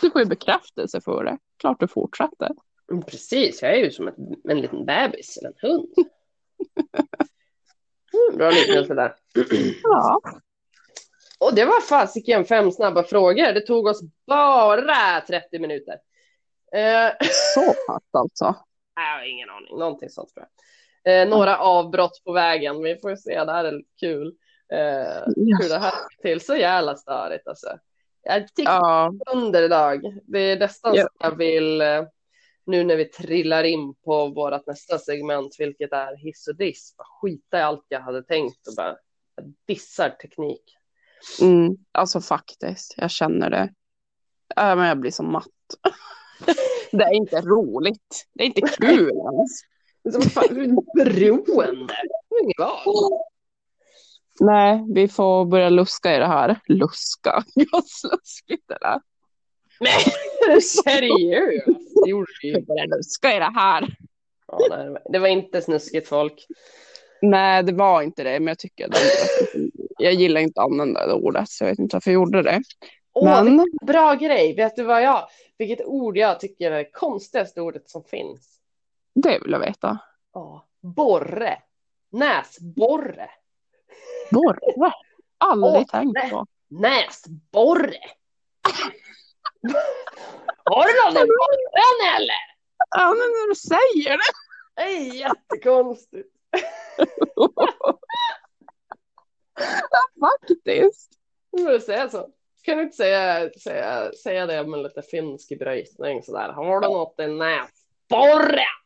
Du 0.00 0.10
får 0.10 0.20
ju 0.20 0.26
bekräftelse 0.26 1.00
för 1.00 1.24
det. 1.24 1.38
Klart 1.58 1.80
du 1.80 1.88
fortsätter. 1.88 2.50
Mm, 2.90 3.02
Precis, 3.02 3.62
jag 3.62 3.72
är 3.72 3.76
ju 3.76 3.90
som 3.90 4.08
en, 4.08 4.14
en 4.48 4.60
liten 4.60 4.84
bebis 4.84 5.36
eller 5.36 5.48
en 5.48 5.70
hund. 5.70 5.88
Mm, 8.12 8.38
bra 8.38 8.50
liknelse 8.50 8.94
där. 8.94 9.14
Ja. 9.82 10.20
Och 11.38 11.54
det 11.54 11.64
var 11.64 11.80
fasiken 11.80 12.44
fem 12.44 12.72
snabba 12.72 13.02
frågor. 13.02 13.52
Det 13.52 13.60
tog 13.60 13.86
oss 13.86 14.00
bara 14.26 15.20
30 15.20 15.58
minuter. 15.58 15.94
Eh, 16.72 17.12
Så 17.54 17.74
pass 17.86 18.02
alltså. 18.12 18.54
jag 18.94 19.18
har 19.18 19.24
ingen 19.30 19.50
aning, 19.50 19.78
någonting 19.78 20.10
sånt 20.10 20.34
tror 20.34 20.46
jag. 20.46 20.64
Eh, 21.04 21.28
några 21.28 21.58
avbrott 21.58 22.22
på 22.24 22.32
vägen, 22.32 22.82
vi 22.82 22.96
får 22.96 23.16
se, 23.16 23.44
det 23.44 23.52
här 23.52 23.64
är 23.64 23.82
kul. 24.00 24.26
Eh, 24.72 25.22
hur 25.36 25.68
det 25.68 25.78
här 25.78 25.92
gick 26.10 26.22
till, 26.22 26.40
så 26.40 26.56
jävla 26.56 26.96
störigt 26.96 27.48
alltså. 27.48 27.78
Jag 28.22 28.54
tycker 28.54 28.72
Ja, 28.72 29.12
under 29.32 29.62
idag. 29.62 30.20
Det 30.24 30.38
är 30.38 30.58
nästan 30.58 30.94
Ja. 30.94 31.02
så 31.02 31.08
jag 31.18 31.36
vill, 31.36 31.80
eh, 31.80 32.02
nu 32.66 32.84
när 32.84 32.96
vi 32.96 33.04
trillar 33.04 33.64
in 33.64 33.94
på 33.94 34.26
vårt 34.28 34.66
nästa 34.66 34.98
segment, 34.98 35.56
vilket 35.58 35.92
är 35.92 36.16
hiss 36.16 36.48
och 36.48 36.56
diss, 36.56 36.94
skita 36.98 37.58
i 37.58 37.62
allt 37.62 37.84
jag 37.88 38.00
hade 38.00 38.22
tänkt 38.22 38.66
och 38.68 38.74
bara 38.76 38.96
jag 39.36 39.52
dissar 39.66 40.10
teknik. 40.10 40.62
mm, 41.42 41.76
alltså 41.92 42.20
faktiskt. 42.20 42.94
Jag 42.96 43.10
känner 43.10 43.50
det. 43.50 43.68
Äh, 44.56 44.76
men 44.76 44.86
jag 44.88 44.98
blir 45.00 45.10
så 45.10 45.22
matt. 45.22 45.46
Det 46.92 47.04
är 47.04 47.14
inte 47.14 47.40
roligt. 47.40 48.26
Det 48.34 48.42
är 48.42 48.46
inte 48.46 48.60
kul 48.60 49.10
ens. 49.10 49.60
Det 50.10 50.16
är 50.16 50.20
som 50.20 50.30
fan, 50.30 50.76
beroende. 50.94 51.94
Inget 52.42 52.58
val. 52.58 52.94
Nej, 54.40 54.84
vi 54.94 55.08
får 55.08 55.44
börja 55.44 55.68
luska 55.68 56.16
i 56.16 56.18
det 56.18 56.26
här. 56.26 56.60
Luska? 56.68 57.44
Ja, 57.54 57.82
sluskigt 57.86 58.64
det 58.68 58.78
där. 58.80 59.00
Nej, 59.80 60.04
är 60.48 60.54
du 60.54 60.60
seriös? 60.60 61.64
Det 62.04 62.10
gjorde 62.10 62.26
vi 62.42 62.48
ju. 62.48 62.60
börjar 62.60 62.86
luska 62.96 63.36
i 63.36 63.38
det 63.38 63.52
här. 63.54 63.88
Ja, 64.48 64.58
nej, 64.70 64.96
det 65.12 65.18
var- 65.18 65.28
inte 65.28 65.62
snuskigt 65.62 66.08
folk. 66.08 66.46
Nej, 67.22 67.62
det 67.62 67.72
var 67.72 68.02
inte 68.02 68.22
det, 68.24 68.40
men 68.40 68.46
jag 68.46 68.58
tycker 68.58 68.88
det. 68.88 68.98
Jag 69.98 70.14
gillar 70.14 70.40
inte 70.40 70.60
att 70.60 70.70
använda 70.70 71.06
det 71.06 71.12
ordet, 71.12 71.48
så 71.48 71.64
jag 71.64 71.70
vet 71.70 71.78
inte 71.78 71.96
varför 71.96 72.10
jag 72.10 72.14
gjorde 72.14 72.42
det. 72.42 72.62
Åh, 73.12 73.44
Men 73.44 73.66
bra 73.86 74.14
grej. 74.14 74.54
Vet 74.56 74.76
du 74.76 74.82
vad 74.82 75.02
jag, 75.02 75.28
vilket 75.58 75.86
ord 75.86 76.16
jag 76.16 76.40
tycker 76.40 76.70
är 76.72 76.76
det 76.78 76.90
konstigaste 76.92 77.60
ordet 77.60 77.88
som 77.90 78.04
finns? 78.04 78.57
Det 79.22 79.38
vill 79.38 79.52
jag 79.52 79.60
veta. 79.60 79.98
Ja, 80.34 80.66
borre. 80.80 81.62
Näsborre. 82.10 83.30
Borre? 84.30 84.92
Aldrig 85.38 85.74
Åh, 85.74 85.86
tänkt 85.86 86.30
på. 86.30 86.46
Näsborre. 86.68 88.00
Har 90.64 90.84
du 90.86 90.92
någon 91.04 91.24
i 91.24 91.26
borren 91.26 92.16
eller? 92.16 92.34
Ja, 92.90 93.08
men 93.08 93.16
när 93.16 93.48
du 93.48 93.54
säger 93.54 94.16
det. 94.16 94.32
Det 94.76 94.82
är 94.82 95.14
jättekonstigt. 95.14 96.28
Faktiskt. 100.20 101.12
Nu 101.52 101.64
får 101.64 101.70
du 101.70 101.80
säga 101.80 102.08
så. 102.08 102.28
Kan 102.62 102.76
du 102.76 102.82
inte 102.82 102.96
säga, 102.96 103.50
säga, 103.50 104.12
säga 104.12 104.46
det 104.46 104.66
med 104.66 104.82
lite 104.82 105.02
finsk 105.02 105.58
brytning 105.58 106.22
sådär. 106.22 106.48
Har 106.48 106.80
du 106.80 106.88
något 106.88 107.20
i 107.20 107.26
näsborren? 107.26 108.78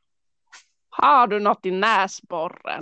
Har 0.95 1.27
du 1.27 1.41
något 1.41 1.67
i 1.67 1.71
näsborren? 1.71 2.81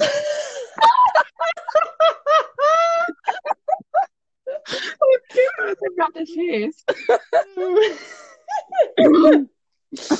Gud, 5.34 5.76
det 5.80 5.94
blir 5.94 6.12
precis. 6.12 6.84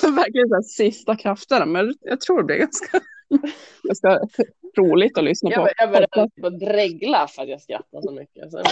Verkligen 0.03 0.49
så 0.49 0.55
här 0.55 0.63
sista 0.63 1.17
krafterna, 1.17 1.67
men 1.67 1.95
jag 2.01 2.21
tror 2.21 2.39
det 2.39 2.45
blir 2.45 2.57
ganska, 2.57 3.01
ganska 3.83 4.21
roligt 4.77 5.19
att 5.19 5.25
lyssna 5.25 5.51
på. 5.51 5.61
Jag, 5.61 5.71
jag 5.77 5.91
började 5.91 6.29
typ 6.29 6.45
att 6.45 6.61
dregla 6.61 7.29
för 7.29 7.43
att 7.43 7.49
jag 7.49 7.61
skrattar 7.61 8.03
så 8.03 8.13
mycket. 8.13 8.51
Så, 8.51 8.63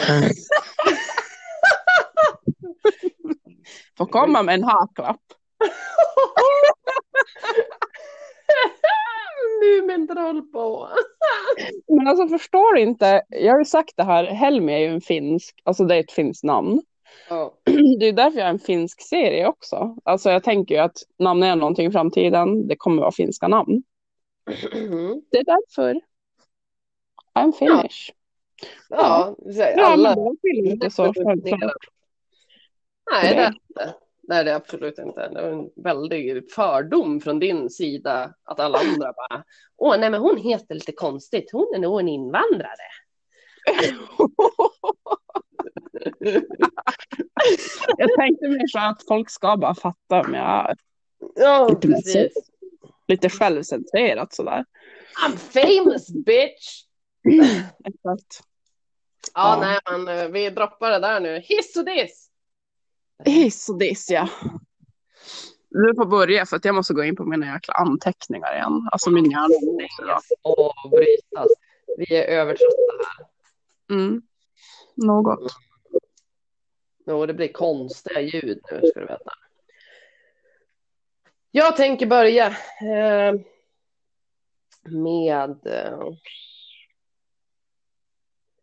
Får 3.98 4.06
komma 4.06 4.42
med 4.42 4.54
en 4.54 4.64
haklapp. 4.64 5.20
Mumintroll 9.62 10.42
på. 10.42 10.88
Men 11.88 12.08
alltså 12.08 12.28
förstår 12.28 12.74
du 12.74 12.80
inte, 12.80 13.22
jag 13.28 13.52
har 13.52 13.58
ju 13.58 13.64
sagt 13.64 13.96
det 13.96 14.04
här, 14.04 14.24
Helmi 14.24 14.72
är 14.72 14.78
ju 14.78 14.86
en 14.86 15.00
finsk, 15.00 15.60
alltså 15.64 15.84
det 15.84 15.96
är 15.96 16.00
ett 16.00 16.12
finskt 16.12 16.44
namn. 16.44 16.82
Ja. 17.28 17.54
Det 17.98 18.06
är 18.06 18.12
därför 18.12 18.38
jag 18.38 18.46
är 18.46 18.50
en 18.50 18.58
finsk 18.58 19.00
serie 19.00 19.46
också. 19.46 19.96
Alltså 20.04 20.30
jag 20.30 20.44
tänker 20.44 20.74
ju 20.74 20.80
att 20.80 20.96
namn 21.18 21.42
är 21.42 21.56
någonting 21.56 21.86
i 21.86 21.92
framtiden, 21.92 22.68
det 22.68 22.76
kommer 22.76 23.02
vara 23.02 23.12
finska 23.12 23.48
namn. 23.48 23.82
Det 25.30 25.38
är 25.38 25.44
därför. 25.44 26.00
I'm 27.34 27.52
Finnish. 27.52 28.12
Ja, 28.88 29.36
så 29.38 29.60
Ja, 29.76 29.86
alla. 29.86 30.16
men 30.16 30.78
det 30.78 30.86
är 30.86 30.90
så. 30.90 31.12
Nej, 33.12 33.34
det 33.34 33.34
är 33.34 33.46
inte. 33.46 33.94
Nej, 34.28 34.44
det 34.44 34.50
är 34.50 34.54
absolut 34.54 34.98
inte. 34.98 35.28
Det 35.28 35.42
var 35.42 35.48
en 35.48 35.70
väldig 35.84 36.50
fördom 36.52 37.20
från 37.20 37.38
din 37.38 37.70
sida 37.70 38.34
att 38.44 38.60
alla 38.60 38.78
andra 38.78 39.12
bara, 39.12 39.44
åh 39.76 39.98
nej 39.98 40.10
men 40.10 40.20
hon 40.20 40.36
heter 40.36 40.74
lite 40.74 40.92
konstigt, 40.92 41.50
hon 41.52 41.74
är 41.74 41.78
nog 41.78 42.00
en 42.00 42.08
invandrare. 42.08 42.88
jag 47.98 48.08
tänkte 48.18 48.48
mer 48.48 48.66
så 48.66 48.78
att 48.78 49.06
folk 49.08 49.30
ska 49.30 49.56
bara 49.56 49.74
fatta 49.74 50.20
om 50.20 50.34
jag 50.34 50.70
är 50.70 50.76
Ja, 51.36 51.78
precis. 51.82 52.32
lite 53.08 53.28
självcentrerat 53.30 54.34
sådär. 54.34 54.64
I'm 55.26 55.36
famous 55.36 56.08
bitch. 56.10 56.82
Exakt. 57.84 58.42
Ja, 59.34 59.54
Ja. 59.54 59.60
nej 59.60 59.78
men 59.90 60.18
eh, 60.18 60.28
vi 60.28 60.50
droppar 60.50 60.90
det 60.90 60.98
där 60.98 61.20
nu. 61.20 61.38
Hiss 61.38 61.76
och 61.76 61.84
diss. 61.84 62.27
Hiss 63.24 63.68
och 63.68 63.78
diss 63.78 64.10
ja. 64.10 64.28
Du 65.70 65.94
får 65.94 66.06
börja 66.06 66.46
för 66.46 66.56
att 66.56 66.64
jag 66.64 66.74
måste 66.74 66.94
gå 66.94 67.04
in 67.04 67.16
på 67.16 67.24
mina 67.24 67.46
jäkla 67.46 67.74
anteckningar 67.74 68.54
igen. 68.54 68.88
Alltså 68.92 69.10
min 69.10 69.30
hjärna. 69.30 70.18
då. 70.42 70.72
Avbrytas. 70.84 71.48
Vi 71.96 72.16
är 72.16 72.24
övertrötta 72.24 72.92
här. 73.06 73.26
Mm. 73.96 74.22
Något. 74.94 75.52
Jo, 77.06 77.26
det 77.26 77.34
blir 77.34 77.52
konstiga 77.52 78.20
ljud 78.20 78.60
nu 78.70 78.88
ska 78.90 79.00
du 79.00 79.06
veta. 79.06 79.32
Jag 81.50 81.76
tänker 81.76 82.06
börja 82.06 82.46
eh, 82.80 83.34
med 84.82 85.66
eh, 85.66 86.08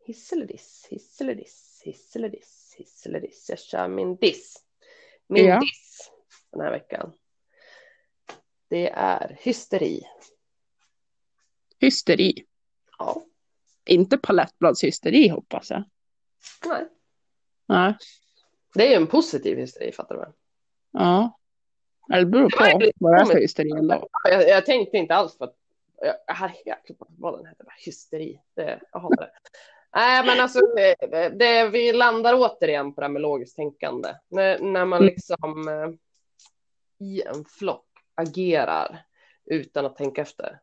hiss 0.05 0.33
eller 0.33 0.45
diss, 0.45 0.87
hiss 0.89 1.21
eller 1.21 1.35
diss, 1.35 1.81
hiss 1.85 2.15
eller 2.15 2.29
diss, 2.29 2.64
hiss 2.75 3.05
eller 3.05 3.19
diss. 3.19 3.49
Jag 3.49 3.59
kör 3.59 3.87
min 3.87 4.15
diss. 4.15 4.55
Min 5.27 5.45
Ja. 5.45 5.59
diss 5.59 6.11
den 6.51 6.61
här 6.61 6.71
veckan. 6.71 7.13
Det 8.69 8.89
är 8.89 9.37
hysteri. 9.41 10.03
Hysteri. 11.79 12.45
Ja, 12.97 13.21
Inte 13.85 14.17
palettbladshysteri 14.17 15.27
hoppas 15.27 15.69
jag. 15.69 15.83
nej. 16.65 16.87
Nej. 17.67 17.97
Det 18.73 18.85
är 18.85 18.89
ju 18.89 18.95
en 18.95 19.07
positiv 19.07 19.57
hysteri, 19.57 19.91
fattar 19.91 20.15
du 20.15 20.21
väl? 20.21 20.31
Ja. 20.91 21.39
Eller 22.13 22.25
Det 22.25 22.31
beror 22.31 22.49
på 22.49 22.89
vad 22.99 23.15
det 23.15 23.21
är 23.21 23.25
för 23.25 23.39
hysteri 23.39 23.71
ändå. 23.71 24.09
Jag, 24.23 24.47
jag 24.49 24.65
tänkte 24.65 24.97
inte 24.97 25.15
alls 25.15 25.37
på 25.37 25.43
att 25.43 25.55
jag, 26.01 26.15
jag 26.65 26.77
glömt 26.85 26.99
vad 27.17 27.39
den 27.39 27.45
hette. 27.45 27.63
Bara 27.63 27.75
Hysteri. 27.77 28.41
Det, 28.53 28.79
jag 28.91 28.99
hatar 28.99 29.15
det. 29.25 29.31
Nej, 29.95 30.25
men 30.25 30.39
alltså 30.39 30.59
det, 30.59 31.29
det, 31.29 31.69
vi 31.69 31.93
landar 31.93 32.33
återigen 32.33 32.95
på 32.95 33.01
det 33.01 33.07
här 33.07 33.13
med 33.13 33.21
logiskt 33.21 33.55
tänkande. 33.55 34.09
När, 34.29 34.59
när 34.59 34.85
man 34.85 35.01
Mm. 35.01 35.13
liksom 35.13 35.67
eh, 35.67 35.89
i 37.07 37.21
en 37.21 37.45
flock 37.45 37.85
agerar 38.15 39.05
utan 39.45 39.85
att 39.85 39.95
tänka 39.95 40.21
efter. 40.21 40.59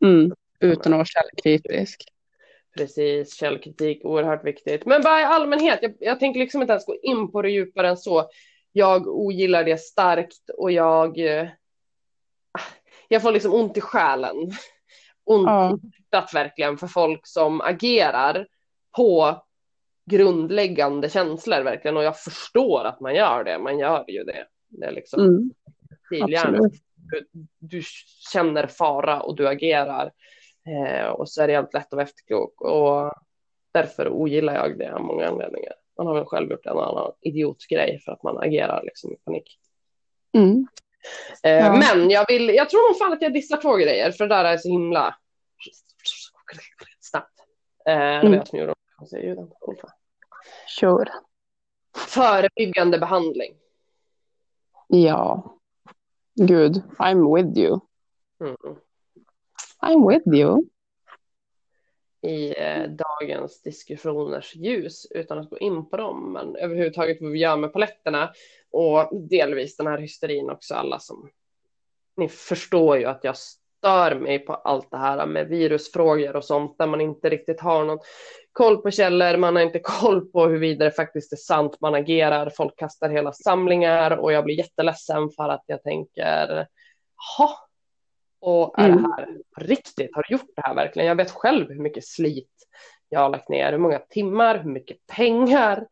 Mm. 0.00 0.32
Utan 0.60 0.92
att 0.92 0.96
vara 0.96 1.04
källkritisk. 1.04 2.04
Precis, 2.76 3.34
källkritik, 3.34 4.04
oerhört 4.04 4.44
viktigt. 4.44 4.86
Men 4.86 5.02
bara 5.02 5.20
i 5.20 5.24
allmänhet, 5.24 5.78
jag, 5.82 5.94
jag 5.98 6.20
tänker 6.20 6.40
liksom 6.40 6.62
inte 6.62 6.72
ens 6.72 6.86
gå 6.86 6.96
in 7.02 7.32
på 7.32 7.42
det 7.42 7.50
djupare 7.50 7.88
än 7.88 7.96
så. 7.96 8.28
Jag 8.72 9.06
ogillar 9.06 9.64
det 9.64 9.80
starkt 9.80 10.50
och 10.58 10.72
jag, 10.72 11.18
eh, 11.18 11.48
jag 13.08 13.22
får 13.22 13.32
liksom 13.32 13.54
ont 13.54 13.76
i 13.76 13.80
själen. 13.80 14.36
Ont 15.24 15.46
Ja. 15.46 15.78
i 15.82 15.86
hjärtat 15.86 16.34
verkligen 16.34 16.78
för 16.78 16.86
folk 16.86 17.26
som 17.26 17.60
agerar 17.60 18.46
på 18.96 19.42
grundläggande 20.10 21.10
känslor 21.10 21.62
verkligen. 21.62 21.96
Och 21.96 22.04
jag 22.04 22.20
förstår 22.20 22.84
att 22.84 23.00
man 23.00 23.14
gör 23.14 23.44
det, 23.44 23.58
man 23.58 23.78
gör 23.78 24.04
ju 24.08 24.24
det. 24.24 24.46
Det 24.68 24.86
är 24.86 24.92
liksom 24.92 25.20
Mm. 25.20 25.50
Du, 27.10 27.26
du 27.58 27.82
känner 28.32 28.66
fara 28.66 29.20
och 29.20 29.36
du 29.36 29.48
agerar. 29.48 30.12
Eh, 30.66 31.06
och 31.06 31.28
så 31.28 31.42
är 31.42 31.46
det 31.46 31.52
jävligt 31.52 31.74
lätt 31.74 31.86
att 31.86 31.92
vara 31.92 32.02
efterklok. 32.02 32.60
Och 32.60 33.12
därför 33.72 34.08
ogillar 34.08 34.54
jag 34.54 34.78
det 34.78 34.94
av 34.94 35.00
många 35.00 35.28
anledningar. 35.28 35.72
Man 35.98 36.06
har 36.06 36.14
väl 36.14 36.24
själv 36.24 36.50
gjort 36.50 36.66
en 36.66 36.78
annan 36.78 37.12
idiotgrej 37.20 38.00
för 38.04 38.12
att 38.12 38.22
man 38.22 38.38
agerar 38.38 38.82
liksom 38.84 39.12
i 39.12 39.16
panik. 39.16 39.58
Mm. 40.36 40.66
Eh, 41.42 41.52
Ja. 41.52 41.72
Men 41.76 42.10
jag, 42.10 42.26
vill, 42.28 42.48
jag 42.48 42.70
tror 42.70 42.88
nog 42.90 42.98
fan 42.98 43.12
att 43.12 43.22
jag 43.22 43.32
dissar 43.32 43.56
två 43.56 43.76
grejer 43.76 44.12
för 44.12 44.26
det 44.28 44.34
där 44.34 44.44
är 44.44 44.56
så 44.58 44.68
himla 44.68 45.16
snabbt. 47.00 47.38
Eh, 47.86 47.94
det 47.94 48.00
var 48.00 48.20
Mm. 48.20 48.32
jag 48.32 48.48
som 48.48 48.58
gjorde 48.58 48.74
ljuden. 49.22 49.50
Sure. 50.80 51.10
Förebyggande 51.96 52.98
behandling. 52.98 53.54
Ja. 54.88 55.56
Gud, 56.34 56.82
I'm 56.98 57.34
with 57.36 57.58
you. 57.58 57.80
Mm. 58.40 58.56
I'm 59.82 60.08
with 60.08 60.28
you. 60.38 60.62
I 62.24 62.54
eh, 62.56 62.82
dagens 62.88 63.62
diskussioners 63.62 64.54
ljus 64.54 65.06
utan 65.10 65.38
att 65.38 65.50
gå 65.50 65.58
in 65.58 65.90
på 65.90 65.96
dem, 65.96 66.32
men 66.32 66.56
överhuvudtaget 66.56 67.18
vad 67.20 67.32
vi 67.32 67.38
gör 67.38 67.56
med 67.56 67.72
paletterna 67.72 68.32
och 68.70 69.22
delvis 69.28 69.76
den 69.76 69.86
här 69.86 69.98
hysterin 69.98 70.50
också, 70.50 70.74
alla 70.74 70.98
som 70.98 71.30
ni 72.16 72.28
förstår 72.28 72.98
ju 72.98 73.04
att 73.04 73.24
jag 73.24 73.36
stör 73.36 74.14
mig 74.14 74.38
på 74.38 74.54
allt 74.54 74.90
det 74.90 74.96
här 74.96 75.26
med 75.26 75.48
virusfrågor 75.48 76.36
och 76.36 76.44
sånt 76.44 76.78
där 76.78 76.86
man 76.86 77.00
inte 77.00 77.28
riktigt 77.30 77.60
har 77.60 77.84
någon 77.84 77.98
koll 78.52 78.82
på 78.82 78.90
källor, 78.90 79.36
man 79.36 79.56
har 79.56 79.62
inte 79.62 79.78
koll 79.82 80.26
på 80.26 80.46
huruvida 80.46 80.84
det 80.84 80.90
faktiskt 80.90 81.32
är 81.32 81.36
sant 81.36 81.76
man 81.80 81.94
agerar, 81.94 82.50
folk 82.56 82.78
kastar 82.78 83.08
hela 83.08 83.32
samlingar 83.32 84.10
och 84.10 84.32
jag 84.32 84.44
blir 84.44 84.58
jätteledsen 84.58 85.30
för 85.30 85.48
att 85.48 85.64
jag 85.66 85.82
tänker, 85.82 86.66
jaha, 87.38 87.50
och 88.46 88.78
är 88.78 88.88
Mm. 88.88 89.02
det 89.02 89.08
här 89.08 89.26
på 89.54 89.60
riktigt? 89.64 90.10
Har 90.14 90.24
du 90.28 90.32
gjort 90.34 90.50
det 90.56 90.62
här 90.64 90.74
verkligen? 90.74 91.08
Jag 91.08 91.14
vet 91.16 91.30
själv 91.30 91.68
hur 91.68 91.82
mycket 91.82 92.06
slit 92.06 92.50
jag 93.08 93.20
har 93.20 93.28
lagt 93.28 93.48
ner, 93.48 93.72
hur 93.72 93.78
många 93.78 93.98
timmar, 93.98 94.58
hur 94.58 94.70
mycket 94.70 94.96
pengar, 95.06 95.86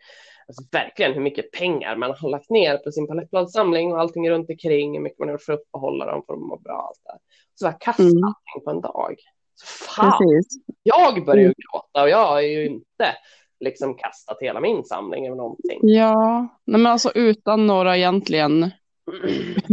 alltså 0.48 0.62
verkligen 0.72 1.12
hur 1.12 1.20
mycket 1.20 1.50
pengar 1.52 1.96
man 1.96 2.14
har 2.18 2.28
lagt 2.30 2.50
ner 2.50 2.76
på 2.78 2.92
sin 2.92 3.06
palettbladssamling 3.06 3.92
och 3.92 4.00
allting 4.00 4.30
runt 4.30 4.50
omkring, 4.50 4.92
hur 4.94 5.00
mycket 5.02 5.18
man 5.18 5.28
har 5.28 5.32
gjort 5.34 5.42
för 5.42 5.52
att 5.52 5.60
uppehålla 5.60 6.06
dem 6.06 6.22
för 6.26 6.34
att 6.34 6.40
mår 6.40 6.58
bra. 6.58 6.86
Allt 6.88 7.00
det. 7.04 7.18
Så 7.54 7.66
jag 7.66 7.80
kastar 7.80 8.04
Mm. 8.04 8.24
allting 8.24 8.64
på 8.64 8.70
en 8.70 8.80
dag. 8.80 9.14
Så 9.54 9.66
fan, 9.66 10.10
Precis. 10.18 10.62
jag 10.82 11.24
börjar 11.24 11.40
ju 11.40 11.44
Mm. 11.46 11.54
gråta 11.72 12.02
och 12.02 12.08
jag 12.08 12.26
har 12.26 12.40
ju 12.40 12.66
inte 12.66 13.16
liksom 13.60 13.94
kastat 13.94 14.38
hela 14.40 14.60
min 14.60 14.84
samling 14.84 15.26
eller 15.26 15.36
någonting. 15.36 15.78
Ja, 15.82 16.48
nej 16.64 16.80
men 16.80 16.92
alltså 16.92 17.12
utan 17.14 17.66
några 17.66 17.96
egentligen 17.96 18.70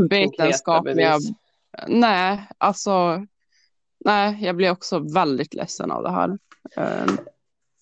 vetenskapliga... 0.10 0.96
bevis. 0.96 1.32
Nej, 1.88 2.48
alltså... 2.58 3.26
Nej, 4.06 4.38
jag 4.42 4.56
blir 4.56 4.72
också 4.72 5.00
väldigt 5.14 5.54
ledsen 5.54 5.92
av 5.92 6.04
det 6.04 6.12
här. 6.12 6.38
Ehm, 6.78 7.18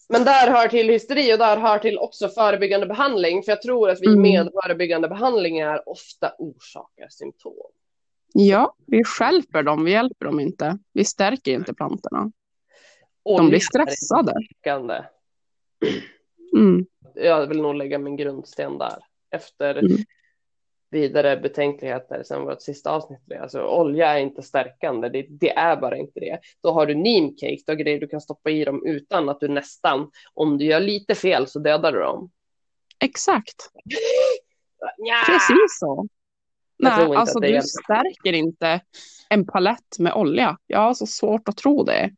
Men 0.10 0.24
där 0.24 0.52
hör 0.52 0.68
till 0.68 0.90
hysteri 0.90 1.34
och 1.34 1.38
där 1.38 1.58
hör 1.58 1.80
till 1.80 1.98
också 1.98 2.30
förebyggande 2.30 2.86
behandling. 2.88 3.44
För 3.44 3.52
jag 3.52 3.62
tror 3.62 3.90
att 3.90 4.02
vi 4.02 4.08
Mm. 4.08 4.22
med 4.22 4.50
förebyggande 4.64 5.08
behandlingar 5.08 5.90
ofta 5.90 6.34
orsakar 6.38 7.08
symptom. 7.10 7.54
ja, 8.34 8.76
vi 8.88 9.04
stjälper 9.04 9.64
dem, 9.64 9.84
vi 9.84 9.92
hjälper 9.92 10.26
dem 10.26 10.40
inte. 10.40 10.78
Vi 10.94 11.06
stärker 11.06 11.52
inte 11.52 11.74
plantorna. 11.74 12.32
De 13.24 13.32
Olja 13.34 13.50
blir 13.50 13.60
stressade. 13.60 14.34
Mm. 16.56 16.86
Jag 17.16 17.48
vill 17.48 17.62
nog 17.62 17.76
lägga 17.76 17.98
min 18.00 18.16
grundsten 18.18 18.78
där. 18.78 18.98
Efter 19.32 19.76
Mm. 19.76 19.98
Vidare 20.90 21.38
betänkligheter 21.38 22.24
sen 22.24 22.46
vårt 22.46 22.62
sista 22.62 22.92
avsnitt. 22.92 23.20
Alltså, 23.42 23.62
olja 23.62 24.08
är 24.14 24.20
inte 24.20 24.42
stärkande, 24.42 25.10
det, 25.10 25.26
det 25.30 25.50
är 25.50 25.76
bara 25.76 25.98
inte 25.98 26.20
det. 26.20 26.40
Då 26.64 26.72
har 26.72 26.86
du 26.86 26.96
neemcake, 26.96 27.64
då 27.66 27.72
har 27.72 27.78
grejer 27.78 28.00
du 28.00 28.08
kan 28.08 28.22
stoppa 28.22 28.50
i 28.50 28.66
dem 28.66 28.86
utan 28.86 29.30
att 29.30 29.40
du 29.40 29.48
nästan, 29.48 30.12
om 30.34 30.58
du 30.58 30.66
gör 30.66 30.80
lite 30.80 31.16
fel 31.16 31.48
så 31.48 31.60
dödar 31.60 31.92
du 31.92 32.00
dem. 32.00 32.32
Exakt, 33.00 33.72
Nja! 34.98 35.16
precis 35.26 35.80
så. 35.80 36.08
Nej, 36.80 37.16
alltså 37.16 37.40
du 37.40 37.48
hjälper. 37.48 37.68
stärker 37.84 38.34
inte 38.34 38.82
en 39.30 39.46
palett 39.46 40.00
med 40.00 40.14
olja. 40.14 40.58
Jag 40.68 40.80
har 40.80 40.94
så 40.94 41.06
svårt 41.06 41.50
att 41.50 41.58
tro 41.58 41.84
det. 41.84 42.12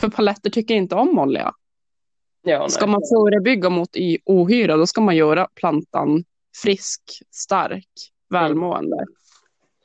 För 0.00 0.08
paletter 0.08 0.50
tycker 0.50 0.74
inte 0.74 0.94
om 0.94 1.18
olja. 1.18 1.52
Ja. 2.42 2.68
Ska 2.68 2.86
man 2.86 3.00
förebygga 3.14 3.70
mot 3.70 3.96
i 3.96 4.18
ohyra, 4.24 4.76
då 4.76 4.86
ska 4.86 5.00
man 5.00 5.16
göra 5.16 5.48
plantan 5.54 6.24
frisk, 6.62 7.02
stark, 7.30 7.88
välmående. 8.30 9.04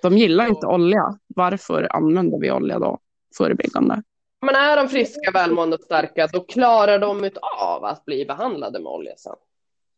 De 0.01 0.17
gillar 0.17 0.47
inte 0.47 0.67
olja. 0.67 1.19
Varför 1.27 1.95
använder 1.95 2.39
vi 2.39 2.51
olja 2.51 2.79
då? 2.79 2.99
Förebyggande. 3.37 4.03
Men 4.45 4.55
är 4.55 4.77
de 4.77 4.89
friska, 4.89 5.31
välmående 5.33 5.75
och 5.75 5.81
starka, 5.83 6.27
då 6.27 6.39
klarar 6.43 6.99
de 6.99 7.29
av 7.61 7.83
att 7.85 8.05
bli 8.05 8.25
behandlade 8.25 8.79
med 8.79 8.91
olja 8.91 9.13
sen. 9.17 9.35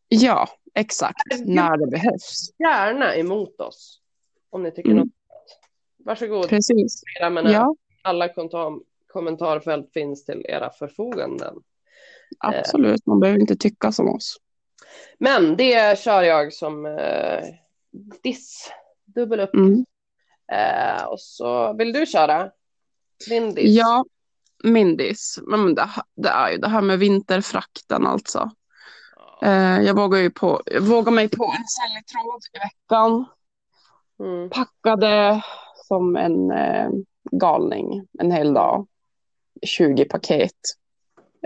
Ja, 0.08 0.48
exakt. 0.74 1.22
När 1.44 1.76
det 1.76 1.86
behövs. 1.90 2.50
Gärna 2.58 3.16
emot 3.16 3.60
oss. 3.60 4.00
Om 4.50 4.62
ni 4.62 4.70
tycker 4.70 4.90
Mm. 4.90 4.98
något. 5.00 5.08
Varsågod. 6.04 6.48
Precis. 6.48 7.02
Jag 7.20 7.32
menar, 7.32 7.50
Ja, 7.52 7.76
Alla 8.02 8.28
kommentarfält 9.12 9.92
finns 9.92 10.24
till 10.24 10.46
era 10.48 10.70
förfoganden. 10.70 11.54
absolut. 12.38 13.06
Man 13.06 13.20
behöver 13.20 13.40
inte 13.40 13.56
tycka 13.56 13.92
som 13.92 14.08
oss. 14.08 14.36
Men 15.18 15.56
det 15.56 15.98
kör 15.98 16.22
jag 16.22 16.52
som 16.52 16.86
eh, 16.86 17.44
diss. 18.22 18.70
Dubbel 19.04 19.40
upp. 19.40 19.54
Mm. 19.54 19.84
Eh, 20.52 21.04
och 21.04 21.20
så 21.20 21.72
vill 21.72 21.92
du 21.92 22.06
köra 22.06 22.50
din 23.28 23.54
diss? 23.54 23.76
Ja, 23.76 24.04
min 24.64 24.96
diss. 24.96 25.38
Men 25.42 25.74
det, 25.74 25.88
det 26.14 26.28
är 26.28 26.50
ju 26.50 26.58
det 26.58 26.68
här 26.68 26.80
med 26.80 26.98
vinterfrakten 26.98 28.06
alltså. 28.06 28.50
Eh, 29.42 29.80
jag 29.80 29.96
vågar 29.96 30.18
ju 30.18 30.30
på, 30.30 30.62
jag 30.66 30.80
vågar 30.80 31.12
mig 31.12 31.28
på 31.28 31.44
en 31.44 31.64
säljtråd 31.64 32.42
i 32.52 32.58
veckan. 32.58 33.24
Mm. 34.20 34.50
Packade 34.50 35.42
som 35.88 36.16
en 36.16 36.50
eh, 36.50 36.90
galning 37.32 38.06
en 38.18 38.30
hel 38.30 38.54
dag. 38.54 38.86
20 39.66 40.04
paket. 40.04 40.52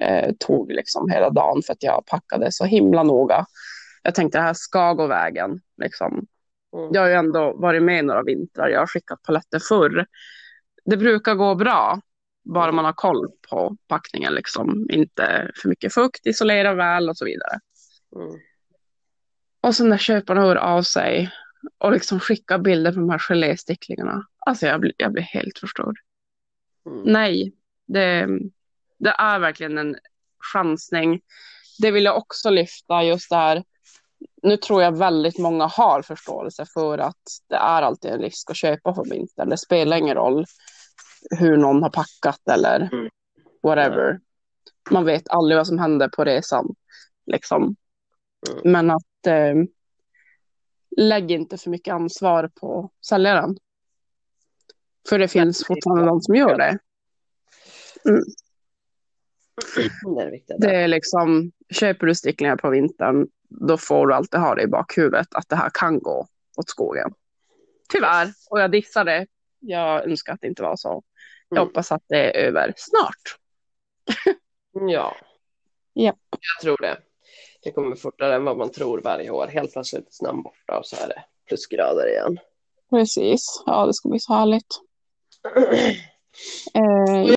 Eh, 0.02 0.32
tog 0.38 0.72
liksom 0.72 1.10
hela 1.10 1.30
dagen 1.30 1.62
för 1.66 1.72
att 1.72 1.82
jag 1.82 2.06
packade 2.06 2.52
så 2.52 2.64
himla 2.64 3.02
noga. 3.02 3.46
Jag 4.02 4.14
tänkte 4.14 4.38
det 4.38 4.42
här 4.42 4.54
ska 4.54 4.92
gå 4.92 5.06
vägen. 5.06 5.60
Liksom. 5.82 6.26
Mm. 6.76 6.90
Jag 6.92 7.00
har 7.00 7.08
ju 7.08 7.14
ändå 7.14 7.52
varit 7.52 7.82
med 7.82 8.04
några 8.04 8.22
vintrar. 8.22 8.68
Jag 8.68 8.80
har 8.80 8.86
skickat 8.86 9.22
paletter 9.22 9.58
förr. 9.58 10.06
Det 10.84 10.96
brukar 10.96 11.34
gå 11.34 11.54
bra. 11.54 12.00
Bara 12.44 12.72
man 12.72 12.84
har 12.84 12.92
koll 12.92 13.28
på 13.50 13.76
packningen. 13.88 14.34
Liksom. 14.34 14.86
Inte 14.90 15.50
för 15.62 15.68
mycket 15.68 15.94
fukt, 15.94 16.26
isolera 16.26 16.74
väl 16.74 17.08
och 17.08 17.16
så 17.16 17.24
vidare. 17.24 17.60
Mm. 18.16 18.40
Och 19.60 19.74
sen 19.74 19.88
när 19.88 19.98
köparna 19.98 20.40
hör 20.40 20.56
av 20.56 20.82
sig 20.82 21.30
och 21.78 21.92
liksom 21.92 22.20
skickar 22.20 22.58
bilder 22.58 22.92
på 22.92 23.00
de 23.00 23.10
här 23.10 23.18
gelésticklingarna. 23.18 24.26
Alltså 24.38 24.66
jag 24.66 24.80
blir, 24.80 24.92
jag 24.96 25.12
blir 25.12 25.22
helt 25.22 25.58
förstörd. 25.58 25.96
Mm. 26.86 27.02
Nej, 27.12 27.52
det, 27.86 28.28
det 28.98 29.14
är 29.18 29.38
verkligen 29.38 29.78
en 29.78 29.96
chansning. 30.52 31.20
Det 31.78 31.90
vill 31.90 32.04
jag 32.04 32.16
också 32.16 32.50
lyfta 32.50 33.02
just 33.02 33.30
det 33.30 33.36
här. 33.36 33.64
Nu 34.42 34.56
tror 34.56 34.82
jag 34.82 34.98
väldigt 34.98 35.38
många 35.38 35.66
har 35.66 36.02
förståelse 36.02 36.66
för 36.74 36.98
att 36.98 37.22
det 37.48 37.56
är 37.56 37.82
alltid 37.82 38.10
en 38.10 38.20
risk 38.20 38.50
att 38.50 38.56
köpa 38.56 38.92
på 38.92 39.02
vintern. 39.02 39.48
Det 39.48 39.58
spelar 39.58 39.96
ingen 39.96 40.14
roll 40.14 40.44
hur 41.30 41.56
någon 41.56 41.82
har 41.82 41.90
packat 41.90 42.48
eller 42.50 42.88
Mm. 42.92 43.08
whatever. 43.62 44.20
Man 44.90 45.04
vet 45.04 45.28
aldrig 45.28 45.56
vad 45.58 45.66
som 45.66 45.78
händer 45.78 46.08
på 46.08 46.24
resan. 46.24 46.74
Liksom. 47.26 47.76
Mm. 48.50 48.72
Men 48.72 48.90
att 48.90 49.26
eh, 49.26 49.54
lägg 50.96 51.30
inte 51.30 51.58
för 51.58 51.70
mycket 51.70 51.94
ansvar 51.94 52.50
på 52.60 52.90
säljaren. 53.06 53.58
För 55.08 55.18
det 55.18 55.28
finns 55.28 55.66
fortfarande 55.66 56.04
de 56.06 56.20
som 56.20 56.34
gör 56.34 56.58
det. 56.58 56.78
Det 60.58 60.66
är. 60.66 60.80
Det 60.80 60.86
liksom, 60.86 61.52
köper 61.70 62.06
du 62.06 62.14
sticklingar 62.14 62.56
på 62.56 62.70
vintern, 62.70 63.28
då 63.48 63.76
får 63.76 64.06
du 64.06 64.14
alltid 64.14 64.40
ha 64.40 64.54
det 64.54 64.62
i 64.62 64.66
bakhuvudet 64.66 65.28
att 65.34 65.48
det 65.48 65.56
här 65.56 65.70
kan 65.74 65.98
gå 65.98 66.26
åt 66.56 66.68
skogen. 66.68 67.12
Tyvärr, 67.88 68.28
och 68.50 68.60
jag 68.60 68.70
dissar 68.70 69.04
det. 69.04 69.26
Jag 69.60 70.04
önskar 70.10 70.32
att 70.32 70.40
det 70.40 70.46
inte 70.46 70.62
var 70.62 70.76
så. 70.76 71.02
Jag 71.48 71.58
Mm. 71.58 71.68
hoppas 71.68 71.92
att 71.92 72.02
det 72.08 72.30
är 72.36 72.46
över 72.46 72.72
snart. 72.76 73.36
Ja. 74.72 75.16
Ja. 75.92 76.12
Jag 76.30 76.62
tror 76.62 76.76
det. 76.80 76.98
Det 77.62 77.72
kommer 77.72 77.96
fortare 77.96 78.34
än 78.34 78.44
vad 78.44 78.56
man 78.56 78.70
tror 78.70 79.00
varje 79.00 79.30
år. 79.30 79.46
Helt 79.46 79.72
plötsligt 79.72 80.06
är 80.06 80.10
snön 80.12 80.42
borta 80.42 80.78
och 80.78 80.86
så 80.86 80.96
är 81.04 81.08
det 81.08 81.24
plusgrader 81.48 82.08
igen. 82.08 82.38
Precis, 82.90 83.62
ja 83.66 83.86
det 83.86 83.94
ska 83.94 84.08
bli 84.08 84.18
så 84.20 84.32
härligt. 84.34 84.66
Eh, 86.74 87.34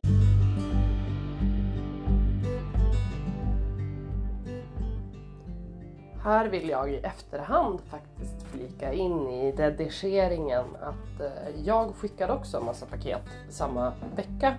Här 6.24 6.46
vill 6.48 6.70
jag 6.70 6.92
i 6.92 6.98
efterhand 6.98 7.82
faktiskt 7.82 8.44
flika 8.44 8.94
in 8.94 9.30
i 9.30 9.52
redigeringen 9.52 10.66
att 10.82 11.22
eh, 11.22 11.62
jag 11.64 11.96
skickade 11.96 12.34
också 12.34 12.58
en 12.58 12.66
massa 12.66 12.86
paket 12.86 13.22
samma 13.50 13.94
vecka. 14.16 14.56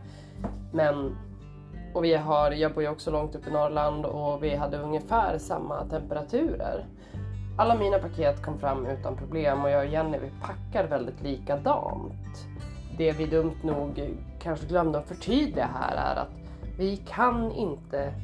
Men 0.73 1.17
Och 1.95 2.05
vi 2.05 2.15
har, 2.15 2.51
jag 2.51 2.75
bor 2.75 2.83
ju 2.83 2.89
också 2.89 3.11
långt 3.11 3.35
upp 3.35 3.47
i 3.49 3.51
Norrland 3.51 4.05
och 4.07 4.45
vi 4.45 4.55
hade 4.57 4.79
ungefär 4.79 5.39
samma 5.39 5.85
temperaturer. 5.85 6.87
Alla 7.59 7.75
mina 7.75 7.99
paket 7.99 8.43
kom 8.43 8.59
fram 8.59 8.87
utan 8.87 9.17
problem 9.17 9.65
och 9.65 9.71
jag 9.71 9.87
och 9.87 9.93
Jenny 9.93 10.19
vi 10.19 10.31
packar 10.43 10.89
väldigt 10.89 11.23
likadant. 11.23 12.47
Det 12.99 13.13
vi 13.13 13.27
dumt 13.27 13.57
nog 13.63 14.19
kanske 14.43 14.67
glömde 14.67 14.99
att 14.99 15.09
förtydliga 15.09 15.69
här 15.75 15.97
är 15.97 16.21
att 16.21 16.33
vi 16.79 16.97
kan 16.97 17.53
inte 17.53 18.15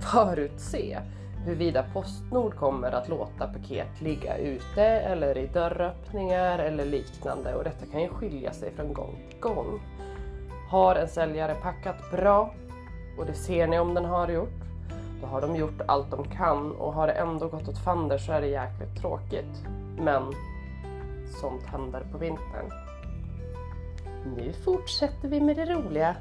förutse 0.00 0.98
huruvida 1.46 1.84
Postnord 1.92 2.54
kommer 2.54 2.92
att 2.92 3.08
låta 3.08 3.46
paket 3.46 4.00
ligga 4.00 4.36
ute 4.36 4.82
eller 4.82 5.38
i 5.38 5.46
dörröppningar 5.46 6.58
eller 6.58 6.84
liknande 6.84 7.54
och 7.54 7.64
detta 7.64 7.86
kan 7.86 8.02
ju 8.02 8.08
skilja 8.08 8.52
sig 8.52 8.72
från 8.72 8.92
gång 8.92 9.18
till 9.30 9.40
gång. 9.40 9.80
Har 10.70 10.94
en 10.94 11.08
säljare 11.08 11.54
packat 11.54 12.10
bra 12.10 12.54
och 13.18 13.26
det 13.26 13.34
ser 13.34 13.66
ni 13.66 13.78
om 13.78 13.94
den 13.94 14.04
har 14.04 14.28
gjort, 14.28 14.64
då 15.20 15.26
har 15.26 15.40
de 15.40 15.56
gjort 15.56 15.80
allt 15.88 16.10
de 16.10 16.24
kan 16.24 16.72
och 16.72 16.92
har 16.92 17.06
det 17.06 17.12
ändå 17.12 17.48
gått 17.48 17.68
åt 17.68 17.84
fander 17.84 18.18
så 18.18 18.32
är 18.32 18.40
det 18.40 18.46
jäkligt 18.46 19.00
tråkigt. 19.00 19.64
Men 19.98 20.22
sånt 21.40 21.62
händer 21.62 22.06
på 22.12 22.18
vintern. 22.18 22.72
Nu 24.36 24.52
fortsätter 24.52 25.28
vi 25.28 25.40
med 25.40 25.56
det 25.56 25.64
roliga. 25.64 26.16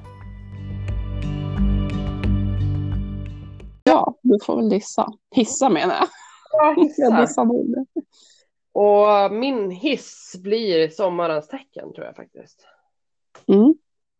Du 4.26 4.40
får 4.46 4.56
väl 4.56 4.70
dissa. 4.70 5.14
Hissa 5.32 5.70
menar 5.70 5.96
jag. 5.96 6.08
Ja, 6.52 6.76
Jag 6.98 7.22
dissar 7.22 7.46
nog. 7.46 7.88
Och 8.72 9.34
min 9.34 9.72
hiss 9.72 10.36
blir 10.40 10.90
sommarens 10.90 11.48
tecken 11.48 11.94
tror 11.94 12.06
jag 12.06 12.16
faktiskt. 12.16 12.68
Mm. 13.48 13.76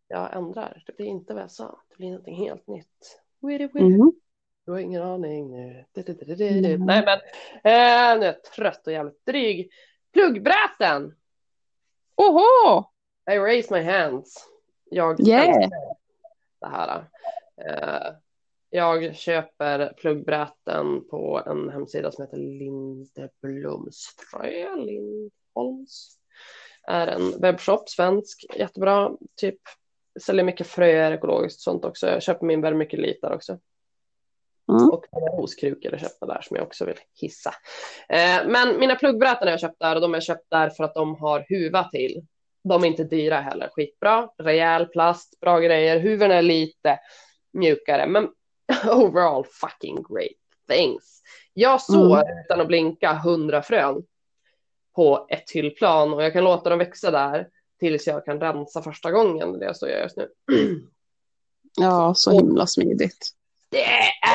Jag 0.08 0.36
ändrar. 0.36 0.82
Det 0.86 0.96
blir 0.96 1.06
inte 1.06 1.34
vad 1.34 1.42
jag 1.42 1.50
sa. 1.50 1.80
Det 1.88 1.96
blir 1.96 2.10
någonting 2.10 2.36
helt 2.36 2.66
nytt. 2.66 3.20
Witty, 3.40 3.66
witty. 3.66 3.78
Mm. 3.78 4.12
Du 4.64 4.72
har 4.72 4.78
ingen 4.78 5.02
aning 5.02 5.50
nu. 5.50 5.84
Mm. 5.96 6.86
Nej 6.86 7.04
men 7.04 7.18
eh, 7.64 8.18
nu 8.18 8.26
är 8.26 8.32
jag 8.32 8.42
trött 8.42 8.86
och 8.86 8.92
jävligt 8.92 9.26
dryg. 9.26 9.72
Pluggbräten! 10.12 11.14
Oho! 12.16 12.84
I 13.30 13.38
raise 13.38 13.74
my 13.74 13.82
hands. 13.82 14.48
Jag 14.90 15.20
Yeah. 15.28 15.68
det 16.60 16.66
här. 16.66 17.04
Eh, 17.56 18.14
jag 18.76 19.16
köper 19.16 19.92
pluggbräten 19.96 21.08
på 21.10 21.42
en 21.46 21.70
hemsida 21.70 22.12
som 22.12 22.24
heter 22.24 22.36
Lindeblomströ. 22.36 24.76
Lindholms. 24.76 26.18
Är 26.88 27.06
en 27.06 27.40
webbshop, 27.40 27.88
svensk, 27.88 28.44
jättebra. 28.54 29.10
Typ 29.40 29.58
säljer 30.20 30.44
mycket 30.44 30.66
fröer, 30.66 31.12
ekologiskt 31.12 31.60
sånt 31.60 31.84
också. 31.84 32.06
Jag 32.06 32.22
köper 32.22 32.46
min 32.46 32.60
vermiculit 32.60 33.18
där 33.22 33.34
också. 33.34 33.58
Mm. 34.72 34.90
Och 34.90 35.04
roskrukor 35.38 35.92
jag 35.92 36.00
köpte 36.00 36.26
där 36.26 36.40
som 36.42 36.56
jag 36.56 36.66
också 36.66 36.84
vill 36.84 36.98
hissa. 37.20 37.50
Eh, 38.08 38.46
men 38.46 38.78
mina 38.78 38.94
pluggbräten 38.94 39.48
har 39.48 39.52
jag 39.52 39.60
köpt 39.60 39.80
där 39.80 39.94
och 39.94 40.00
de 40.00 40.10
har 40.10 40.16
jag 40.16 40.24
köpt 40.24 40.50
där 40.50 40.70
för 40.70 40.84
att 40.84 40.94
de 40.94 41.14
har 41.14 41.44
huva 41.48 41.84
till. 41.84 42.26
De 42.64 42.84
är 42.84 42.86
inte 42.86 43.04
dyra 43.04 43.40
heller, 43.40 43.68
skitbra. 43.72 44.28
Rejäl 44.38 44.86
plast, 44.86 45.40
bra 45.40 45.58
grejer. 45.58 46.00
Huven 46.00 46.30
är 46.30 46.42
lite 46.42 46.98
mjukare, 47.52 48.06
men 48.06 48.28
overall 48.92 49.44
fucking 49.44 49.96
great 50.08 50.36
things. 50.68 51.22
Jag 51.54 51.82
sår 51.82 52.22
utan 52.44 52.60
att 52.60 52.66
blinka 52.66 53.10
100 53.10 53.62
frön 53.62 54.02
på 54.94 55.26
ett 55.30 55.50
hyllplan 55.50 56.14
och 56.14 56.22
jag 56.22 56.32
kan 56.32 56.44
låta 56.44 56.70
dem 56.70 56.78
växa 56.78 57.10
där 57.10 57.48
tills 57.80 58.06
jag 58.06 58.24
kan 58.24 58.40
rensa 58.40 58.82
första 58.82 59.10
gången. 59.10 59.58
Det 59.58 59.66
är 59.66 59.72
så 59.72 59.86
jag 59.86 59.94
gör 59.94 60.02
just 60.02 60.16
nu. 60.16 60.28
Ja, 61.78 62.12
så 62.16 62.30
himla 62.30 62.66
smidigt. 62.66 63.32
Det 63.70 63.84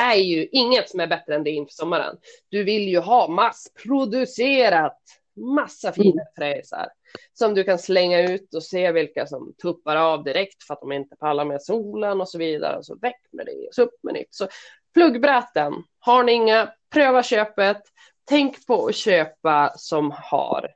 är 0.02 0.14
ju 0.14 0.46
inget 0.46 0.90
som 0.90 1.00
är 1.00 1.06
bättre 1.06 1.34
än 1.34 1.44
det 1.44 1.50
inför 1.50 1.72
sommaren. 1.72 2.16
Du 2.48 2.64
vill 2.64 2.88
ju 2.88 2.98
ha 2.98 3.28
massproducerat 3.28 5.00
massa 5.36 5.92
fina 5.92 6.22
fräsar 6.36 6.88
som 7.32 7.54
du 7.54 7.64
kan 7.64 7.78
slänga 7.78 8.20
ut 8.20 8.54
och 8.54 8.62
se 8.62 8.92
vilka 8.92 9.26
som 9.26 9.54
tuppar 9.62 9.96
av 9.96 10.24
direkt 10.24 10.62
för 10.62 10.74
att 10.74 10.80
de 10.80 10.92
inte 10.92 11.16
pallar 11.16 11.44
med 11.44 11.62
solen 11.62 12.20
och 12.20 12.28
så 12.28 12.38
vidare. 12.38 12.76
Och 12.76 12.86
så 12.86 12.96
väck 12.96 13.22
med 13.32 13.46
det 13.46 13.66
och 13.68 13.74
så 13.74 13.82
upp 13.82 14.02
med 14.02 14.14
nytt. 14.14 14.34
Så 14.34 14.48
pluggbräten, 14.94 15.72
har 15.98 16.24
ni 16.24 16.32
inga, 16.32 16.72
pröva 16.90 17.22
köpet. 17.22 17.82
Tänk 18.24 18.66
på 18.66 18.86
att 18.86 18.94
köpa 18.94 19.72
som 19.76 20.14
har 20.16 20.74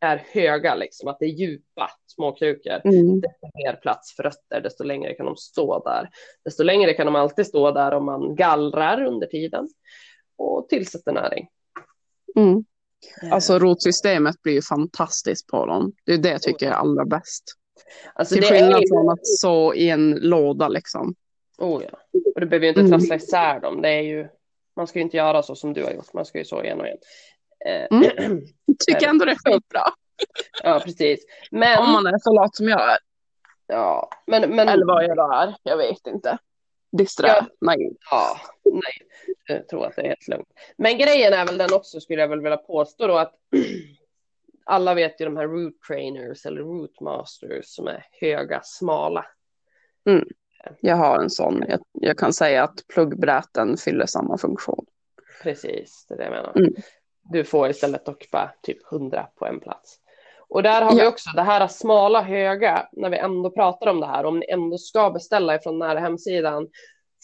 är 0.00 0.24
höga, 0.32 0.74
liksom, 0.74 1.08
att 1.08 1.18
det 1.18 1.26
är 1.26 1.30
djupa 1.30 1.90
småkrukor 2.06 2.80
Mm. 2.84 3.20
desto 3.20 3.50
mer 3.54 3.76
plats 3.82 4.16
för 4.16 4.22
rötter, 4.22 4.60
desto 4.60 4.84
längre 4.84 5.14
kan 5.14 5.26
de 5.26 5.36
stå 5.36 5.82
där. 5.84 6.10
Desto 6.44 6.62
längre 6.62 6.94
kan 6.94 7.06
de 7.06 7.16
alltid 7.16 7.46
stå 7.46 7.70
där 7.70 7.92
om 7.94 8.04
man 8.04 8.34
gallrar 8.34 9.02
under 9.02 9.26
tiden 9.26 9.68
och 10.36 10.68
tillsätter 10.68 11.12
näring. 11.12 11.48
Mm. 12.36 12.64
Alltså 13.30 13.58
rotsystemet 13.58 14.42
blir 14.42 14.52
ju 14.54 14.62
fantastiskt 14.62 15.46
på 15.46 15.66
dem. 15.66 15.92
Det 16.04 16.12
är 16.12 16.18
det 16.18 16.28
jag 16.30 16.42
tycker 16.42 16.66
är 16.66 16.72
allra 16.72 17.04
bäst. 17.04 17.44
Alltså, 18.14 18.34
Till 18.34 18.42
det 18.42 18.48
skillnad 18.48 18.82
är, 18.82 18.88
från 18.88 19.08
att 19.10 19.26
så 19.26 19.74
i 19.74 19.90
en 19.90 20.10
låda 20.10 20.68
liksom. 20.68 21.14
oh, 21.58 21.82
ja. 21.84 21.98
Och 22.34 22.40
du 22.40 22.46
behöver 22.46 22.64
ju 22.64 22.68
inte 22.68 22.80
Mm. 22.80 22.92
trassla 22.92 23.14
isär 23.14 23.60
dem. 23.60 23.82
Det 23.82 23.88
är 23.88 24.02
ju, 24.02 24.28
man 24.76 24.86
ska 24.86 24.98
ju 24.98 25.02
inte 25.02 25.16
göra 25.16 25.42
så 25.42 25.54
som 25.54 25.72
du 25.72 25.84
har 25.84 25.90
gjort, 25.90 26.12
man 26.12 26.24
ska 26.24 26.38
ju 26.38 26.44
så 26.44 26.62
en 26.62 26.80
och 26.80 26.86
en. 26.86 26.96
Eh, 27.66 27.86
Mm. 27.90 28.42
Tycker 28.86 29.08
ändå 29.08 29.24
det 29.24 29.30
är 29.30 29.52
skitbra. 29.52 29.82
ja, 30.62 30.80
precis. 30.84 31.24
Men, 31.50 31.78
Om 31.78 31.92
man 31.92 32.06
är 32.06 32.18
så 32.18 32.32
lat 32.32 32.56
som 32.56 32.68
jag 32.68 32.92
är. 32.92 32.98
ja, 33.66 34.10
men, 34.26 34.50
men 34.56 34.68
Eller 34.68 34.86
vad 34.86 35.04
jag 35.04 35.42
är. 35.42 35.54
Jag 35.62 35.76
vet 35.76 36.06
inte. 36.06 36.38
Disträ. 36.96 37.28
Ja. 37.28 37.46
Nej. 37.60 37.96
Ja, 38.10 38.40
nej, 38.64 39.08
jag 39.46 39.68
tror 39.68 39.86
att 39.86 39.96
det 39.96 40.02
är 40.02 40.08
helt 40.08 40.28
lugnt. 40.28 40.48
Men 40.76 40.98
grejen 40.98 41.32
är 41.32 41.46
väl 41.46 41.58
den 41.58 41.72
också, 41.72 42.00
skulle 42.00 42.20
jag 42.20 42.28
väl 42.28 42.40
vilja 42.40 42.56
påstå 42.56 43.06
då, 43.06 43.16
att 43.18 43.34
alla 44.64 44.94
vet 44.94 45.20
ju 45.20 45.24
de 45.24 45.36
här 45.36 45.46
root 45.46 45.80
trainers 45.88 46.46
eller 46.46 46.60
root 46.60 47.00
masters 47.00 47.66
som 47.66 47.86
är 47.86 48.06
höga, 48.20 48.60
smala. 48.64 49.26
Jag 50.80 50.96
har 50.96 51.18
en 51.22 51.30
sån. 51.30 51.64
Jag, 51.68 51.80
jag 51.92 52.18
kan 52.18 52.32
säga 52.32 52.64
att 52.64 52.86
pluggbräten 52.94 53.76
fyller 53.76 54.06
samma 54.06 54.38
funktion. 54.38 54.86
Precis, 55.42 56.06
det 56.08 56.14
är 56.14 56.18
det 56.18 56.24
jag 56.24 56.32
menar. 56.32 56.56
Mm. 56.56 56.74
Du 57.22 57.44
får 57.44 57.68
istället 57.70 58.04
docka 58.04 58.54
typ 58.62 58.92
100 58.92 59.28
på 59.34 59.46
en 59.46 59.60
plats. 59.60 59.98
Och 60.48 60.62
där 60.62 60.82
har 60.82 60.94
vi 60.94 61.00
Ja. 61.00 61.08
också 61.08 61.30
det 61.34 61.42
här 61.42 61.68
smala, 61.68 62.22
höga, 62.22 62.88
när 62.92 63.10
vi 63.10 63.16
ändå 63.16 63.50
pratar 63.50 63.86
om 63.86 64.00
det 64.00 64.06
här, 64.06 64.24
om 64.24 64.38
ni 64.38 64.46
ändå 64.50 64.78
ska 64.78 65.10
beställa 65.10 65.54
ifrån 65.54 65.82
här 65.82 65.96
hemsidan, 65.96 66.68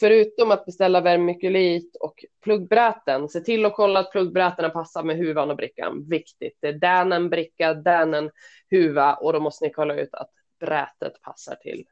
förutom 0.01 0.51
att 0.51 0.65
beställa 0.67 1.01
vermiculit 1.01 1.97
och 1.97 2.25
pluggbräten, 2.45 3.29
se 3.29 3.41
till 3.41 3.67
att 3.67 3.75
kolla 3.75 4.01
att 4.01 4.13
pluggbrätena 4.13 4.71
passar 4.71 5.03
med 5.03 5.17
huvan 5.17 5.51
och 5.51 5.57
brickan. 5.57 6.09
Viktigt. 6.09 6.59
Det 6.61 6.69
är 6.69 6.73
den 6.73 7.13
en 7.13 7.31
bricka, 7.31 7.75
den 7.75 8.15
en 8.15 8.31
huva 8.71 9.15
och 9.15 9.33
då 9.33 9.41
måste 9.41 9.65
ni 9.65 9.73
kolla 9.73 9.95
ut 9.95 10.15
att 10.15 10.31
brätet 10.61 11.23
passar 11.23 11.55
till 11.55 11.85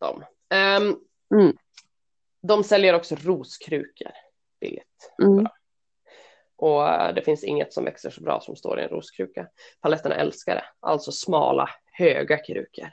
dem. 0.00 0.24
Ehm, 0.54 0.96
Mm. 1.34 1.56
De 2.42 2.64
säljer 2.64 2.94
också 2.94 3.14
roskrukor 3.14 4.10
billigt. 4.60 5.12
Mm. 5.22 5.46
Och 6.58 6.88
eh, 6.88 7.14
det 7.14 7.22
finns 7.22 7.44
inget 7.44 7.72
som 7.72 7.84
växer 7.84 8.10
så 8.10 8.20
bra 8.20 8.40
som 8.40 8.56
står 8.56 8.80
i 8.80 8.82
en 8.82 8.88
roskruka. 8.88 9.46
Paletterna 9.80 10.14
älskar 10.14 10.54
det. 10.54 10.64
Alltså 10.80 11.12
smala, 11.12 11.68
höga 11.92 12.36
krukor. 12.36 12.88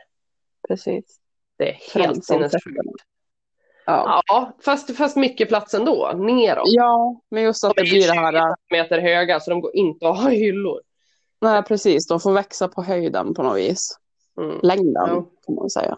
Precis. 0.67 1.19
Det 1.57 1.69
är 1.69 1.77
helt 1.99 2.25
sinnessjukt. 2.25 2.77
Ja. 3.85 4.21
Ja, 4.27 4.51
fast, 4.65 4.97
fast 4.97 5.17
mycket 5.17 5.47
plats 5.49 5.73
ändå. 5.73 6.11
Neråt. 6.15 6.63
ja, 6.67 7.21
men 7.29 7.43
just 7.43 7.63
att 7.63 7.75
det 7.75 7.81
De 7.83 7.87
är 7.87 7.91
blir 7.91 8.07
det 8.07 8.13
här. 8.13 8.31
20 8.31 8.55
meter 8.77 8.99
höga 9.01 9.39
så 9.39 9.49
de 9.51 9.61
går 9.61 9.75
inte 9.75 10.09
att 10.09 10.21
ha 10.23 10.29
hyllor. 10.29 10.81
Nej, 11.41 11.63
precis. 11.63 12.07
De 12.07 12.19
får 12.19 12.31
växa 12.33 12.67
på 12.67 12.83
höjden 12.83 13.33
på 13.33 13.43
något 13.43 13.57
vis. 13.57 13.97
Mm. 14.41 14.59
Längden 14.63 14.93
Ja. 15.07 15.25
kan 15.45 15.55
man 15.55 15.69
säga. 15.69 15.97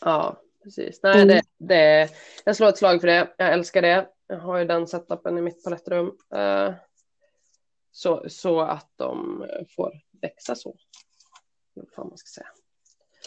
Ja, 0.00 0.36
precis. 0.64 1.00
Nej, 1.02 1.22
Mm. 1.22 1.28
det, 1.28 1.42
det, 1.58 2.08
jag 2.44 2.56
slår 2.56 2.68
ett 2.68 2.78
slag 2.78 3.00
för 3.00 3.08
det. 3.08 3.34
Jag 3.38 3.52
älskar 3.52 3.82
det. 3.82 4.06
Jag 4.28 4.38
har 4.38 4.58
ju 4.58 4.64
den 4.64 4.86
setupen 4.86 5.38
i 5.38 5.40
mitt 5.42 5.64
palettrum. 5.64 6.12
Eh, 6.34 6.72
så, 7.92 8.24
så 8.28 8.60
att 8.60 8.90
de 8.96 9.44
får 9.76 9.92
växa 10.20 10.54
så. 10.54 10.76
Vad 11.74 11.88
fan 11.92 12.08
man 12.08 12.18
ska 12.18 12.28
säga. 12.40 12.48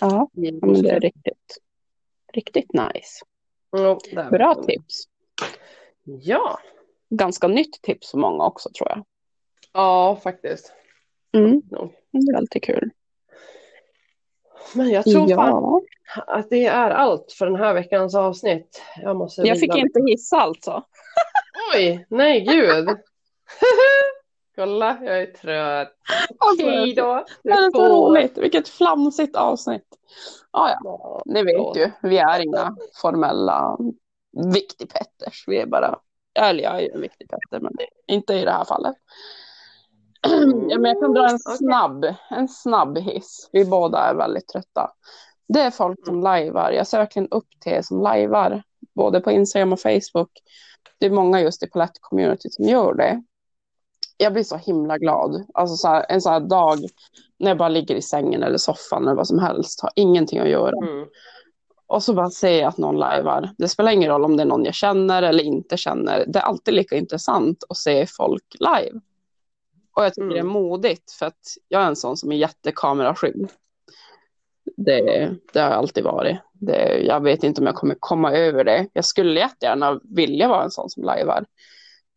Ja, 0.02 0.30
men 0.34 0.60
det 0.82 0.90
är 0.90 1.00
riktigt, 1.00 1.58
riktigt 2.34 2.74
nice. 2.74 3.26
Det 3.72 3.78
är 3.78 4.30
Bra 4.30 4.54
verkligen- 4.54 4.84
tips. 4.84 5.04
Ja, 6.04 6.60
Ganska 7.10 7.48
nytt 7.48 7.82
tips 7.82 8.12
för 8.12 8.18
många 8.18 8.44
också 8.46 8.70
tror 8.78 8.90
jag. 8.90 9.06
ja 9.74 10.20
faktiskt. 10.24 10.74
Mm. 11.34 11.62
Det 12.12 12.32
är 12.34 12.38
alltid 12.38 12.64
kul. 12.64 12.90
Men 14.76 14.90
jag 14.90 15.04
tror 15.04 15.28
fan 15.28 15.30
Ja, 15.30 15.82
att 16.16 16.50
det 16.50 16.66
är 16.66 16.92
allt 16.92 17.32
för 17.32 17.46
den 17.46 17.56
här 17.56 17.74
veckans 17.74 18.16
avsnitt. 18.16 18.82
Jag, 19.02 19.16
måste 19.16 19.42
jag 19.42 19.60
fick 19.60 19.76
inte 19.76 20.02
hissa 20.06 20.38
alltså. 20.38 20.84
Oj, 21.76 22.06
nej 22.10 22.42
gud. 22.42 22.90
Kolla, 24.56 24.98
jag 25.02 25.22
är 25.22 25.26
trött. 25.26 25.94
Alltså, 26.38 26.66
Hej 26.66 26.94
då. 26.94 27.26
det 27.44 27.50
är 27.50 27.72
så 27.72 27.90
roligt. 27.90 28.38
Vilket 28.38 28.70
flamsigt 28.70 29.36
avsnitt. 29.36 29.88
Ah, 30.52 30.70
ja, 30.70 30.78
Ja, 30.84 31.22
ni 31.26 31.44
vet 31.44 31.78
ju. 31.78 31.92
Vi 32.02 32.18
är 32.18 32.40
inga 32.40 32.76
formella 33.02 33.78
viktigpetters. 34.54 35.44
Vi 35.48 35.58
är 35.58 35.66
bara, 35.66 36.00
eller 36.40 36.64
jag 36.64 36.76
är 36.76 36.80
ju 36.80 36.90
en 36.90 37.02
viktigpetter, 37.02 37.60
men 37.60 37.74
inte 38.08 38.34
i 38.34 38.46
det 38.46 38.52
här 38.52 38.66
fallet. 38.66 38.96
Ja, 40.70 40.80
men 40.80 40.86
jag 40.86 41.00
kan 41.00 41.14
dra 41.14 41.30
en 41.30 41.40
Okej. 41.46 41.58
snabb, 41.58 42.06
en 42.30 42.48
snabb 42.48 42.98
hiss. 42.98 43.50
Vi 43.52 43.66
båda 43.66 44.00
är 44.00 44.16
väldigt 44.16 44.48
trötta. 44.48 44.92
Det 45.54 45.62
är 45.62 45.72
folk 45.72 46.06
som 46.06 46.22
lajvar. 46.22 46.72
Jag 46.72 46.88
ser 46.88 46.98
verkligen 46.98 47.28
upp 47.32 47.48
till 47.60 47.72
er 47.72 47.82
som 47.82 48.02
lajvar. 48.02 48.64
Både 48.96 49.20
på 49.22 49.32
Instagram 49.32 49.74
och 49.74 49.80
Facebook. 49.80 50.32
Det 51.00 51.06
är 51.06 51.10
många 51.10 51.42
just 51.42 51.64
i 51.64 51.68
palett-community 51.68 52.50
som 52.50 52.66
gör 52.66 52.94
det. 52.94 53.24
Jag 54.18 54.34
blir 54.34 54.44
så 54.44 54.56
himla 54.58 54.98
glad. 54.98 55.46
Alltså 55.54 55.76
så 55.76 55.88
här, 55.88 56.06
en 56.10 56.22
sån 56.22 56.34
här 56.34 56.40
dag 56.40 56.80
när 57.40 57.50
jag 57.50 57.58
bara 57.58 57.70
ligger 57.70 57.96
i 57.96 58.02
sängen 58.02 58.44
eller 58.44 58.58
soffan 58.58 59.04
eller 59.04 59.16
vad 59.16 59.28
som 59.28 59.40
helst. 59.40 59.82
Har 59.82 59.92
ingenting 59.96 60.40
att 60.40 60.50
göra. 60.50 60.88
Mm. 60.88 61.08
Och 61.88 62.04
så 62.04 62.14
bara 62.14 62.30
ser 62.30 62.60
jag 62.60 62.68
att 62.68 62.78
någon 62.78 62.98
lajvar. 62.98 63.50
Det 63.58 63.68
spelar 63.68 63.92
ingen 63.92 64.10
roll 64.10 64.26
om 64.26 64.38
det 64.38 64.44
är 64.44 64.48
någon 64.48 64.66
jag 64.66 64.74
känner 64.74 65.24
eller 65.24 65.44
inte 65.44 65.78
känner. 65.78 66.26
Det 66.28 66.40
är 66.40 66.44
alltid 66.44 66.74
lika 66.74 66.96
intressant 66.96 67.64
att 67.70 67.78
se 67.78 68.06
folk 68.06 68.56
live. 68.60 69.00
Och 69.96 70.06
jag 70.06 70.14
tycker 70.14 70.26
Mm. 70.26 70.34
det 70.34 70.40
är 70.40 70.54
modigt 70.54 71.12
för 71.12 71.26
att 71.26 71.58
jag 71.68 71.82
är 71.82 71.88
en 71.88 71.96
sån 71.96 72.18
som 72.18 72.32
är 72.32 72.36
jättekameraskydd. 72.36 73.50
Det, 74.86 75.36
det 75.54 75.60
har 75.60 75.70
alltid 75.70 76.04
varit. 76.04 76.38
Det, 76.54 76.98
jag 77.04 77.24
vet 77.24 77.44
inte 77.44 77.62
om 77.62 77.68
jag 77.68 77.76
kommer 77.76 77.96
komma 78.00 78.32
över 78.34 78.64
det. 78.64 78.88
Jag 78.94 79.06
skulle 79.06 79.40
jättegärna 79.40 80.00
vilja 80.04 80.48
vara 80.48 80.64
en 80.64 80.72
sån 80.72 80.90
som 80.90 81.04
lajvar. 81.04 81.46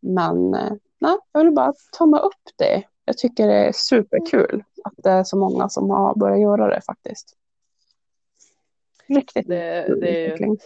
Men 0.01 0.55
eh, 0.55 0.73
nej, 1.01 1.17
jag 1.33 1.45
vill 1.45 1.53
bara 1.53 1.73
tumma 1.99 2.19
upp 2.19 2.43
det. 2.57 2.83
Jag 3.05 3.19
tycker 3.19 3.47
det 3.49 3.55
är 3.55 3.73
superkul 3.73 4.65
att 4.85 4.93
det 4.97 5.11
är 5.11 5.25
så 5.25 5.37
många 5.37 5.69
som 5.69 5.91
har 5.91 6.15
börjat 6.15 6.41
göra 6.41 6.75
det 6.75 6.81
faktiskt. 6.81 7.37
Riktigt 9.07 9.49
Det, 9.49 9.95
det 10.01 10.27
är 10.27 10.39
ju 10.39 10.57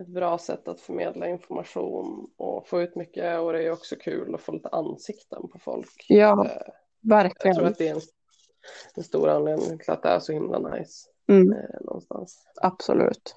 ett 0.00 0.06
bra 0.08 0.38
sätt 0.38 0.68
att 0.68 0.80
förmedla 0.80 1.28
information 1.28 2.30
och 2.36 2.68
få 2.68 2.82
ut 2.82 2.96
mycket 2.96 3.40
och 3.40 3.52
det 3.52 3.62
är 3.64 3.72
också 3.72 3.96
kul 3.96 4.34
att 4.34 4.40
få 4.40 4.52
lite 4.52 4.68
ansikten 4.68 5.48
på 5.48 5.58
folk. 5.58 6.04
Ja, 6.08 6.46
Eh, 6.46 6.50
Jag 6.50 6.52
tror 6.54 6.74
verkligen. 7.02 7.64
att 7.66 7.78
det 7.78 7.88
är 7.88 7.94
en, 7.94 8.00
en 8.94 9.04
stor 9.04 9.28
anledning 9.28 9.78
till 9.78 9.90
att 9.90 10.02
det 10.02 10.08
är 10.08 10.20
så 10.20 10.32
himla 10.32 10.58
nice 10.58 11.08
Mm, 11.28 11.52
eh, 11.52 11.80
någonstans. 11.80 12.46
absolut. 12.62 13.34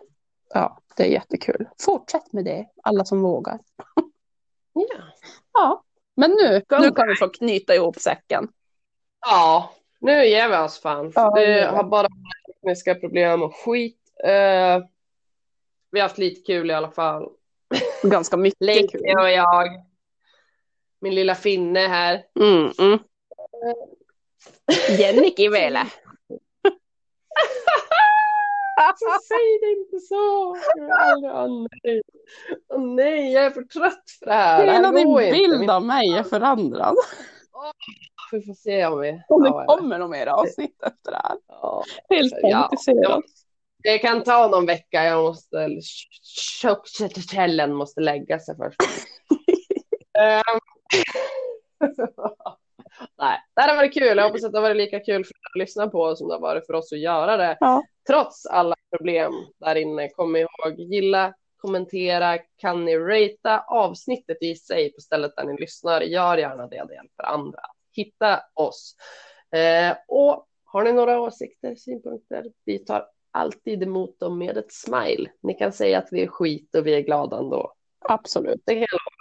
Ja, 0.53 0.77
det 0.97 1.03
är 1.03 1.07
jättekul. 1.07 1.69
Fortsätt 1.81 2.33
med 2.33 2.45
det, 2.45 2.65
alla 2.83 3.05
som 3.05 3.21
vågar. 3.21 3.59
Ja. 4.73 5.03
Ja, 5.53 5.83
men 6.15 6.31
nu, 6.31 6.61
nu 6.79 6.91
kan 6.91 7.07
vi 7.07 7.15
få 7.15 7.27
knyta 7.29 7.75
ihop 7.75 7.99
säcken. 7.99 8.47
ja, 9.25 9.73
nu 9.99 10.25
ger 10.25 10.49
vi 10.49 10.55
oss 10.57 10.79
fan. 10.79 11.11
Ja, 11.15 11.31
det 11.35 11.65
har 11.65 11.83
bara 11.83 12.07
tekniska 12.47 12.95
problem 12.95 13.43
och 13.43 13.55
skit. 13.55 13.99
Eh, 14.23 14.83
vi 15.91 15.99
har 15.99 16.01
haft 16.01 16.17
lite 16.17 16.41
kul 16.41 16.69
i 16.71 16.73
alla 16.73 16.91
fall. 16.91 17.29
Ganska 18.03 18.37
mycket 18.37 18.61
Leke 18.61 18.87
kul. 18.97 19.17
och 19.19 19.29
jag. 19.29 19.67
Min 20.99 21.15
lilla 21.15 21.35
finne 21.35 21.79
här. 21.79 22.25
Mm, 22.39 22.71
mm. 22.79 22.99
Jenniky 24.99 25.49
vielä. 25.49 25.87
Säg 29.27 29.59
det 29.61 29.71
inte 29.71 29.99
så! 29.99 30.49
Åh 30.49 31.47
nej. 31.83 32.01
Åh 32.73 32.81
nej, 32.95 33.31
jag 33.33 33.45
är 33.45 33.49
för 33.49 33.61
trött 33.63 34.03
för 34.19 34.25
det 34.25 34.33
här. 34.33 34.65
Det 34.65 34.71
Hela 34.73 34.87
här 34.87 34.93
din 34.93 35.07
inte. 35.07 35.31
bild 35.31 35.69
av 35.69 35.85
mig 35.85 36.17
är 36.17 36.23
förändrad. 36.23 36.95
Vi 38.31 38.41
får 38.41 38.53
se 38.53 38.85
om 38.85 38.99
vi... 38.99 39.21
Om 39.29 39.43
det 39.43 39.49
Ja, 39.49 39.65
kommer 39.65 39.99
något 39.99 40.09
mer 40.09 40.27
avsnitt 40.27 40.83
efter 40.83 41.11
det 41.11 41.19
här. 41.23 41.37
Ja. 41.47 41.83
Helt 42.09 42.33
Ja. 42.41 42.61
komplicerat. 42.61 43.23
Det 43.83 43.97
kan 43.97 44.23
ta 44.23 44.47
någon 44.47 44.65
vecka. 44.65 45.03
Jag 45.03 45.23
måste... 45.23 45.67
Måste 47.67 48.01
lägga 48.01 48.39
sig 48.39 48.55
först. 48.57 48.77
Ehm. 50.19 50.59
Nej, 53.17 53.39
det 53.55 53.61
här 53.61 53.69
har 53.69 53.75
varit 53.75 53.93
kul. 53.93 54.17
Jag 54.17 54.23
hoppas 54.23 54.43
att 54.43 54.51
det 54.51 54.57
har 54.57 54.63
varit 54.63 54.77
lika 54.77 54.99
kul 54.99 55.25
för 55.25 55.33
att 55.33 55.59
lyssna 55.59 55.87
på 55.87 56.15
som 56.15 56.27
det 56.27 56.33
har 56.33 56.41
varit 56.41 56.65
för 56.65 56.73
oss 56.73 56.93
att 56.93 56.99
göra 56.99 57.37
det. 57.37 57.57
Ja. 57.59 57.83
Trots 58.07 58.45
alla 58.45 58.75
problem 58.97 59.31
där 59.59 59.75
inne. 59.75 60.09
Kom 60.09 60.35
ihåg, 60.35 60.75
gilla, 60.77 61.33
kommentera, 61.57 62.37
kan 62.57 62.85
ni 62.85 62.97
ratea 62.97 63.63
avsnittet 63.67 64.37
i 64.41 64.55
sig 64.55 64.93
på 64.93 65.01
stället 65.01 65.35
där 65.35 65.43
ni 65.43 65.57
lyssnar. 65.59 66.01
Gör 66.01 66.37
gärna 66.37 66.67
det, 66.67 66.85
det 66.87 66.93
hjälper 66.93 67.23
andra 67.23 67.59
hitta 67.95 68.41
oss. 68.53 68.95
Eh, 69.51 69.97
och 70.07 70.47
har 70.63 70.83
ni 70.83 70.93
några 70.93 71.19
åsikter, 71.19 71.75
synpunkter, 71.75 72.51
vi 72.65 72.79
tar 72.79 73.07
alltid 73.31 73.83
emot 73.83 74.19
dem 74.19 74.37
med 74.37 74.57
ett 74.57 74.73
smile. 74.73 75.31
Ni 75.43 75.53
kan 75.53 75.73
säga 75.73 75.97
att 75.97 76.07
vi 76.11 76.23
är 76.23 76.27
skit 76.27 76.75
och 76.75 76.87
vi 76.87 76.95
är 76.95 77.01
glada 77.01 77.37
ändå. 77.37 77.73
Absolut. 77.99 78.61
Det 78.65 78.73
kan 78.73 78.81
jag. 78.81 79.14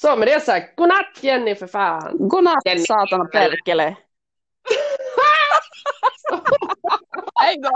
Så 0.00 0.16
med 0.16 0.28
det 0.28 0.40
sagt, 0.40 0.76
godnatt 0.76 1.18
Jenny 1.20 1.54
för 1.54 1.66
fan. 1.66 2.28
Godnatt 2.28 2.64
Jenny. 2.64 2.80
satan 2.80 3.30
perkele. 3.30 3.84
Hej 7.40 7.56
då. 7.62 7.70